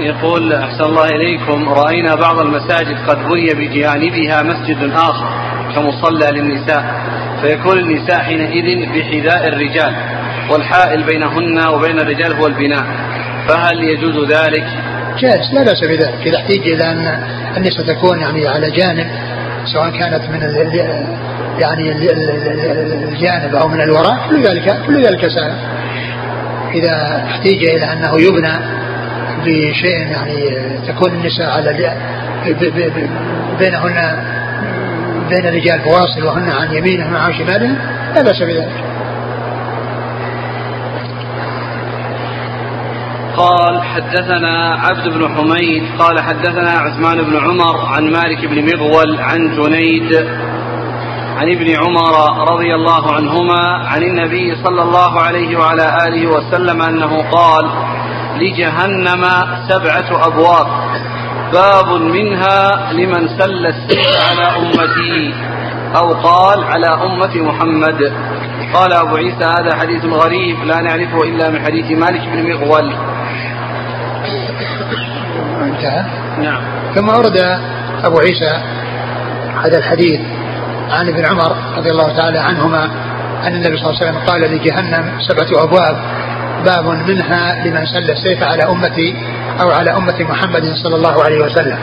يقول 0.00 0.52
أحسن 0.52 0.84
الله 0.84 1.06
إليكم. 1.06 1.68
رأينا 1.68 2.14
بعض 2.14 2.38
المساجد 2.38 2.96
قد 3.08 3.18
بني 3.18 3.54
بجانبها 3.54 4.42
مسجد 4.42 4.92
آخر 4.94 5.28
كمصلى 5.74 6.40
للنساء. 6.40 6.84
فيكون 7.42 7.78
النساء 7.78 8.18
حينئذ 8.18 8.88
بحذاء 8.88 9.48
الرجال 9.48 9.94
والحائل 10.50 11.02
بينهن 11.02 11.66
وبين 11.68 11.98
الرجال 12.00 12.32
هو 12.32 12.46
البناء. 12.46 12.84
فهل 13.48 13.84
يجوز 13.84 14.32
ذلك؟ 14.32 14.64
جائز 15.18 15.54
لا 15.54 15.62
بأس 15.62 15.80
بذلك 15.84 16.26
إذا 16.26 16.36
احتيج 16.36 16.60
إلى 16.60 16.90
أن 16.90 17.18
النساء 17.56 17.86
تكون 17.86 18.20
يعني 18.20 18.48
على 18.48 18.70
جانب 18.70 19.06
سواء 19.72 19.90
كانت 19.90 20.22
من 20.30 20.42
يعني 21.58 21.92
الجانب 23.08 23.54
أو 23.54 23.68
من 23.68 23.80
الوراء 23.80 24.28
كل 24.28 24.42
ذلك 24.42 24.78
كل 24.86 25.04
ذلك 25.04 25.28
سائل 25.28 25.54
إذا 26.74 27.24
احتيج 27.26 27.64
إلى 27.64 27.92
أنه 27.92 28.20
يبنى 28.20 28.52
بشيء 29.44 30.06
يعني 30.10 30.58
تكون 30.88 31.12
النساء 31.12 31.50
على 31.50 31.70
بينهن 33.58 34.16
بين 35.30 35.46
الرجال 35.46 35.80
فواصل 35.80 36.24
وهن 36.24 36.50
عن 36.50 36.74
يمينهم 36.74 37.14
وعن 37.14 37.32
شمالهم 37.32 37.76
لا 38.14 38.22
بأس 38.22 38.42
بذلك. 38.42 38.87
قال 43.38 43.82
حدثنا 43.82 44.74
عبد 44.74 45.08
بن 45.08 45.28
حميد 45.34 45.82
قال 45.98 46.20
حدثنا 46.20 46.70
عثمان 46.70 47.22
بن 47.22 47.36
عمر 47.36 47.86
عن 47.86 48.04
مالك 48.10 48.46
بن 48.46 48.64
مغول 48.64 49.20
عن 49.20 49.38
جنيد 49.56 50.12
عن 51.38 51.50
ابن 51.50 51.68
عمر 51.76 52.14
رضي 52.52 52.74
الله 52.74 53.14
عنهما 53.14 53.86
عن 53.86 54.02
النبي 54.02 54.56
صلى 54.64 54.82
الله 54.82 55.20
عليه 55.20 55.58
وعلى 55.58 56.06
آله 56.06 56.26
وسلم 56.26 56.82
أنه 56.82 57.30
قال 57.30 57.64
لجهنم 58.40 59.24
سبعة 59.68 60.26
أبواب 60.26 60.66
باب 61.52 62.00
منها 62.00 62.92
لمن 62.92 63.28
سل 63.38 63.66
السيف 63.66 64.06
على 64.30 64.56
امتي 64.56 65.34
أو 65.96 66.12
قال 66.12 66.64
على 66.64 66.86
أمة 66.86 67.42
محمد. 67.42 68.12
قال 68.74 68.92
أبو 68.92 69.16
عيسى 69.16 69.44
هذا 69.44 69.76
حديث 69.76 70.04
غريب 70.04 70.56
لا 70.64 70.80
نعرفه 70.80 71.22
إلا 71.22 71.50
من 71.50 71.64
حديث 71.64 71.98
مالك 71.98 72.28
بن 72.28 72.52
مغول. 72.52 72.94
انتهى 75.78 76.04
نعم. 76.42 76.62
ثم 76.94 77.10
أورد 77.10 77.36
أبو 78.04 78.18
عيسى 78.18 78.62
هذا 79.64 79.78
الحديث 79.78 80.20
عن 80.90 81.08
ابن 81.08 81.26
عمر 81.26 81.56
رضي 81.76 81.90
الله 81.90 82.16
تعالى 82.16 82.38
عنهما 82.38 82.84
أن 83.46 83.54
النبي 83.54 83.76
صلى 83.76 83.90
الله 83.90 84.00
عليه 84.00 84.10
وسلم 84.10 84.18
قال 84.26 84.40
لجهنم 84.40 85.20
سبعة 85.28 85.64
أبواب 85.64 85.96
باب 86.64 86.86
منها 86.86 87.64
لمن 87.64 87.86
سل 87.86 88.10
السيف 88.10 88.42
على 88.42 88.62
أمتي 88.62 89.16
أو 89.60 89.70
على 89.70 89.90
أمة 89.90 90.16
محمد 90.20 90.62
صلى 90.82 90.96
الله 90.96 91.24
عليه 91.24 91.44
وسلم. 91.44 91.78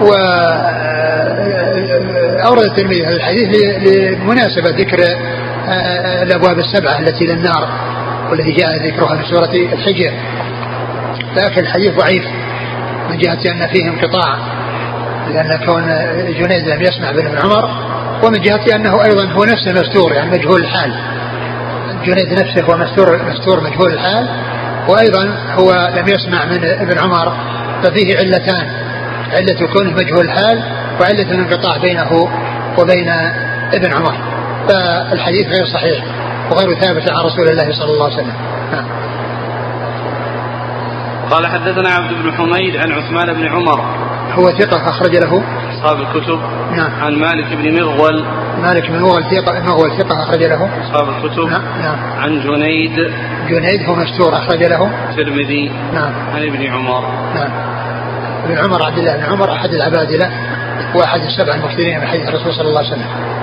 و 0.00 0.12
أورد 2.46 2.62
الترمذي 2.62 3.06
هذا 3.06 3.16
الحديث 3.16 3.48
لمناسبة 3.86 4.70
ذكر 4.70 4.98
الأبواب 6.22 6.58
السبعة 6.58 6.98
التي 6.98 7.26
للنار 7.26 7.68
والتي 8.30 8.52
جاء 8.52 8.86
ذكرها 8.86 9.16
في 9.16 9.28
سورة 9.34 9.50
الحجر. 9.72 10.12
لكن 11.36 11.60
الحديث 11.60 11.94
ضعيف 11.94 12.24
من 13.10 13.18
جهة 13.18 13.52
أن 13.52 13.66
فيه 13.66 13.88
انقطاع 13.88 14.38
لأن 15.28 15.66
كون 15.66 15.86
جنيد 16.38 16.68
لم 16.68 16.82
يسمع 16.82 17.10
بن 17.10 17.26
ابن 17.26 17.38
عمر 17.38 17.70
ومن 18.24 18.40
جهة 18.40 18.76
أنه 18.76 19.04
أيضا 19.04 19.24
هو 19.32 19.44
نفسه 19.44 19.72
مستور 19.72 20.12
يعني 20.12 20.30
مجهول 20.30 20.60
الحال. 20.60 20.94
جنيد 22.04 22.32
نفسه 22.32 22.62
هو 22.62 22.76
مستور 22.76 23.22
مستور 23.22 23.60
مجهول 23.60 23.92
الحال 23.92 24.28
وأيضا 24.88 25.34
هو 25.52 25.90
لم 25.96 26.08
يسمع 26.08 26.44
من 26.44 26.64
ابن 26.64 26.98
عمر 26.98 27.32
ففيه 27.82 28.18
علتان 28.18 28.68
علة 29.32 29.66
كونه 29.72 29.90
مجهول 29.90 30.24
الحال 30.24 30.62
وعلة 31.00 31.30
الانقطاع 31.30 31.76
بينه 31.76 32.28
وبين 32.78 33.08
ابن 33.74 33.92
عمر. 33.92 34.14
فالحديث 34.68 35.46
غير 35.46 35.66
صحيح 35.66 36.04
وغير 36.50 36.80
ثابت 36.80 37.10
عن 37.10 37.24
رسول 37.24 37.48
الله 37.48 37.72
صلى 37.72 37.92
الله 37.92 38.04
عليه 38.04 38.14
وسلم. 38.14 38.34
نعم. 38.72 39.05
قال 41.30 41.46
حدثنا 41.46 41.88
عبد 41.88 42.12
بن 42.12 42.32
حميد 42.32 42.76
عن 42.76 42.92
عثمان 42.92 43.32
بن 43.32 43.46
عمر. 43.46 43.80
هو 44.32 44.50
ثقة 44.50 44.90
أخرج 44.90 45.16
له. 45.16 45.42
أصحاب 45.74 46.00
الكتب. 46.00 46.40
نعم. 46.76 46.90
عن 47.02 47.14
مالك 47.14 47.56
بن 47.56 47.82
مغول. 47.82 48.24
مالك 48.62 48.90
بن 48.90 48.98
مغول 48.98 49.22
ثقة 49.22 49.60
مغول 49.60 49.98
ثقة 49.98 50.22
أخرج 50.22 50.42
له. 50.44 50.70
أصحاب 50.82 51.08
الكتب. 51.08 51.48
نعم 51.48 51.62
نعم. 51.82 51.98
عن 52.18 52.40
جنيد. 52.40 53.10
جنيد 53.48 53.88
هو 53.88 53.94
مستور 53.94 54.36
أخرج 54.36 54.64
له. 54.64 54.90
الترمذي. 55.10 55.70
نعم. 55.94 56.12
عن 56.34 56.42
ابن 56.42 56.66
عمر. 56.66 57.00
نعم. 57.34 57.50
ابن 58.44 58.58
عمر 58.58 58.82
عبد 58.82 58.98
الله 58.98 59.16
بن 59.16 59.24
عمر 59.24 59.52
أحد 59.52 59.70
العبادلة 59.70 60.30
وأحد 60.94 61.20
السبع 61.20 61.54
المكثرين 61.54 62.00
من 62.00 62.06
حديث 62.06 62.28
الرسول 62.28 62.52
صلى 62.52 62.68
الله 62.68 62.78
عليه 62.78 62.88
وسلم. 62.88 63.35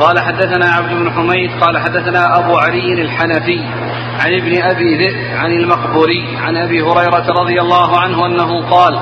قال 0.00 0.18
حدثنا 0.18 0.66
عبد 0.70 0.92
بن 0.92 1.10
حميد 1.10 1.50
قال 1.60 1.78
حدثنا 1.78 2.38
أبو 2.38 2.56
علي 2.56 3.02
الحنفي 3.02 3.60
عن 4.20 4.32
ابن 4.34 4.62
أبي 4.62 4.96
ذئب 4.96 5.36
عن 5.36 5.52
المقبوري 5.52 6.36
عن 6.36 6.56
أبي 6.56 6.82
هريرة 6.82 7.26
رضي 7.40 7.60
الله 7.60 7.98
عنه 7.98 8.26
أنه 8.26 8.70
قال 8.70 9.00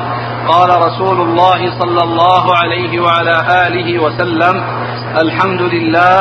قال 0.48 0.82
رسول 0.82 1.20
الله 1.20 1.78
صلى 1.78 2.02
الله 2.02 2.56
عليه 2.56 3.00
وعلى 3.00 3.66
آله 3.66 4.02
وسلم 4.02 4.64
الحمد 5.18 5.62
لله 5.62 6.20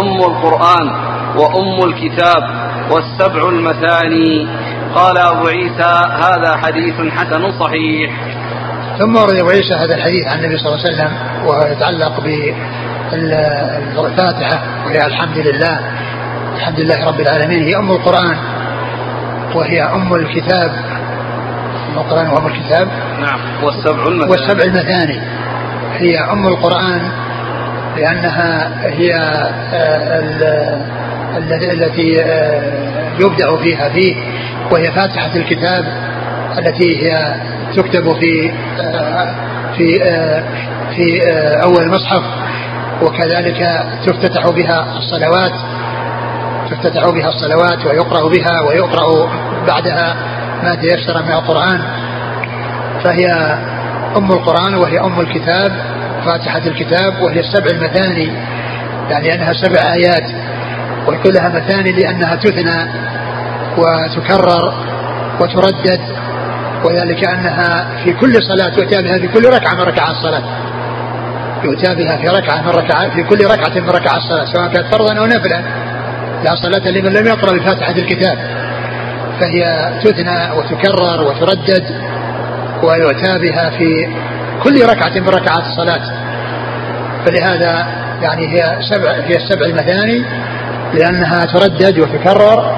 أم 0.00 0.18
القرآن 0.18 0.86
وأم 1.36 1.88
الكتاب 1.88 2.42
والسبع 2.90 3.48
المثاني. 3.48 4.48
قال 4.94 5.18
أبو 5.18 5.46
عيسى 5.46 5.92
هذا 6.24 6.56
حديث 6.56 6.94
حسن 6.94 7.58
صحيح. 7.58 8.10
ثم 8.98 9.16
ورد 9.16 9.36
أبو 9.38 9.48
عيسى 9.48 9.74
هذا 9.74 9.94
الحديث 9.94 10.26
عن 10.26 10.38
النبي 10.38 10.58
صلى 10.58 10.68
الله 10.68 10.84
عليه 10.84 10.94
وسلم 10.94 11.12
وهو 11.46 11.66
يتعلق 11.72 12.20
بالفاتحة 13.12 14.62
وهي 14.86 15.06
الحمد 15.06 15.38
لله. 15.38 15.80
الحمد 16.56 16.80
لله 16.80 17.06
رب 17.06 17.20
العالمين. 17.20 17.62
هي 17.62 17.76
أم 17.76 17.90
القرآن 17.90 18.36
وهي 19.54 19.82
أم 19.82 20.14
الكتاب. 20.14 20.70
أم 21.92 21.98
القرآن 21.98 22.28
وأم 22.30 22.46
الكتاب. 22.46 22.88
نعم. 23.20 23.40
والسبع 23.62 24.06
المثاني. 24.06 24.30
والسبع 24.30 24.64
المثاني. 24.64 25.20
هي 25.98 26.18
أم 26.18 26.46
القرآن 26.46 27.00
لأنها 27.96 28.70
هي 28.86 29.14
آه، 29.74 30.18
التي 31.72 32.22
آه، 32.22 32.62
يبدأ 33.20 33.56
فيها 33.62 33.88
فيه 33.88 34.16
وهي 34.70 34.92
فاتحة 34.92 35.36
الكتاب 35.36 35.84
التي 36.58 37.02
هي 37.02 37.34
تكتب 37.76 38.12
في 38.12 38.52
آه، 38.80 39.34
في 39.76 39.98
في 40.96 41.22
أول 41.62 41.82
المصحف 41.82 42.41
وكذلك 43.02 43.86
تفتتح 44.06 44.50
بها 44.50 44.98
الصلوات 44.98 45.52
تفتتح 46.70 47.10
بها 47.10 47.28
الصلوات 47.28 47.86
ويقرأ 47.86 48.28
بها 48.28 48.60
ويقرأ 48.68 49.28
بعدها 49.66 50.16
ما 50.62 50.74
تيسر 50.74 51.22
من 51.22 51.32
القرآن. 51.32 51.80
فهي 53.04 53.26
أم 54.16 54.32
القرآن 54.32 54.74
وهي 54.74 55.00
أم 55.00 55.20
الكتاب 55.20 55.72
فاتحة 56.24 56.58
الكتاب 56.66 57.22
وهي 57.22 57.40
السبع 57.40 57.66
المثاني 57.70 58.32
يعني 59.10 59.34
أنها 59.34 59.52
سبع 59.52 59.92
آيات 59.92 60.30
وكلها 61.08 61.48
مثاني 61.48 61.92
لأنها 61.92 62.36
تثنى 62.36 62.90
وتكرر 63.78 64.74
وتردد 65.40 66.00
وذلك 66.84 67.28
أنها 67.28 67.86
في 68.04 68.12
كل 68.12 68.42
صلاة 68.42 68.72
يؤتى 68.78 69.02
بها 69.02 69.18
في 69.18 69.28
كل 69.28 69.48
ركعة 69.48 69.74
من 69.74 69.80
ركعات 69.80 70.10
الصلاة. 70.10 70.42
يؤتى 71.64 71.94
بها 71.94 72.16
في 72.16 72.28
ركعة 72.28 72.62
من 72.62 72.68
ركعات 72.68 73.12
في 73.12 73.22
كل 73.22 73.46
ركعة 73.46 73.80
من 73.80 73.90
ركعات 73.90 74.16
الصلاة 74.16 74.44
سواء 74.44 74.68
كانت 74.68 74.94
فرضا 74.94 75.18
أو 75.18 75.26
نفلا. 75.26 75.62
لا 76.44 76.54
صلاة 76.56 76.90
لمن 76.90 77.12
لم 77.12 77.26
يقرأ 77.26 77.52
بفاتحة 77.52 77.92
الكتاب. 77.92 78.38
فهي 79.40 79.90
تثنى 80.04 80.50
وتكرر 80.58 81.22
وتردد 81.22 81.84
ويؤتى 82.82 83.38
بها 83.38 83.70
في 83.70 84.08
كل 84.62 84.86
ركعة 84.86 85.20
من 85.20 85.28
ركعات 85.28 85.62
الصلاة. 85.62 86.00
فلهذا 87.26 87.86
يعني 88.22 88.46
هي 88.48 88.78
سبع 88.80 89.12
هي 89.12 89.36
السبع 89.36 89.66
المثاني 89.66 90.22
لأنها 90.94 91.44
تردد 91.44 91.98
وتكرر 91.98 92.76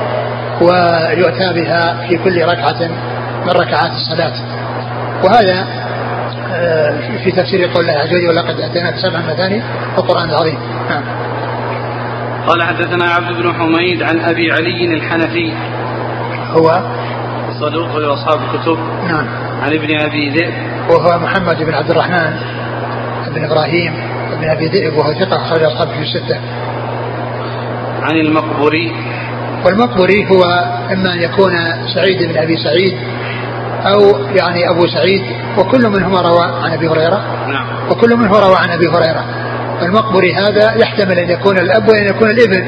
ويؤتى 0.60 1.52
بها 1.52 2.06
في 2.08 2.16
كل 2.16 2.42
ركعة 2.42 2.88
من 3.46 3.50
ركعات 3.50 3.90
الصلاة. 3.92 4.32
وهذا 5.24 5.66
في 7.24 7.30
تفسير 7.30 7.70
قول 7.74 7.80
الله 7.80 8.00
عز 8.00 8.14
وجل 8.14 8.28
ولقد 8.28 8.60
اتيناك 8.60 8.94
سبعا 8.96 9.22
مثاني 9.22 9.62
القران 9.98 10.30
العظيم. 10.30 10.58
نعم. 10.88 11.02
قال 12.46 12.62
حدثنا 12.62 13.04
عبد 13.04 13.42
بن 13.42 13.52
حميد 13.52 14.02
عن 14.02 14.20
أبي 14.20 14.52
علي 14.52 14.84
الحنفي. 14.94 15.52
هو؟ 16.50 16.82
صدوق 17.60 17.96
لأصحاب 17.96 18.40
الكتب. 18.40 18.78
نعم. 19.08 19.26
عن 19.62 19.72
ابن 19.72 20.00
أبي 20.00 20.30
ذئب. 20.30 20.54
وهو 20.90 21.18
محمد 21.18 21.62
بن 21.62 21.74
عبد 21.74 21.90
الرحمن 21.90 22.36
بن 23.34 23.44
إبراهيم 23.44 23.94
بن 24.40 24.48
أبي 24.48 24.66
ذئب 24.66 24.96
وهو 24.96 25.12
ثقة 25.12 25.36
أخرج 25.36 25.62
اصحابه 25.62 25.92
في 25.92 26.02
الستة. 26.02 26.40
عن 28.02 28.16
المقبوري. 28.16 28.92
والمقبري 29.64 30.26
هو 30.30 30.44
إما 30.92 31.12
أن 31.12 31.22
يكون 31.22 31.52
سعيد 31.94 32.32
بن 32.32 32.38
أبي 32.38 32.56
سعيد 32.56 32.98
أو 33.86 34.26
يعني 34.36 34.70
أبو 34.70 34.86
سعيد 34.86 35.22
وكل 35.58 35.88
منهما 35.88 36.20
روى 36.20 36.44
عن 36.62 36.72
أبي 36.72 36.88
هريرة. 36.88 37.24
نعم. 37.48 37.66
وكل 37.90 38.16
منهما 38.16 38.38
روى 38.38 38.56
عن 38.56 38.70
أبي 38.70 38.88
هريرة. 38.88 39.24
المقبري 39.82 40.34
هذا 40.34 40.74
يحتمل 40.76 41.18
أن 41.18 41.30
يكون 41.30 41.58
الأب 41.58 41.88
وأن 41.88 42.06
يكون 42.06 42.30
الإبن. 42.30 42.64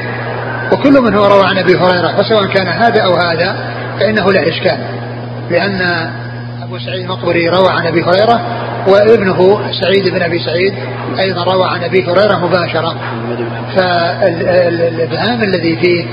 وكل 0.71 1.01
من 1.01 1.13
هو 1.13 1.25
روى 1.25 1.45
عن 1.45 1.57
أبي 1.57 1.75
هريرة 1.75 2.07
فسواء 2.07 2.45
كان 2.45 2.67
هذا 2.67 3.01
أو 3.01 3.13
هذا 3.13 3.55
فإنه 3.99 4.31
لا 4.31 4.49
إشكال. 4.49 4.77
لأن 5.51 5.81
أبو 6.63 6.79
سعيد 6.79 7.03
المقبري 7.03 7.49
روى 7.49 7.69
عن 7.69 7.87
أبي 7.87 8.03
هريرة 8.03 8.41
وابنه 8.87 9.59
سعيد 9.81 10.13
بن 10.13 10.21
أبي 10.21 10.39
سعيد 10.39 10.73
أيضا 11.19 11.43
روى 11.43 11.67
عن 11.67 11.83
أبي 11.83 12.03
هريرة 12.03 12.47
مباشرة. 12.47 12.95
فالإبهام 13.75 15.43
الذي 15.43 15.75
فيه 15.75 16.05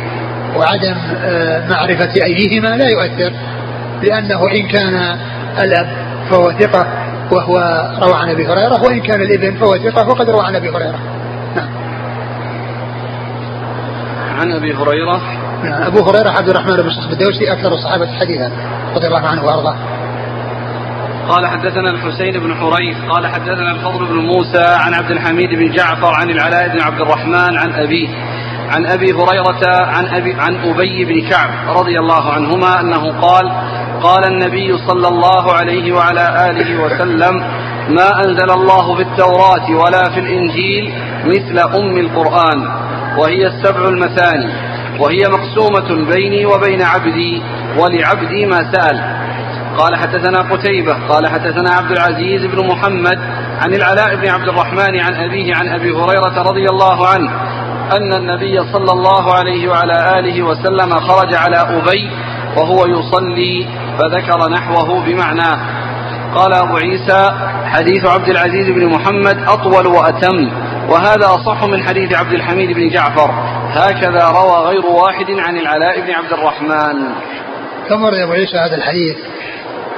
وعدم 0.56 0.94
آه، 1.24 1.68
معرفة 1.68 2.12
أيهما 2.24 2.68
لا 2.68 2.88
يؤثر. 2.88 3.32
لأنه 4.04 4.40
إن 4.54 4.68
كان 4.68 5.18
الأب 5.58 5.86
فهو 6.30 6.52
ثقة 6.52 6.86
وهو 7.32 7.56
روى 8.02 8.14
عن 8.14 8.28
أبي 8.28 8.46
هريرة 8.46 8.82
وإن 8.82 9.00
كان 9.00 9.20
الإبن 9.20 9.56
فهو 9.58 9.76
ثقة 9.76 10.08
وقد 10.08 10.30
روى 10.30 10.46
عن 10.46 10.56
أبي 10.56 10.70
هريرة. 10.70 10.98
نعم. 11.56 11.68
عن 14.40 14.52
أبي 14.52 14.74
هريرة. 14.74 15.20
نعم. 15.64 15.82
أبو 15.82 16.10
هريرة 16.10 16.30
عبد 16.30 16.48
الرحمن 16.48 16.76
بن 16.76 16.90
صخر 16.90 17.12
الدوسي 17.12 17.52
أكثر 17.52 17.72
الصحابة 17.72 18.06
حديثا 18.06 18.52
رضي 18.94 19.06
الله 19.06 19.28
عنه 19.28 19.44
وأرضاه. 19.44 19.76
قال 21.28 21.46
حدثنا 21.46 21.90
الحسين 21.90 22.32
بن 22.32 22.54
حريث 22.54 22.96
قال 23.08 23.26
حدثنا 23.26 23.70
الفضل 23.70 24.06
بن 24.06 24.14
موسى 24.14 24.64
عن 24.64 24.94
عبد 24.94 25.10
الحميد 25.10 25.50
بن 25.50 25.70
جعفر 25.70 26.14
عن 26.14 26.30
العلاء 26.30 26.68
بن 26.68 26.80
عبد 26.80 27.00
الرحمن 27.00 27.58
عن 27.58 27.72
أبيه 27.72 28.08
عن 28.68 28.86
أبي 28.86 29.12
هريرة 29.12 29.84
عن 29.86 30.06
أبي 30.06 30.34
عن 30.34 30.56
أبي 30.56 31.04
بن 31.04 31.28
كعب 31.30 31.76
رضي 31.76 31.98
الله 31.98 32.32
عنهما 32.32 32.80
أنه 32.80 33.20
قال 33.20 33.52
قال 34.04 34.24
النبي 34.32 34.78
صلى 34.88 35.08
الله 35.08 35.52
عليه 35.52 35.92
وعلى 35.92 36.50
آله 36.50 36.82
وسلم 36.82 37.34
ما 37.88 38.08
أنزل 38.24 38.50
الله 38.50 38.94
في 38.96 39.02
التوراة 39.02 39.70
ولا 39.70 40.10
في 40.10 40.20
الإنجيل 40.20 40.92
مثل 41.24 41.58
أم 41.58 41.98
القرآن 41.98 42.58
وهي 43.18 43.46
السبع 43.46 43.88
المثاني 43.88 44.52
وهي 45.00 45.22
مقسومة 45.28 46.14
بيني 46.14 46.46
وبين 46.46 46.82
عبدي 46.82 47.42
ولعبدي 47.78 48.46
ما 48.46 48.72
سأل. 48.72 49.24
قال 49.78 49.96
حدثنا 49.96 50.38
قتيبة 50.52 50.92
قال 51.08 51.26
حدثنا 51.26 51.70
عبد 51.70 51.90
العزيز 51.90 52.44
بن 52.44 52.66
محمد 52.66 53.18
عن 53.62 53.74
العلاء 53.74 54.16
بن 54.16 54.28
عبد 54.28 54.48
الرحمن 54.48 55.00
عن 55.00 55.14
أبيه 55.14 55.52
عن 55.56 55.68
أبي 55.68 55.90
هريرة 55.90 56.42
رضي 56.42 56.66
الله 56.70 57.08
عنه 57.08 57.30
أن 57.96 58.12
النبي 58.14 58.72
صلى 58.72 58.92
الله 58.92 59.34
عليه 59.34 59.68
وعلى 59.68 60.18
آله 60.18 60.42
وسلم 60.42 60.90
خرج 61.00 61.34
على 61.34 61.56
أبي 61.56 62.10
وهو 62.56 62.86
يصلي 62.86 63.66
فذكر 63.98 64.50
نحوه 64.50 65.04
بمعناه 65.04 65.58
قال 66.34 66.52
أبو 66.52 66.76
عيسى 66.76 67.32
حديث 67.66 68.06
عبد 68.06 68.28
العزيز 68.28 68.68
بن 68.70 68.86
محمد 68.86 69.38
أطول 69.48 69.86
وأتم 69.86 70.50
وهذا 70.88 71.26
أصح 71.26 71.64
من 71.64 71.82
حديث 71.82 72.14
عبد 72.14 72.32
الحميد 72.32 72.72
بن 72.72 72.88
جعفر. 72.88 73.30
هكذا 73.70 74.28
روى 74.28 74.66
غير 74.66 74.86
واحد 74.86 75.30
عن 75.30 75.56
العلاء 75.56 76.00
بن 76.00 76.10
عبد 76.10 76.32
الرحمن. 76.32 77.14
ثم 77.88 78.04
أبو 78.04 78.32
عيسى 78.32 78.56
هذا 78.56 78.76
الحديث 78.76 79.16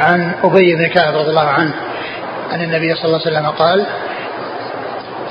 عن 0.00 0.34
أبي 0.44 0.74
بن 0.74 0.86
كعب 0.86 1.14
رضي 1.14 1.30
الله 1.30 1.48
عنه 1.48 1.74
أن 2.52 2.62
النبي 2.62 2.94
صلى 2.94 3.04
الله 3.04 3.20
عليه 3.26 3.36
وسلم 3.36 3.46
قال 3.46 3.86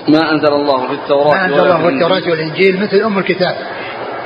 ما 0.08 0.32
أنزل 0.32 0.54
الله 0.54 0.88
في 0.88 0.94
التوراة 0.94 1.34
ما 1.34 1.46
أنزل 1.46 1.60
الله 1.60 1.78
في 1.78 1.88
التوراة 1.88 2.30
والإنجيل 2.30 2.82
مثل 2.82 2.98
أم 2.98 3.18
الكتاب. 3.18 3.56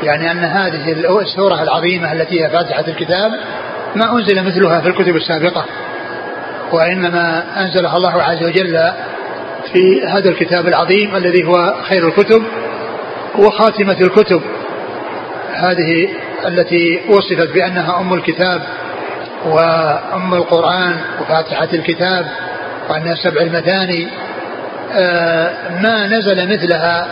يعني 0.03 0.31
أن 0.31 0.43
هذه 0.43 0.91
السورة 1.21 1.63
العظيمة 1.63 2.13
التي 2.13 2.43
هي 2.43 2.49
فاتحة 2.49 2.83
الكتاب 2.87 3.31
ما 3.95 4.11
أنزل 4.11 4.43
مثلها 4.45 4.81
في 4.81 4.87
الكتب 4.87 5.15
السابقة. 5.15 5.65
وإنما 6.71 7.43
أنزلها 7.57 7.97
الله 7.97 8.23
عز 8.23 8.43
وجل 8.43 8.91
في 9.73 10.05
هذا 10.07 10.29
الكتاب 10.29 10.67
العظيم 10.67 11.15
الذي 11.15 11.43
هو 11.43 11.75
خير 11.89 12.07
الكتب 12.07 12.43
وخاتمة 13.37 13.97
الكتب. 14.01 14.41
هذه 15.53 16.09
التي 16.47 17.01
وصفت 17.09 17.53
بأنها 17.53 17.99
أم 17.99 18.13
الكتاب 18.13 18.61
وأم 19.45 20.33
القرآن 20.33 20.95
وفاتحة 21.21 21.69
الكتاب 21.73 22.25
وأنها 22.89 23.15
سبع 23.15 23.41
المثاني. 23.41 24.07
آه، 24.93 25.51
ما 25.81 26.07
نزل 26.07 26.49
مثلها 26.49 27.07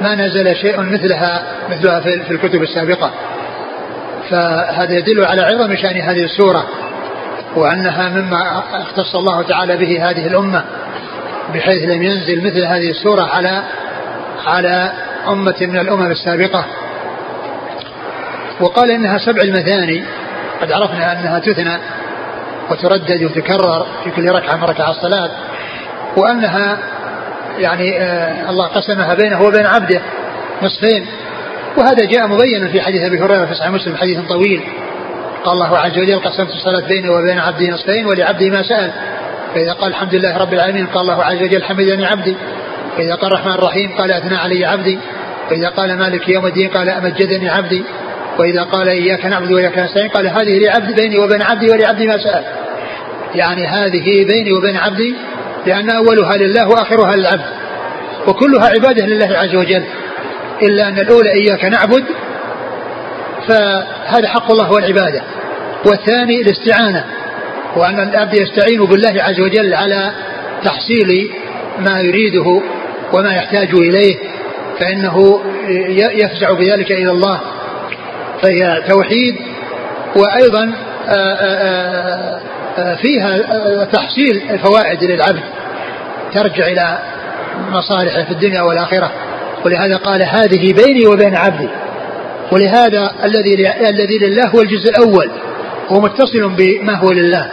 ما 0.00 0.14
نزل 0.14 0.56
شيء 0.56 0.80
مثلها 0.80 1.42
مثلها 1.70 2.00
في 2.00 2.30
الكتب 2.30 2.62
السابقة. 2.62 3.10
فهذا 4.30 4.92
يدل 4.92 5.24
على 5.24 5.42
عظم 5.42 5.76
شأن 5.76 6.00
هذه 6.00 6.24
السورة 6.24 6.66
وأنها 7.56 8.08
مما 8.08 8.62
اختص 8.72 9.16
الله 9.16 9.42
تعالى 9.42 9.76
به 9.76 10.10
هذه 10.10 10.26
الأمة 10.26 10.64
بحيث 11.54 11.82
لم 11.82 12.02
ينزل 12.02 12.46
مثل 12.46 12.64
هذه 12.64 12.90
السورة 12.90 13.22
على 13.22 13.62
على 14.46 14.92
أمة 15.28 15.56
من 15.60 15.78
الأمم 15.78 16.10
السابقة. 16.10 16.64
وقال 18.60 18.90
إنها 18.90 19.18
سبع 19.18 19.42
المثاني 19.42 20.04
قد 20.60 20.72
عرفنا 20.72 21.12
أنها 21.12 21.38
تثنى 21.38 21.78
وتردد 22.70 23.24
وتكرر 23.24 23.86
في 24.04 24.10
كل 24.10 24.30
ركعة 24.30 24.56
من 24.56 24.64
ركعة 24.64 24.90
الصلاة 24.90 25.30
وأنها 26.16 26.78
يعني 27.58 28.00
آه 28.00 28.50
الله 28.50 28.66
قسمها 28.66 29.14
بينه 29.14 29.42
وبين 29.42 29.66
عبده 29.66 30.00
نصفين. 30.62 31.06
وهذا 31.76 32.04
جاء 32.04 32.26
مبينا 32.26 32.68
في 32.68 32.80
حديث 32.80 33.02
أبي 33.02 33.20
هريرة 33.20 33.46
في 33.46 33.54
صحيح 33.54 33.70
مسلم 33.70 33.96
حديث 33.96 34.18
طويل. 34.28 34.60
قال 35.44 35.52
الله 35.52 35.78
عز 35.78 35.98
وجل 35.98 36.18
قسمت 36.18 36.48
الصلاة 36.48 36.88
بيني 36.88 37.08
وبين 37.08 37.38
عبدي 37.38 37.70
نصفين 37.70 38.06
ولعبدي 38.06 38.50
ما 38.50 38.62
سأل. 38.62 38.92
فإذا 39.54 39.72
قال 39.72 39.90
الحمد 39.90 40.14
لله 40.14 40.38
رب 40.38 40.52
العالمين 40.52 40.86
قال 40.86 41.00
الله 41.00 41.24
عز 41.24 41.42
وجل 41.42 41.64
حمدني 41.64 42.06
عبدي. 42.06 42.36
فإذا 42.96 43.14
قال 43.14 43.32
الرحمن 43.32 43.52
الرحيم 43.52 43.90
قال 43.98 44.12
أثنى 44.12 44.36
علي 44.36 44.64
عبدي. 44.64 44.98
فإذا 45.50 45.68
قال 45.68 45.98
مالك 45.98 46.28
يوم 46.28 46.46
الدين 46.46 46.68
قال 46.68 46.88
أمجدني 46.88 47.48
عبدي. 47.48 47.84
وإذا 48.38 48.62
قال 48.62 48.88
إياك 48.88 49.26
نعبد 49.26 49.52
وإياك 49.52 49.78
نستعين 49.78 50.08
قال 50.08 50.26
هذه 50.26 50.58
لعبدي 50.58 50.94
بيني 50.94 51.18
وبين 51.18 51.42
عبدي 51.42 51.70
ولعبدي 51.70 52.06
ما 52.06 52.18
سأل. 52.18 52.44
يعني 53.34 53.66
هذه 53.66 54.24
بيني 54.24 54.52
وبين 54.52 54.76
عبدي 54.76 55.14
لأن 55.66 55.90
أولها 55.90 56.36
لله 56.36 56.68
وآخرها 56.68 57.16
للعبد 57.16 57.44
وكلها 58.26 58.68
عبادة 58.68 59.06
لله 59.06 59.38
عز 59.38 59.54
وجل 59.54 59.84
إلا 60.62 60.88
أن 60.88 60.98
الأولى 60.98 61.32
إياك 61.32 61.64
نعبد 61.64 62.04
فهذا 63.48 64.28
حق 64.28 64.50
الله 64.50 64.72
والعبادة 64.72 65.22
والثاني 65.86 66.40
الاستعانة 66.40 67.04
وأن 67.76 68.00
العبد 68.00 68.34
يستعين 68.34 68.84
بالله 68.84 69.22
عز 69.22 69.40
وجل 69.40 69.74
على 69.74 70.12
تحصيل 70.64 71.30
ما 71.78 72.00
يريده 72.00 72.62
وما 73.12 73.34
يحتاج 73.34 73.74
إليه 73.74 74.16
فإنه 74.80 75.40
يفزع 75.92 76.52
بذلك 76.52 76.92
إلى 76.92 77.10
الله 77.10 77.40
فهي 78.42 78.82
توحيد 78.88 79.36
وأيضا 80.16 80.72
فيها 83.02 83.38
تحصيل 83.84 84.42
الفوائد 84.50 85.04
للعبد. 85.04 85.42
ترجع 86.36 86.66
إلى 86.66 86.98
مصالحه 87.68 88.24
في 88.24 88.30
الدنيا 88.30 88.62
والآخرة. 88.62 89.12
ولهذا 89.64 89.96
قال 89.96 90.22
هذه 90.22 90.72
بيني 90.72 91.06
وبين 91.06 91.36
عبدي. 91.36 91.68
ولهذا 92.52 93.12
الذي 93.24 93.54
الذي 93.88 94.18
لله 94.18 94.48
هو 94.48 94.60
الجزء 94.60 94.90
الأول. 94.90 95.30
هو 95.88 96.00
متصل 96.00 96.56
بما 96.56 96.94
هو 96.94 97.12
لله. 97.12 97.50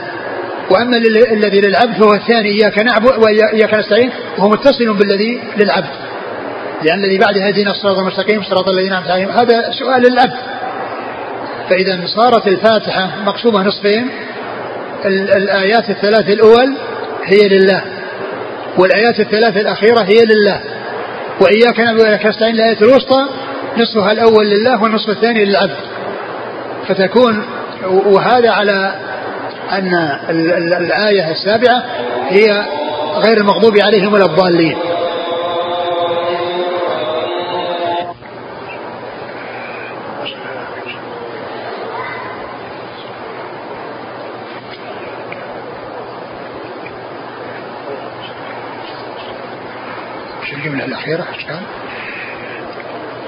وأما 0.70 0.98
الذي 1.32 1.62
للعبد 1.62 1.94
فهو 1.94 2.14
الثاني. 2.14 2.50
إياك 2.50 2.80
نعبد 2.80 3.18
واياك 3.18 3.74
نستعين. 3.74 4.12
وهو 4.38 4.50
متصل 4.50 4.94
بالذي 4.94 5.42
للعبد. 5.58 5.90
لأن 6.84 7.04
الذي 7.04 7.18
بعد 7.18 7.38
هدينا 7.38 7.72
الصراط 7.72 7.98
المستقيم 7.98 8.44
صراط 8.44 8.70
الذين 8.70 8.94
أنعمت 8.94 9.12
عليهم. 9.12 9.32
هذا 9.32 9.72
سؤال 9.72 10.02
للعبد. 10.02 10.40
فإذا 11.70 12.06
صارت 12.06 12.48
الفاتحة 12.48 13.10
مقسومة 13.26 13.64
نصفين. 13.64 14.10
الآيات 15.36 15.90
الثلاث 15.90 16.30
الأول 16.30 16.78
هي 17.26 17.48
لله. 17.48 17.82
والآيات 18.78 19.20
الثلاث 19.20 19.58
الأخيرة 19.58 20.00
هي 20.00 20.26
لله. 20.26 20.62
وإياك 21.42 21.80
نعبد 21.80 22.00
وإياك 22.00 22.26
نستعين 22.26 22.56
الآية 22.56 22.78
الوسطى 22.82 23.28
نصفها 23.78 24.12
الأول 24.12 24.50
لله 24.50 24.84
والنصف 24.84 25.10
الثاني 25.10 25.46
للعبد. 25.46 25.78
فتكون 26.88 27.46
وهذا 28.06 28.52
على 28.52 28.96
أن 29.72 29.94
الآية 30.78 31.32
السابعة 31.32 31.84
هي 32.30 32.66
غير 33.16 33.38
المغضوب 33.38 33.78
عليهم 33.78 34.14
ولا 34.14 34.26
الضالين. 34.26 34.78
الأخيرة 51.08 51.26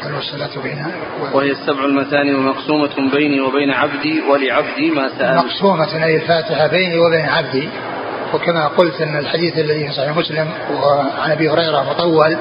قال؟ 0.03 0.15
والصلاة 0.15 0.63
بينها 0.63 0.91
وهي 1.33 1.51
السبع 1.51 1.85
المثاني 1.85 2.33
ومقسومة 2.33 3.11
بيني 3.11 3.41
وبين 3.41 3.71
عبدي 3.71 4.21
ولعبدي 4.21 4.91
ما 4.91 5.09
سأل. 5.19 5.35
مقسومة 5.35 6.05
أي 6.05 6.15
الفاتحة 6.15 6.67
بيني 6.67 6.99
وبين 6.99 7.25
عبدي. 7.25 7.69
وكما 8.33 8.67
قلت 8.67 9.01
أن 9.01 9.17
الحديث 9.17 9.57
الذي 9.57 9.87
في 9.87 9.93
صحيح 9.93 10.17
مسلم 10.17 10.47
وعن 10.71 11.31
أبي 11.31 11.49
هريرة 11.49 11.89
مطول 11.89 12.37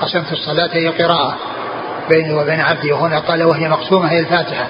قسمت 0.00 0.32
الصلاة 0.32 0.70
هي 0.72 0.88
القراءة 0.88 1.36
بيني 2.10 2.34
وبين 2.34 2.60
عبدي. 2.60 2.92
وهنا 2.92 3.18
قال 3.18 3.42
وهي 3.42 3.68
مقسومة 3.68 4.12
هي 4.12 4.20
الفاتحة 4.20 4.66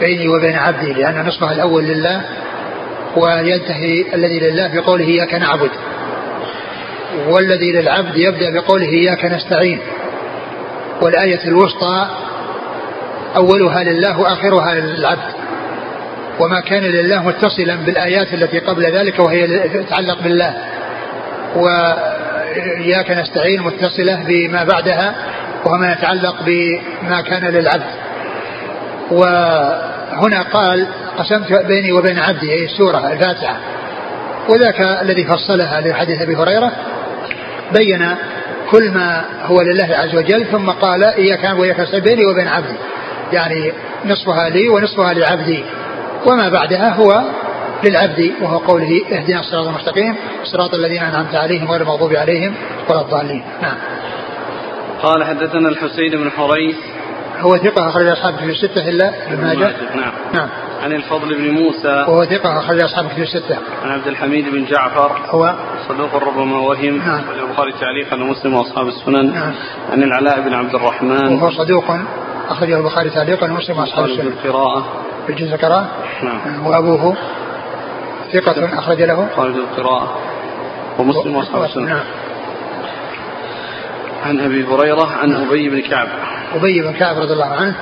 بيني 0.00 0.28
وبين 0.28 0.56
عبدي 0.56 0.92
لأن 0.92 1.26
نصفها 1.26 1.52
الأول 1.52 1.84
لله 1.84 2.22
وينتهي 3.16 4.14
الذي 4.14 4.40
لله 4.40 4.68
بقوله 4.74 5.04
إياك 5.04 5.34
نعبد. 5.34 5.70
والذي 7.28 7.72
للعبد 7.72 8.16
يبدأ 8.16 8.50
بقوله 8.50 8.88
إياك 8.88 9.24
نستعين. 9.24 9.78
والآية 11.02 11.48
الوسطى 11.48 12.06
أولها 13.36 13.84
لله 13.84 14.20
وآخرها 14.20 14.74
للعبد. 14.74 15.32
وما 16.40 16.60
كان 16.60 16.82
لله 16.82 17.22
متصلا 17.22 17.74
بالآيات 17.74 18.34
التي 18.34 18.58
قبل 18.58 18.82
ذلك 18.82 19.18
وهي 19.18 19.68
تتعلق 19.68 20.22
بالله. 20.22 20.54
وإياك 21.56 23.10
نستعين 23.10 23.62
متصلة 23.62 24.24
بما 24.28 24.64
بعدها 24.64 25.14
وما 25.64 25.92
يتعلق 25.92 26.42
بما 26.42 27.20
كان 27.20 27.44
للعبد. 27.44 27.90
وهنا 29.10 30.42
قال 30.42 30.86
قسمت 31.18 31.52
بيني 31.52 31.92
وبين 31.92 32.18
عبدي 32.18 32.52
أي 32.52 32.64
السورة 32.64 33.12
الفاتحة. 33.12 33.56
وذاك 34.48 34.80
الذي 34.80 35.24
فصلها 35.24 35.80
لحديث 35.80 36.22
أبي 36.22 36.36
هريرة 36.36 36.72
بين 37.72 38.14
كل 38.70 38.90
ما 38.90 39.24
هو 39.42 39.62
لله 39.62 39.88
عز 39.96 40.14
وجل 40.14 40.46
ثم 40.46 40.70
قال 40.70 41.04
إياك 41.04 41.58
وإياك 41.58 42.02
بيني 42.02 42.24
وبين 42.24 42.48
عبدي. 42.48 42.76
يعني 43.32 43.72
نصفها 44.04 44.48
لي 44.48 44.68
ونصفها 44.68 45.12
لعبدي. 45.12 45.64
وما 46.26 46.48
بعدها 46.48 46.94
هو 46.94 47.22
للعبد 47.84 48.32
وهو 48.42 48.58
قوله 48.58 49.00
اهدنا 49.12 49.40
الصراط 49.40 49.66
المستقيم 49.66 50.14
صراط 50.44 50.74
الذين 50.74 51.02
أنعمت 51.02 51.34
عليهم 51.34 51.70
غير 51.70 51.80
المغضوب 51.80 52.16
عليهم 52.16 52.54
ولا 52.88 53.00
الضالين. 53.00 53.44
نعم. 53.62 53.76
قال 55.02 55.24
حدثنا 55.24 55.68
الحسين 55.68 56.10
بن 56.10 56.30
حريث. 56.30 56.76
هو 57.40 57.56
ثقة 57.56 57.88
أخرج 57.88 58.06
أصحابه 58.06 58.36
في 58.36 58.50
الستة 58.50 58.88
إلا 58.88 59.12
ابن 59.32 59.44
ماجه 59.44 59.72
نعم. 59.94 60.12
نعم. 60.34 60.48
عن 60.82 60.92
الفضل 60.92 61.34
بن 61.34 61.50
موسى. 61.50 61.88
وهو 61.88 62.24
ثقة 62.24 62.58
أخرج 62.58 62.80
أصحاب 62.80 63.08
كتب 63.08 63.22
الستة. 63.22 63.58
عن 63.84 63.90
عبد 63.90 64.06
الحميد 64.06 64.48
بن 64.48 64.64
جعفر. 64.64 65.20
هو؟ 65.30 65.54
صدوق 65.88 66.14
ربما 66.14 66.58
وهم. 66.58 66.98
نعم. 66.98 67.20
البخاري 67.40 67.72
تعليقا 67.72 68.16
ومسلم 68.16 68.54
وأصحاب 68.54 68.86
السنن. 68.88 69.34
نعم. 69.34 69.52
عن 69.92 70.02
العلاء 70.02 70.40
بن 70.40 70.54
عبد 70.54 70.74
الرحمن. 70.74 71.34
وهو 71.34 71.50
صدوق 71.50 71.84
أخرجه 72.48 72.78
البخاري 72.78 73.10
تعليقا 73.10 73.50
ومسلم 73.50 73.78
وأصحاب 73.78 74.04
السنة 74.04 74.28
القراءة. 74.28 74.84
في 75.26 75.32
الجزء 75.32 75.56
قراءة 75.56 75.88
نعم. 76.22 76.66
وأبوه؟ 76.66 77.16
ثقة 78.32 78.78
أخرج 78.78 79.02
له. 79.02 79.26
في 79.34 79.40
القراءة. 79.42 80.18
ومسلم 80.98 81.36
وأصحاب 81.36 81.64
السنن. 81.64 81.86
نعم 81.86 82.04
عن 84.24 84.40
أبي 84.40 84.64
هريرة 84.64 85.12
عن 85.22 85.32
أبي 85.32 85.68
بن 85.68 85.80
كعب. 85.80 86.08
أبي 86.54 86.82
بن 86.82 86.92
كعب 86.92 87.16
رضي 87.16 87.32
الله 87.32 87.46
عنه. 87.46 87.76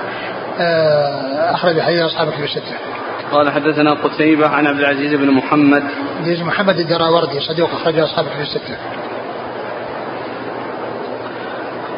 أخرج 1.54 1.80
حديث 1.80 2.00
أصحاب 2.00 2.30
كتب 2.30 2.44
الستة. 2.44 2.76
قال 3.32 3.50
حدثنا 3.50 3.92
قتيبة 3.92 4.48
عن 4.48 4.66
عبد 4.66 4.80
العزيز 4.80 5.14
بن 5.14 5.30
محمد. 5.30 5.82
عزيز 6.20 6.42
محمد 6.42 6.78
الدراوردي 6.78 7.40
صديق 7.40 7.74
أخرج 7.74 7.98
أصحاب 7.98 8.24
كتب 8.24 8.40
الستة. 8.40 8.76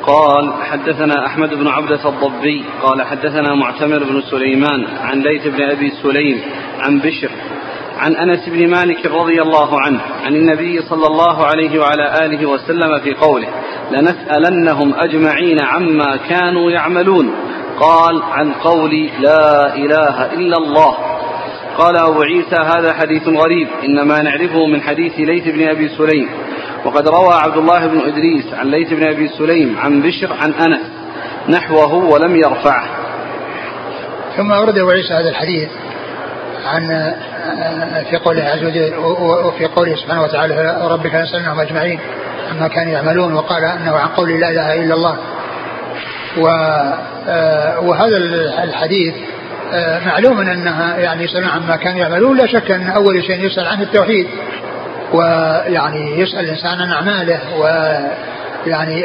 قال 0.07 0.53
حدثنا 0.63 1.27
أحمد 1.27 1.55
بن 1.55 1.69
عبدة 1.69 2.09
الضبي 2.09 2.65
قال 2.83 3.03
حدثنا 3.03 3.55
معتمر 3.55 4.05
بن 4.05 4.23
سليمان 4.31 4.87
عن 5.03 5.21
ليث 5.21 5.47
بن 5.47 5.63
أبي 5.71 5.93
سليم 6.03 6.41
عن 6.81 6.99
بشر 6.99 7.31
عن 7.99 8.17
أنس 8.17 8.49
بن 8.49 8.71
مالك 8.71 9.07
رضي 9.07 9.43
الله 9.43 9.81
عنه 9.81 10.01
عن 10.25 10.35
النبي 10.35 10.83
صلى 10.83 11.07
الله 11.07 11.47
عليه 11.47 11.81
وعلى 11.81 12.27
آله 12.27 12.47
وسلم 12.47 12.99
في 12.99 13.15
قوله 13.15 13.49
لنسألنهم 13.91 14.95
أجمعين 14.95 15.57
عما 15.63 16.17
كانوا 16.17 16.71
يعملون. 16.71 17.35
قال 17.81 18.23
عن 18.23 18.53
قول 18.53 19.11
لا 19.21 19.75
إله 19.75 20.33
إلا 20.33 20.57
الله. 20.57 20.97
قال 21.79 21.97
أبو 21.97 22.23
عيسى 22.23 22.57
هذا 22.57 22.93
حديث 22.93 23.29
غريب 23.29 23.69
إنما 23.85 24.23
نعرفه 24.23 24.67
من 24.67 24.83
حديث 24.83 25.13
ليث 25.19 25.45
بن 25.45 25.69
أبي 25.69 25.89
سليم. 25.89 26.29
وقد 26.85 27.09
روى 27.09 27.35
عبد 27.35 27.57
الله 27.57 27.87
بن 27.87 28.01
إدريس 28.01 28.55
عن 28.55 28.67
ليث 28.71 28.93
بن 28.93 29.07
أبي 29.09 29.29
سليم 29.29 29.79
عن 29.79 30.03
بشر 30.03 30.33
عن 30.41 30.53
أنس 30.53 30.81
نحوه 31.49 31.95
ولم 31.95 32.37
يرفعه. 32.37 32.85
ثم 34.37 34.53
أورد 34.53 34.79
أبو 34.79 34.91
عيسى 34.91 35.15
هذا 35.15 35.29
الحديث 35.29 35.69
عن 36.67 37.15
في 38.11 38.17
قوله 38.17 38.43
عز 38.43 38.65
وجل 38.65 38.97
وفي 39.47 39.67
قوله 39.67 39.97
سبحانه 39.97 40.23
وتعالى 40.23 40.89
ربك 40.91 41.15
نسألناهم 41.15 41.61
أجمعين 41.61 42.01
عما 42.51 42.69
كانوا 42.69 42.93
يعملون 42.93 43.35
وقال 43.35 43.65
أنه 43.65 43.93
عن 43.97 44.09
قول 44.09 44.41
لا 44.41 44.51
إله 44.51 44.75
إلا 44.75 44.95
الله. 44.95 45.17
وهذا 47.83 48.17
الحديث 48.65 49.15
معلوم 50.07 50.41
أنها 50.41 50.97
يعني 50.97 51.25
يسألون 51.25 51.49
عما 51.49 51.77
كانوا 51.77 51.99
يعملون 51.99 52.37
لا 52.37 52.47
شك 52.47 52.71
أن 52.71 52.91
أول 52.91 53.25
شيء 53.25 53.47
يسأل 53.47 53.67
عنه 53.67 53.83
التوحيد 53.83 54.27
ويعني 55.13 56.21
يسأل 56.21 56.41
الإنسان 56.41 56.79
عن 56.81 56.91
أعماله 56.91 57.41
ويعني 58.67 59.03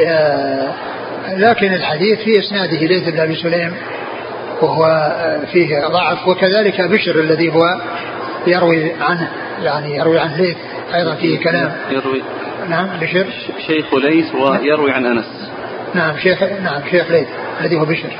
لكن 1.36 1.74
الحديث 1.74 2.18
في 2.18 2.38
إسناده 2.38 2.86
ليث 2.86 3.08
بن 3.08 3.20
أبي 3.20 3.36
سليم 3.36 3.74
وهو 4.62 5.12
فيه 5.52 5.86
ضعف 5.86 6.28
وكذلك 6.28 6.80
بشر 6.80 7.20
الذي 7.20 7.52
هو 7.52 7.80
يروي 8.46 8.92
عنه 9.00 9.28
يعني 9.62 9.96
يروي 9.96 10.18
عن 10.18 10.32
ليث 10.32 10.56
أيضا 10.94 11.14
فيه 11.14 11.38
كلام. 11.38 11.72
يروي. 11.90 12.22
نعم 12.68 12.88
بشر. 13.00 13.26
شيخ 13.66 13.94
ليث 13.94 14.34
ويروي 14.34 14.92
عن 14.92 15.06
أنس. 15.06 15.50
نعم 15.94 16.16
شيخ 16.16 16.42
نعم 16.42 16.80
شيخ 16.90 17.10
ليث 17.10 17.28
الذي 17.60 17.76
هو 17.76 17.84
بشر. 17.84 18.10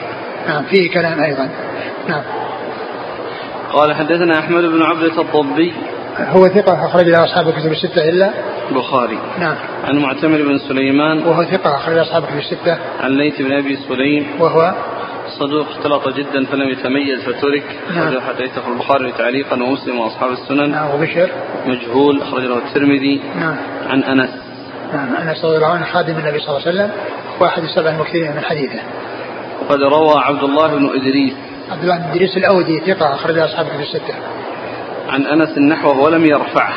نعم 0.49 0.63
فيه 0.63 0.91
كلام 0.91 1.21
أيضا. 1.21 1.49
نعم. 2.09 2.23
قال 3.73 3.95
حدثنا 3.95 4.39
أحمد 4.39 4.65
بن 4.65 4.83
عبدة 4.83 5.21
الضبي 5.21 5.73
هو 6.19 6.49
ثقة 6.49 6.87
أخرج 6.87 7.09
له 7.09 7.25
أصحاب 7.25 7.49
الكتب 7.49 7.73
الستة 7.73 8.09
إلا؟ 8.09 8.31
البخاري 8.71 9.19
نعم. 9.39 9.57
عن 9.85 9.99
معتمر 9.99 10.43
بن 10.43 10.59
سليمان. 10.59 11.19
وهو 11.27 11.45
ثقة 11.45 11.77
أخرج 11.77 11.95
له 11.95 12.03
أصحاب 12.03 12.23
الكتب 12.23 12.39
الستة. 12.39 12.79
عن 13.01 13.11
ليث 13.11 13.43
بن 13.43 13.53
أبي 13.53 13.77
سليم. 13.89 14.27
وهو؟ 14.41 14.75
صدوق 15.39 15.67
اختلط 15.69 16.09
جدا 16.09 16.45
فلم 16.45 16.69
يتميز 16.69 17.21
فترك. 17.21 17.65
نعم. 17.95 18.21
حديثه 18.21 18.73
البخاري 18.73 19.13
تعليقا 19.13 19.63
ومسلم 19.63 19.99
وأصحاب 19.99 20.31
السنن. 20.31 20.71
نعم 20.71 20.91
وبشر 20.91 21.31
مجهول 21.67 22.23
أخرج 22.23 22.43
له 22.43 22.59
الترمذي. 22.59 23.21
نعم. 23.41 23.57
عن 23.89 24.03
أنس. 24.03 24.48
نعم 24.93 25.17
أنس 25.17 25.45
رضي 25.45 25.57
الله 25.57 25.67
عنه 25.67 25.85
خادم 25.85 26.19
النبي 26.19 26.39
صلى 26.39 26.49
الله 26.49 26.67
عليه 26.67 26.71
وسلم 26.71 26.91
واحد 27.41 27.63
السبع 27.63 27.91
المكثرين 27.91 28.33
من 28.37 28.41
حديثه. 28.41 28.81
وقد 29.63 29.79
روى 29.83 30.15
عبد 30.17 30.43
الله 30.43 30.69
بن 30.69 30.87
إدريس. 30.87 31.35
عبد 31.71 31.83
الله 31.83 31.97
بن 31.97 32.11
إدريس 32.11 32.37
الأودي 32.37 32.81
ثقة 32.81 33.15
أخرج 33.15 33.35
له 33.35 33.45
أصحاب 33.45 33.67
الكتب 33.67 33.81
الستة. 33.81 34.15
عن 35.09 35.23
أنس 35.23 35.59
نحوه 35.59 36.01
ولم 36.01 36.25
يرفعه. 36.25 36.75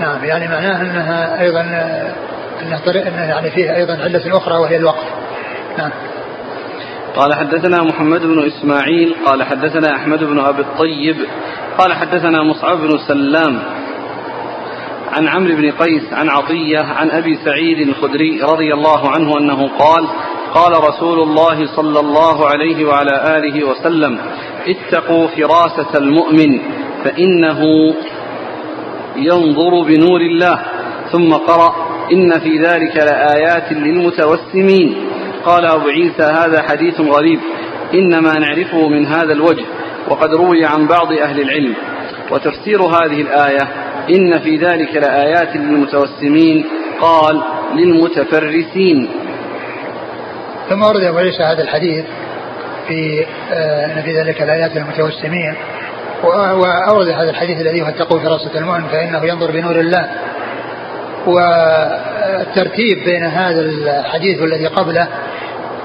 نعم 0.00 0.24
يعني 0.24 0.48
معناه 0.48 0.80
أنها 0.80 1.40
أيضا 1.40 1.60
أنها 2.62 2.78
طريق 2.86 3.06
أنها 3.06 3.24
يعني 3.24 3.50
فيها 3.50 3.76
أيضا 3.76 3.92
علة 3.92 4.36
أخرى 4.36 4.54
وهي 4.54 4.76
الوقف 4.76 5.08
نعم. 5.78 5.90
قال 7.16 7.34
حدثنا 7.34 7.82
محمد 7.82 8.20
بن 8.20 8.46
إسماعيل 8.46 9.14
قال 9.26 9.42
حدثنا 9.42 9.96
أحمد 9.96 10.24
بن 10.24 10.40
أبي 10.40 10.62
الطيب 10.62 11.16
قال 11.78 11.92
حدثنا 11.92 12.42
مصعب 12.42 12.78
بن 12.78 12.98
سلام 13.08 13.62
عن 15.14 15.28
عمرو 15.28 15.56
بن 15.56 15.70
قيس 15.70 16.12
عن 16.12 16.28
عطية 16.28 16.78
عن 16.78 17.10
أبي 17.10 17.38
سعيد 17.44 17.88
الخدري 17.88 18.40
رضي 18.42 18.74
الله 18.74 19.10
عنه 19.10 19.38
أنه 19.38 19.68
قال 19.68 20.08
قال 20.54 20.72
رسول 20.88 21.22
الله 21.22 21.76
صلى 21.76 22.00
الله 22.00 22.48
عليه 22.48 22.84
وعلى 22.84 23.36
آله 23.38 23.64
وسلم 23.64 24.18
اتقوا 24.66 25.26
فراسة 25.26 25.98
المؤمن 25.98 26.60
فإنه 27.04 27.60
ينظر 29.16 29.82
بنور 29.82 30.20
الله. 30.20 30.58
ثم 31.12 31.32
قرأ 31.32 31.74
إن 32.12 32.38
في 32.40 32.58
ذلك 32.58 32.96
لآيات 32.96 33.72
للمتوسمين. 33.72 34.96
قال 35.44 35.64
أبو 35.64 35.88
عيسى 35.88 36.22
هذا 36.22 36.62
حديث 36.62 37.00
غريب 37.00 37.40
إنما 37.94 38.32
نعرفه 38.38 38.88
من 38.88 39.06
هذا 39.06 39.32
الوجه 39.32 39.64
وقد 40.08 40.34
روي 40.34 40.64
عن 40.64 40.86
بعض 40.86 41.12
أهل 41.12 41.40
العلم. 41.40 41.74
وتفسير 42.30 42.82
هذه 42.82 43.20
الآية 43.20 43.93
إن 44.10 44.38
في 44.38 44.56
ذلك 44.56 44.96
لآيات 44.96 45.56
للمتوسمين. 45.56 46.64
قال 47.00 47.42
للمتفرسين. 47.74 49.10
ثم 50.68 50.82
ورد 50.82 51.02
أبو 51.02 51.18
عيسى 51.18 51.42
هذا 51.42 51.62
الحديث 51.62 52.04
في 52.88 53.26
آه، 53.52 53.86
أن 53.86 54.02
في 54.02 54.20
ذلك 54.20 54.42
الآيات 54.42 54.76
للمتوسمين. 54.76 55.54
وأورد 56.22 57.08
هذا 57.08 57.30
الحديث 57.30 57.60
الذي 57.60 57.82
هو 57.82 57.86
اتقوا 57.86 58.18
فراسة 58.18 58.58
المؤمن 58.58 58.88
فإنه 58.88 59.24
ينظر 59.24 59.50
بنور 59.50 59.80
الله. 59.80 60.08
والترتيب 61.26 63.04
بين 63.04 63.24
هذا 63.24 63.60
الحديث 63.60 64.40
والذي 64.40 64.66
قبله 64.66 65.08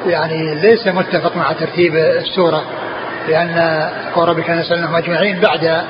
يعني 0.05 0.55
ليس 0.55 0.87
متفق 0.87 1.37
مع 1.37 1.51
ترتيب 1.51 1.95
السورة 1.95 2.63
لأن 3.27 3.83
وربك 4.15 4.49
نسألناهم 4.49 4.95
أجمعين 4.95 5.39
بعد 5.39 5.81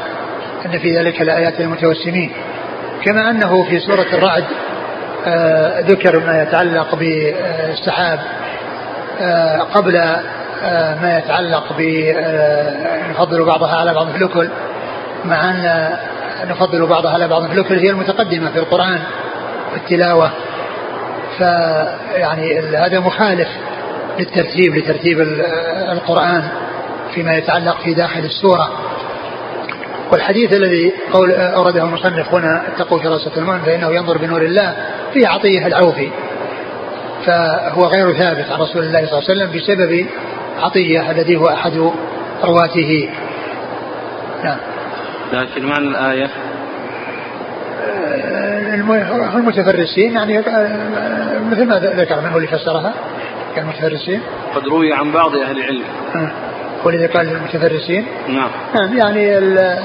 أن 0.66 0.80
في 0.80 0.98
ذلك 0.98 1.22
الآيات 1.22 1.60
للمتوسمين. 1.60 2.32
كما 3.04 3.30
أنه 3.30 3.64
في 3.64 3.80
سورة 3.80 4.06
الرعد 4.14 4.44
آه، 5.28 5.80
ذكر 5.80 6.20
ما 6.20 6.42
يتعلق 6.42 6.96
بالسحاب 6.96 8.20
آه، 9.22 9.58
قبل 9.58 9.96
آه، 9.96 11.02
ما 11.02 11.18
يتعلق 11.18 11.74
بنفضل 11.78 13.46
بعضها 13.46 13.76
على 13.76 13.94
بعض 13.94 14.10
في 14.10 14.18
الأكل 14.18 14.50
مع 15.26 15.50
أن 15.50 15.90
نفضل 16.50 16.86
بعضها 16.86 17.12
على 17.12 17.28
بعض 17.28 17.48
في 17.48 17.54
الأكل 17.54 17.80
هي 17.80 17.90
المتقدمة 17.90 18.52
في 18.52 18.60
القرآن 18.60 19.00
في 19.72 19.78
التلاوة. 19.78 20.32
فيعني 21.38 22.60
هذا 22.60 23.00
مخالف 23.00 23.48
للترتيب 24.20 24.76
لترتيب 24.76 25.22
القرآن 25.92 26.44
فيما 27.14 27.38
يتعلق 27.38 27.82
في 27.84 27.94
داخل 27.94 28.20
السورة. 28.20 28.89
والحديث 30.12 30.54
الذي 30.54 30.94
قول 31.14 31.32
أورده 31.32 31.84
المصنف 31.84 32.34
هنا 32.34 32.64
اتقوا 32.68 33.00
فراسة 33.00 33.32
المؤمن 33.38 33.60
فإنه 33.60 33.92
ينظر 33.96 34.18
بنور 34.18 34.42
الله 34.42 34.76
فيه 35.14 35.28
عطية 35.28 35.68
العوفي. 35.68 36.10
فهو 37.26 37.86
غير 37.88 38.14
ثابت 38.14 38.52
عن 38.52 38.60
رسول 38.60 38.84
الله 38.84 39.06
صلى 39.06 39.20
الله 39.20 39.30
عليه 39.30 39.32
وسلم 39.32 39.52
بسبب 39.52 40.06
عطية 40.60 41.12
الذي 41.12 41.36
هو 41.36 41.48
أحد 41.48 41.92
رواته. 42.44 43.10
نعم. 44.44 44.58
لكن 45.34 45.66
معنى 45.66 45.88
الآية. 45.88 46.30
المتفرسين 49.36 50.14
يعني 50.14 50.40
مثل 51.52 51.66
ما 51.66 51.80
ذكر 51.80 52.22
من 52.22 52.28
هو 52.28 52.38
اللي 52.38 52.48
فسرها 52.48 52.94
كالمتفرسين 53.56 54.22
قد 54.56 54.68
روي 54.68 54.94
عن 54.94 55.12
بعض 55.12 55.36
أهل 55.36 55.58
العلم. 55.58 55.84
ولذا 56.84 57.08
قال 57.08 57.30
المتفرسين 57.30 58.06
نعم. 58.28 58.50
نعم 58.76 58.98
يعني 58.98 59.38
ال 59.38 59.78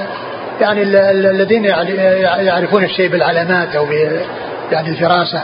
يعني 0.61 0.81
ال 0.81 0.95
الذين 1.25 1.65
يعرفون 2.45 2.83
الشيء 2.83 3.09
بالعلامات 3.09 3.75
أو 3.75 3.85
يعني 4.71 4.89
الفراسة. 4.89 5.43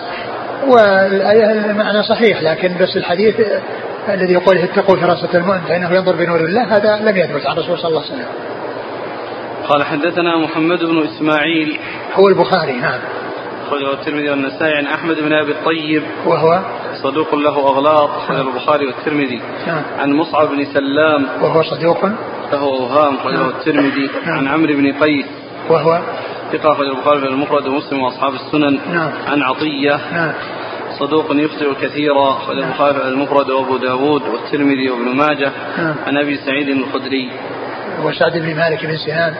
والايه 0.67 1.51
المعنى 1.51 2.03
صحيح 2.03 2.41
لكن 2.41 2.71
بس 2.79 2.97
الحديث 2.97 3.35
الذي 4.09 4.33
يقول 4.33 4.57
اتقوا 4.57 4.95
فراسة 4.95 5.29
المؤمن 5.33 5.61
فإنه 5.61 5.95
ينظر 5.95 6.15
بنور 6.15 6.39
الله 6.39 6.77
هذا 6.77 6.99
لم 7.11 7.17
يثبت 7.17 7.45
عن 7.45 7.53
الرسول 7.53 7.79
صلى 7.79 7.89
الله 7.89 8.01
عليه 8.01 8.13
وسلم. 8.13 8.27
قال 9.67 9.83
حدثنا 9.83 10.37
محمد 10.37 10.79
بن 10.79 11.07
إسماعيل. 11.07 11.79
هو 12.13 12.27
البخاري 12.27 12.73
نعم. 12.73 12.99
أخرجه 13.71 13.93
الترمذي 13.93 14.29
والنسائي 14.29 14.73
عن 14.73 14.85
أحمد 14.85 15.15
بن 15.19 15.33
أبي 15.33 15.51
الطيب. 15.51 16.03
وهو؟ 16.25 16.61
صدوق 17.03 17.35
له 17.35 17.57
أغلاط 17.69 18.09
أخرجه 18.09 18.41
البخاري 18.41 18.85
والترمذي. 18.85 19.41
نعم. 19.67 19.83
عن 19.99 20.13
مصعب 20.13 20.47
بن 20.47 20.65
سلام. 20.65 21.27
وهو 21.41 21.63
صدوق؟ 21.63 22.05
له 22.51 22.61
أوهام 22.61 23.15
أخرجه 23.15 23.37
نعم. 23.37 23.49
الترمذي. 23.49 24.09
نعم. 24.25 24.37
عن 24.37 24.47
عمرو 24.47 24.73
بن 24.73 24.93
قيس. 24.93 25.25
وهو؟ 25.69 26.01
ثقة 26.51 26.71
أخرجه 26.71 26.89
البخاري 26.89 27.19
في 27.19 27.27
المفرد 27.27 27.67
ومسلم 27.67 28.01
وأصحاب 28.01 28.33
السنن. 28.33 28.79
نعم. 28.93 29.11
عن 29.27 29.41
عطية. 29.41 29.99
نعم. 30.13 30.33
صدوق 30.99 31.25
يخطئ 31.31 31.73
كثيرا 31.81 32.29
أخرجه 32.29 32.59
البخاري 32.59 32.93
في 32.93 33.07
المفرد 33.07 33.49
وأبو 33.49 33.77
داود 33.77 34.21
والترمذي 34.21 34.89
وابن 34.89 35.15
ماجه. 35.15 35.51
نعم. 35.77 35.95
عن 36.07 36.17
أبي 36.17 36.37
سعيد 36.37 36.69
الخدري. 36.69 37.31
وسعد 38.03 38.31
بن 38.31 38.55
مالك 38.55 38.85
بن 38.85 38.97
سنان 38.97 39.35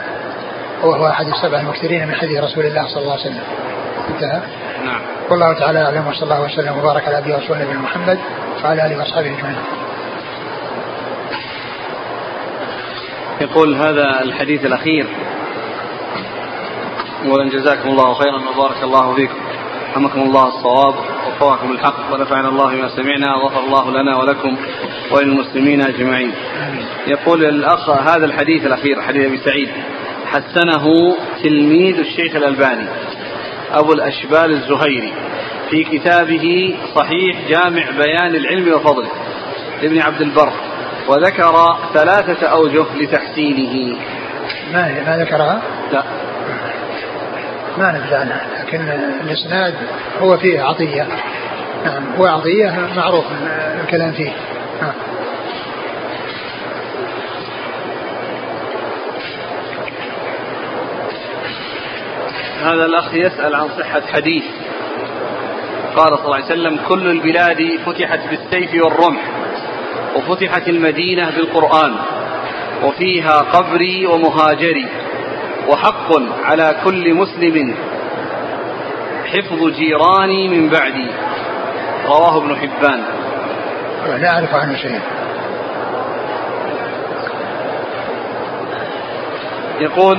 وهو 0.83 1.07
أحد 1.07 1.25
السبع 1.25 1.59
المكثرين 1.59 2.07
من 2.07 2.15
حديث 2.15 2.43
رسول 2.43 2.65
الله 2.65 2.87
صلى 2.87 3.03
الله 3.03 3.11
عليه 3.11 3.21
وسلم. 3.21 3.43
انتهى. 4.11 4.41
نعم. 4.85 5.01
والله 5.29 5.53
تعالى 5.53 5.79
أعلم 5.79 6.07
وصلى 6.07 6.23
الله 6.23 6.41
وسلم 6.41 6.77
وبارك 6.77 7.07
على 7.07 7.17
ابي 7.17 7.33
ورسوله 7.33 7.63
نبينا 7.63 7.79
محمد 7.79 8.19
وعلى 8.63 8.85
آله 8.85 8.97
وأصحابه 8.97 9.37
أجمعين. 9.37 9.57
يقول 13.41 13.75
هذا 13.75 14.21
الحديث 14.21 14.65
الأخير. 14.65 15.05
أولا 17.25 17.49
جزاكم 17.49 17.89
الله 17.89 18.13
خيرا 18.13 18.41
وبارك 18.49 18.83
الله 18.83 19.15
فيكم. 19.15 19.35
رحمكم 19.91 20.21
الله 20.21 20.47
الصواب 20.47 20.95
ووفقكم 21.41 21.71
الحق 21.71 22.13
ونفعنا 22.13 22.49
الله 22.49 22.75
بما 22.75 22.87
سمعنا 22.87 23.35
وغفر 23.35 23.59
الله 23.59 24.01
لنا 24.01 24.17
ولكم 24.17 24.57
وللمسلمين 25.11 25.81
أجمعين. 25.81 26.31
يقول 27.07 27.45
الأخ 27.45 27.89
هذا 27.89 28.25
الحديث 28.25 28.65
الأخير 28.65 29.01
حديث 29.01 29.25
أبي 29.25 29.37
سعيد. 29.37 29.69
حسنه 30.25 31.15
تلميذ 31.43 31.99
الشيخ 31.99 32.35
الألباني. 32.35 32.87
أبو 33.73 33.93
الأشبال 33.93 34.51
الزهيري 34.51 35.13
في 35.69 35.83
كتابه 35.83 36.75
صحيح 36.95 37.37
جامع 37.49 37.89
بيان 37.97 38.35
العلم 38.35 38.73
وفضله 38.73 39.09
لابن 39.81 40.01
عبد 40.01 40.21
البر 40.21 40.53
وذكر 41.07 41.77
ثلاثة 41.93 42.47
أوجه 42.47 42.85
لتحسينه 42.95 43.97
ما 44.73 44.87
هي 44.87 45.03
ما 45.03 45.17
ذكرها؟ 45.17 45.61
لا 45.91 46.03
ما 47.77 47.91
ندري 47.91 48.15
عنها 48.15 48.41
لكن 48.59 48.81
الإسناد 49.23 49.73
هو 50.21 50.37
فيه 50.37 50.61
عطية 50.61 51.07
نعم 51.85 52.15
هو 52.17 52.25
عطيه 52.25 52.89
معروف 52.95 53.25
الكلام 53.83 54.11
فيه 54.11 54.31
نعم. 54.81 54.93
هذا 62.61 62.85
الأخ 62.85 63.13
يسأل 63.13 63.55
عن 63.55 63.69
صحة 63.79 64.01
حديث. 64.13 64.43
قال 65.95 66.07
صلى 66.07 66.25
الله 66.25 66.35
عليه 66.35 66.45
وسلم 66.45 66.79
كل 66.87 67.07
البلاد 67.11 67.79
فتحت 67.85 68.19
بالسيف 68.29 68.85
والرمح 68.85 69.21
وفتحت 70.15 70.67
المدينة 70.67 71.29
بالقرآن 71.29 71.95
وفيها 72.83 73.37
قبري 73.39 74.07
ومهاجري 74.07 74.87
وحق 75.67 76.09
على 76.43 76.75
كل 76.83 77.13
مسلم 77.13 77.75
حفظ 79.25 79.67
جيراني 79.69 80.47
من 80.47 80.69
بعدي. 80.69 81.07
رواه 82.05 82.37
ابن 82.37 82.55
حبان. 82.55 83.03
لا 84.21 84.33
أعرف 84.33 84.53
عنه 84.53 84.75
شيء 84.75 84.99
يقول 89.79 90.17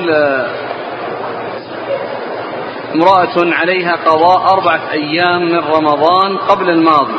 امرأة 2.95 3.55
عليها 3.55 3.97
قضاء 4.07 4.53
أربعة 4.53 4.81
أيام 4.93 5.43
من 5.43 5.59
رمضان 5.59 6.37
قبل 6.37 6.71
الماضي. 6.71 7.19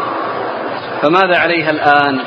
فماذا 1.02 1.40
عليها 1.40 1.70
الآن؟ 1.70 2.20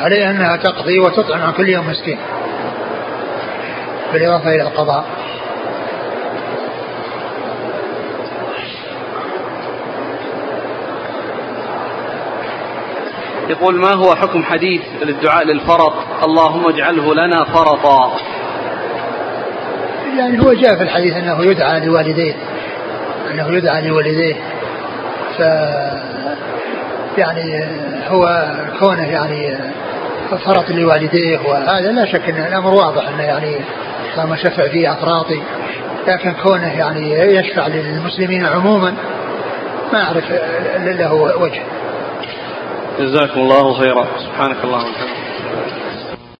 عليها 0.00 0.30
أنها 0.30 0.56
تقضي 0.56 0.98
وتطعم 0.98 1.42
عن 1.42 1.52
كل 1.52 1.68
يوم 1.68 1.90
مسكين. 1.90 2.18
بالإضافة 4.12 4.54
إلى 4.54 4.62
القضاء. 4.62 5.04
يقول 13.48 13.80
ما 13.80 13.94
هو 13.94 14.16
حكم 14.16 14.44
حديث 14.44 14.82
للدعاء 15.02 15.44
للفرط؟ 15.44 15.92
اللهم 16.24 16.68
اجعله 16.68 17.14
لنا 17.14 17.44
فرطا. 17.44 18.16
يعني 20.18 20.42
هو 20.42 20.52
جاء 20.52 20.76
في 20.76 20.82
الحديث 20.82 21.16
أنه 21.16 21.44
يدعى 21.44 21.86
لوالديه 21.86 22.34
أنه 23.30 23.56
يدعى 23.56 23.88
لوالديه. 23.88 24.34
ف 25.38 25.40
يعني 27.18 27.64
هو 28.08 28.52
كونه 28.78 29.06
يعني 29.06 29.58
فرط 30.44 30.70
لوالديه 30.70 31.38
وهذا 31.38 31.92
لا 31.92 32.06
شك 32.06 32.28
أن 32.28 32.46
الأمر 32.46 32.74
واضح 32.74 33.08
أنه 33.08 33.22
يعني 33.22 33.56
كما 34.16 34.36
شفع 34.36 34.68
فيه 34.68 34.92
افراطي 34.92 35.42
لكن 36.06 36.32
كونه 36.32 36.78
يعني 36.78 37.12
يشفع 37.12 37.66
للمسلمين 37.66 38.46
عموما 38.46 38.94
ما 39.92 40.02
أعرف 40.02 40.24
له 40.76 41.14
وجه. 41.14 41.62
جزاكم 42.98 43.40
الله 43.40 43.74
خيرا. 43.74 44.06
سبحانك 44.18 44.56
اللهم 44.64 44.88
وبحمدك. 44.88 45.20